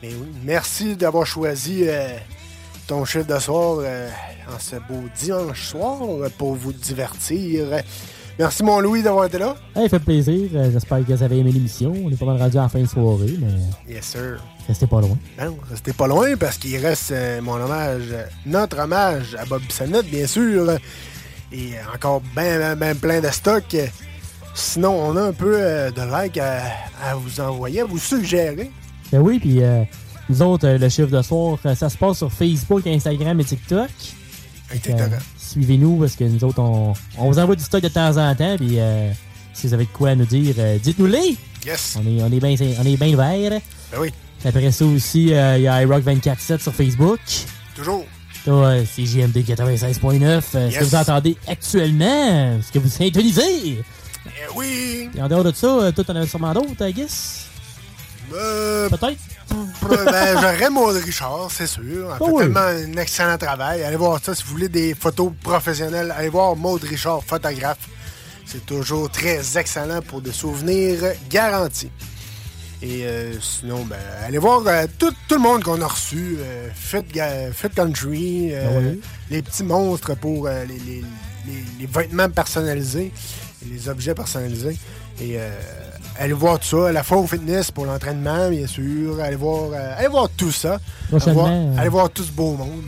Mais 0.03 0.09
oui, 0.09 0.29
merci 0.43 0.97
d'avoir 0.97 1.27
choisi 1.27 1.83
euh, 1.83 2.17
ton 2.87 3.05
chiffre 3.05 3.27
de 3.27 3.39
soir 3.39 3.77
euh, 3.81 4.09
en 4.49 4.59
ce 4.59 4.77
beau 4.77 5.03
dimanche 5.15 5.67
soir 5.67 5.99
pour 6.39 6.55
vous 6.55 6.73
divertir. 6.73 7.83
Merci 8.39 8.63
mon 8.63 8.81
Louis 8.81 9.03
d'avoir 9.03 9.27
été 9.27 9.37
là. 9.37 9.55
Hey, 9.77 9.91
fait 9.91 9.99
plaisir. 9.99 10.49
Euh, 10.55 10.71
j'espère 10.73 11.05
que 11.05 11.13
vous 11.13 11.23
avez 11.23 11.41
aimé 11.41 11.53
l'émission. 11.53 11.93
On 12.03 12.11
est 12.11 12.19
pas 12.19 12.25
mal 12.25 12.39
rendu 12.39 12.57
à 12.57 12.71
fin 12.71 12.81
de 12.81 12.87
soirée, 12.87 13.37
mais. 13.39 13.97
Yes 13.97 14.07
sir. 14.07 14.43
Restez 14.67 14.87
pas 14.87 15.03
loin. 15.03 15.19
Ben 15.37 15.45
non, 15.45 15.59
restez 15.69 15.93
pas 15.93 16.07
loin 16.07 16.37
parce 16.39 16.57
qu'il 16.57 16.79
reste 16.79 17.13
mon 17.43 17.57
hommage, 17.57 18.15
notre 18.47 18.79
hommage 18.79 19.37
à 19.39 19.45
Bob 19.45 19.61
Bissonnette, 19.61 20.07
bien 20.07 20.27
sûr 20.27 20.79
et 21.53 21.75
encore 21.95 22.23
ben, 22.35 22.75
ben, 22.77 22.97
plein 22.97 23.21
de 23.21 23.29
stock. 23.29 23.77
Sinon, 24.55 24.91
on 24.91 25.17
a 25.17 25.23
un 25.23 25.33
peu 25.33 25.57
euh, 25.59 25.91
de 25.91 26.03
like 26.03 26.39
à, 26.39 27.15
vous 27.15 27.41
envoyer, 27.41 27.81
à 27.81 27.85
vous 27.85 27.99
suggérer. 27.99 28.71
Ben 29.11 29.21
oui, 29.21 29.39
puis 29.39 29.63
euh, 29.63 29.83
nous 30.29 30.43
autres, 30.43 30.67
euh, 30.67 30.79
le 30.79 30.89
chiffre 30.89 31.09
de 31.09 31.23
soir, 31.23 31.59
ça 31.75 31.89
se 31.89 31.97
passe 31.97 32.19
sur 32.19 32.33
Facebook, 32.33 32.87
Instagram 32.87 33.41
et 33.41 33.45
TikTok. 33.45 33.91
Suivez-nous 35.37 35.97
parce 35.99 36.17
que 36.17 36.25
nous 36.25 36.45
autres, 36.45 36.61
on, 36.61 36.95
on, 37.19 37.31
vous 37.31 37.39
envoie 37.39 37.57
du 37.57 37.63
stock 37.63 37.83
de 37.83 37.89
temps 37.89 38.17
en 38.17 38.35
temps. 38.35 38.57
Puis 38.57 38.79
si 39.53 39.67
vous 39.67 39.75
avez 39.75 39.85
de 39.85 39.91
quoi 39.91 40.11
à 40.11 40.15
nous 40.15 40.25
dire, 40.25 40.55
dites-nous-les. 40.83 41.37
Yes. 41.67 41.99
On 41.99 42.07
est, 42.07 42.23
on 42.23 42.33
est 42.33 42.97
bien 42.97 42.97
ben 42.97 43.17
verts. 43.17 43.61
Ben 43.93 43.99
oui. 44.01 44.13
Après 44.45 44.73
ça 44.73 44.85
aussi, 44.87 45.25
il 45.25 45.29
y 45.29 45.35
a 45.35 45.85
iRock247 45.85 46.61
sur 46.61 46.75
Facebook. 46.75 47.21
Toujours. 47.75 48.07
Là, 48.47 48.53
euh, 48.53 48.85
c'est 48.93 49.05
JMD 49.07 49.37
96.9. 49.45 50.43
euh, 50.55 50.71
Ce 50.71 50.79
que 50.79 50.85
vous 50.85 50.95
entendez 50.97 51.37
actuellement, 51.47 52.61
ce 52.61 52.73
que 52.73 52.79
vous 52.79 52.89
syntonisez. 52.89 53.83
Eh 54.27 54.31
oui. 54.57 55.09
Et 55.17 55.23
en 55.23 55.29
dehors 55.29 55.45
de 55.45 55.53
ça, 55.53 55.67
euh, 55.67 55.93
toi, 55.93 56.05
t'en 56.05 56.17
as 56.17 56.27
sûrement 56.27 56.53
d'autres, 56.53 56.87
I 56.89 56.93
guess? 56.93 57.47
Euh, 58.35 58.89
Peut-être. 58.89 59.19
ben, 59.89 60.41
j'aurais 60.41 60.71
Maud 60.71 60.97
Richard, 60.97 61.49
c'est 61.51 61.67
sûr. 61.67 61.83
Elle 61.85 62.17
Oh 62.21 62.27
fait 62.27 62.33
oui. 62.33 62.43
tellement 62.43 62.61
un 62.61 62.97
excellent 63.01 63.37
travail. 63.39 63.83
Allez 63.85 63.97
voir 63.97 64.19
ça 64.23 64.35
si 64.35 64.43
vous 64.45 64.51
voulez 64.53 64.69
des 64.69 64.95
photos 64.95 65.33
professionnelles. 65.43 66.13
Allez 66.17 66.31
voir 66.31 66.57
Maud 66.57 66.83
Richard, 66.83 67.23
photographe. 67.25 67.89
C'est 68.47 68.65
toujours 68.67 69.11
très 69.11 69.57
excellent 69.59 70.01
pour 70.03 70.21
des 70.21 70.33
souvenirs 70.33 70.99
garantis. 71.31 71.91
Et 72.83 73.07
euh, 73.07 73.33
sinon, 73.41 73.85
ben, 73.85 73.97
allez 74.27 74.39
voir 74.39 74.63
euh, 74.67 74.87
tout, 74.99 75.13
tout 75.29 75.37
le 75.37 75.41
monde 75.41 75.63
qu'on 75.63 75.81
a 75.81 75.87
reçu. 75.87 76.37
euh, 76.41 76.69
Fit, 76.75 77.03
Ga- 77.13 77.53
Fit 77.53 77.71
Country, 77.71 78.51
euh, 78.53 78.67
Ah 78.69 78.79
oui. 78.83 79.01
les 79.31 79.41
petits 79.43 79.63
monstres 79.63 80.17
pour 80.17 80.49
euh, 80.49 80.65
les, 80.65 80.75
les- 80.79 81.05
les- 81.47 81.65
les 81.81 81.87
vêtements 81.87 82.29
personnalisés, 82.29 83.13
les 83.71 83.89
objets 83.89 84.15
personnalisés. 84.15 84.77
Et 85.21 85.35
euh, 85.39 85.49
allez 86.19 86.33
voir 86.33 86.59
tout 86.59 86.67
ça. 86.85 86.91
La 86.91 87.05
Faux 87.05 87.25
Fitness 87.27 87.71
pour 87.71 87.87
l'entraînement, 87.87 88.51
bien 88.51 88.67
sûr. 88.67 89.21
Allez 89.21 89.37
voir, 89.37 89.71
euh, 89.73 89.95
allez 89.97 90.09
voir 90.09 90.29
tout 90.37 90.51
ça. 90.51 90.81
Allez 91.13 91.33
voir, 91.33 91.47
euh, 91.51 91.77
allez 91.79 91.89
voir 91.89 92.11
tout 92.11 92.25
ce 92.25 92.33
beau 92.33 92.57
monde. 92.57 92.83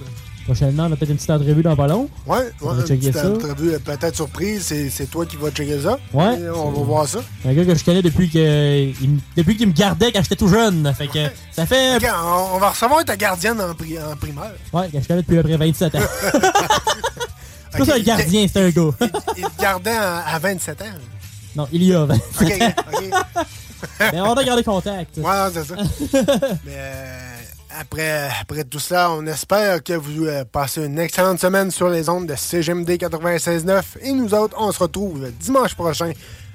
Prochainement, 0.45 0.85
on 0.85 0.93
a 0.93 0.97
peut-être 0.97 1.11
une 1.11 1.17
petite 1.17 1.31
entrevue 1.31 1.63
dans 1.63 1.75
pas 1.75 1.87
long. 1.87 2.09
Ouais, 2.27 2.37
On 2.61 2.69
ouais 2.69 2.75
va 2.75 2.81
une 2.83 2.87
checker 2.87 3.11
petite 3.11 3.15
ça. 3.23 3.31
entrevue, 3.31 3.73
euh, 3.73 3.79
peut-être 3.79 4.15
surprise. 4.15 4.63
C'est, 4.67 4.91
c'est 4.91 5.07
toi 5.07 5.25
qui 5.25 5.37
vas 5.37 5.51
checker 5.51 5.81
ça. 5.81 5.99
Ouais. 6.13 6.39
Et 6.39 6.49
on 6.51 6.71
va 6.71 6.83
voir 6.83 7.09
ça. 7.09 7.21
Un 7.47 7.55
gars 7.55 7.65
que 7.65 7.75
je 7.75 7.83
connais 7.85 8.03
depuis 8.03 8.29
que 8.29 8.91
il 9.03 9.11
me- 9.11 9.21
depuis 9.37 9.57
qu'il 9.57 9.69
me 9.69 9.73
gardait 9.73 10.13
quand 10.13 10.21
j'étais 10.23 10.37
tout 10.37 10.49
jeune. 10.49 10.93
Fait 10.95 11.07
que 11.09 11.19
ça 11.51 11.65
fait. 11.65 11.97
Ok, 11.97 12.07
on, 12.53 12.59
va 12.59 12.71
recevoir 12.71 13.05
ta 13.07 13.17
gardienne 13.17 13.59
en, 13.61 13.73
pri- 13.73 13.99
en 13.99 14.17
primaire. 14.17 14.53
Ouais, 14.73 14.89
que 14.91 15.01
je 15.01 15.09
connais 15.09 15.23
depuis 15.23 15.39
après 15.39 15.57
27 15.57 15.95
ans. 15.95 15.99
c'est 17.73 17.79
pas 17.79 17.85
ça 17.87 17.95
un 17.95 18.01
gardien, 18.01 18.47
c'est 18.53 18.61
un 18.61 18.69
gars. 18.71 18.91
Il 19.39 19.45
te 19.45 19.63
gardait 19.63 19.91
à 19.97 20.39
27 20.39 20.83
ans. 20.83 20.85
non, 21.57 21.69
il 21.73 21.85
y 21.85 21.95
a 21.95 22.05
27 22.05 22.43
Ok, 22.43 22.63
ans. 22.63 22.73
ok. 22.93 23.47
Mais 24.13 24.21
on 24.21 24.33
a 24.35 24.45
gardé 24.45 24.63
contact. 24.63 25.17
Ouais, 25.19 25.25
c'est 25.53 25.65
ça. 25.65 25.75
Mais 26.65 26.73
euh, 26.75 27.34
après, 27.79 28.29
après 28.41 28.65
tout 28.65 28.79
ça, 28.79 29.11
on 29.11 29.27
espère 29.27 29.83
que 29.83 29.93
vous 29.95 30.27
euh, 30.27 30.45
passez 30.45 30.85
une 30.85 30.99
excellente 30.99 31.41
semaine 31.41 31.71
sur 31.71 31.89
les 31.89 32.09
ondes 32.09 32.27
de 32.27 32.35
CGMD 32.35 32.91
96.9. 32.91 33.83
Et 34.03 34.13
nous 34.13 34.35
autres, 34.35 34.57
on 34.59 34.73
se 34.73 34.79
retrouve 34.79 35.31
dimanche 35.39 35.75
prochain, 35.75 36.13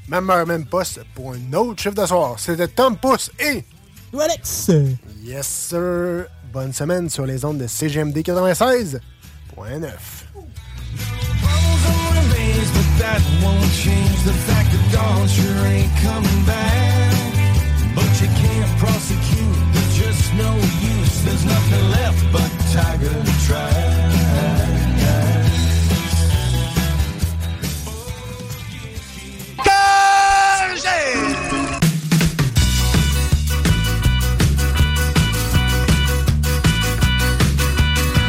même 0.08 0.30
heure, 0.30 0.46
même 0.46 0.66
poste, 0.66 1.02
pour 1.16 1.34
un 1.34 1.54
autre 1.54 1.82
chiffre 1.82 1.96
de 1.96 2.06
soir. 2.06 2.36
C'était 2.38 2.68
Tom 2.68 2.98
Pousse 2.98 3.32
et... 3.40 3.64
Alex! 4.20 4.72
Yes, 5.22 5.48
sir! 5.48 6.28
Bonne 6.52 6.74
semaine 6.74 7.10
sur 7.10 7.26
les 7.26 7.46
ondes 7.46 7.60
de 7.60 7.68
CGMD 7.68 8.18
96.9. 8.18 9.00
ways, 12.60 12.72
but 12.72 12.90
that 13.00 13.22
won't 13.44 13.72
change 13.72 14.24
the 14.24 14.34
fact 14.48 14.72
that 14.72 14.84
dawn 14.92 15.28
sure 15.28 15.66
ain't 15.66 15.94
coming 15.98 16.46
back. 16.46 17.14
But 17.96 18.10
you 18.22 18.28
can't 18.28 18.72
prosecute, 18.80 19.58
there's 19.74 19.98
just 19.98 20.34
no 20.34 20.56
use. 20.56 20.79
There's 21.30 21.46
nothing 21.46 21.92
left 21.92 22.32
but 22.32 22.52
tiger 22.74 23.14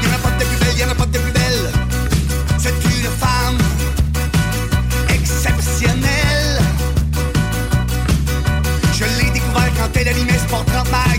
Y'en 0.02 0.12
a 0.12 0.18
pas 0.18 0.30
de 0.30 0.44
plus 0.44 0.58
belle, 0.58 0.76
y'en 0.78 0.90
a 0.90 0.94
pas 0.94 1.06
de 1.06 1.18
plus 1.18 1.32
belle. 1.32 1.70
C'est 2.58 2.74
une 2.84 3.08
femme 3.18 3.58
exceptionnelle. 5.08 6.60
Je 8.92 9.04
l'ai 9.04 9.30
découvert 9.30 9.70
quand 9.78 9.88
elle 9.98 10.08
animait 10.08 10.38
Sport 10.38 10.66
30 10.66 11.09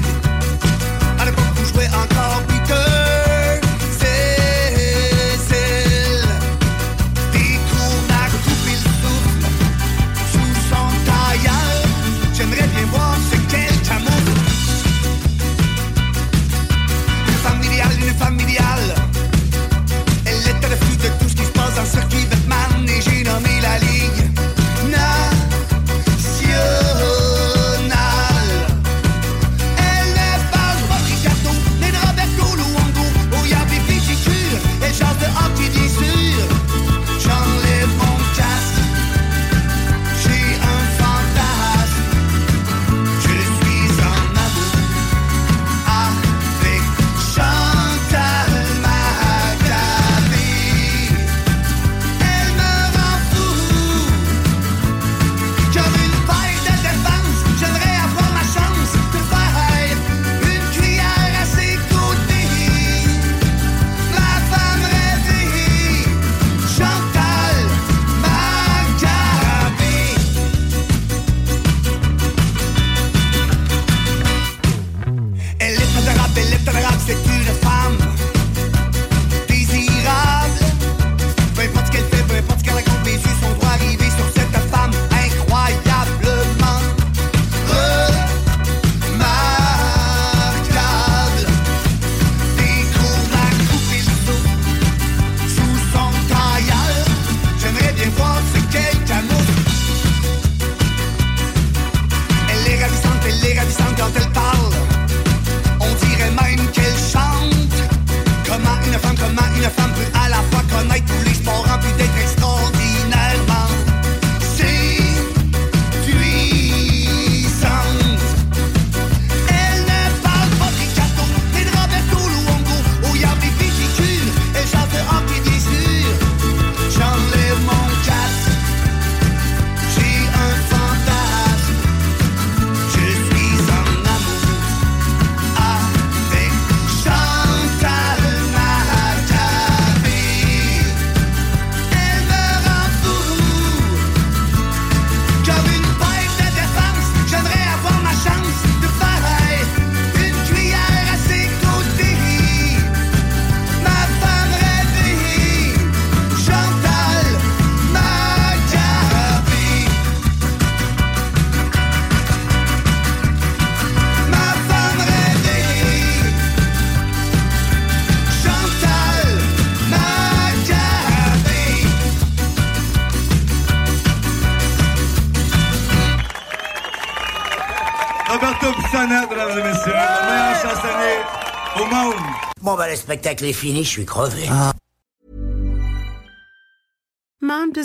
spectacle 183.12 183.44
est 183.44 183.52
fini, 183.52 183.84
je 183.84 183.90
suis 183.90 184.06
crevé. 184.06 184.48
Mom 184.48 184.71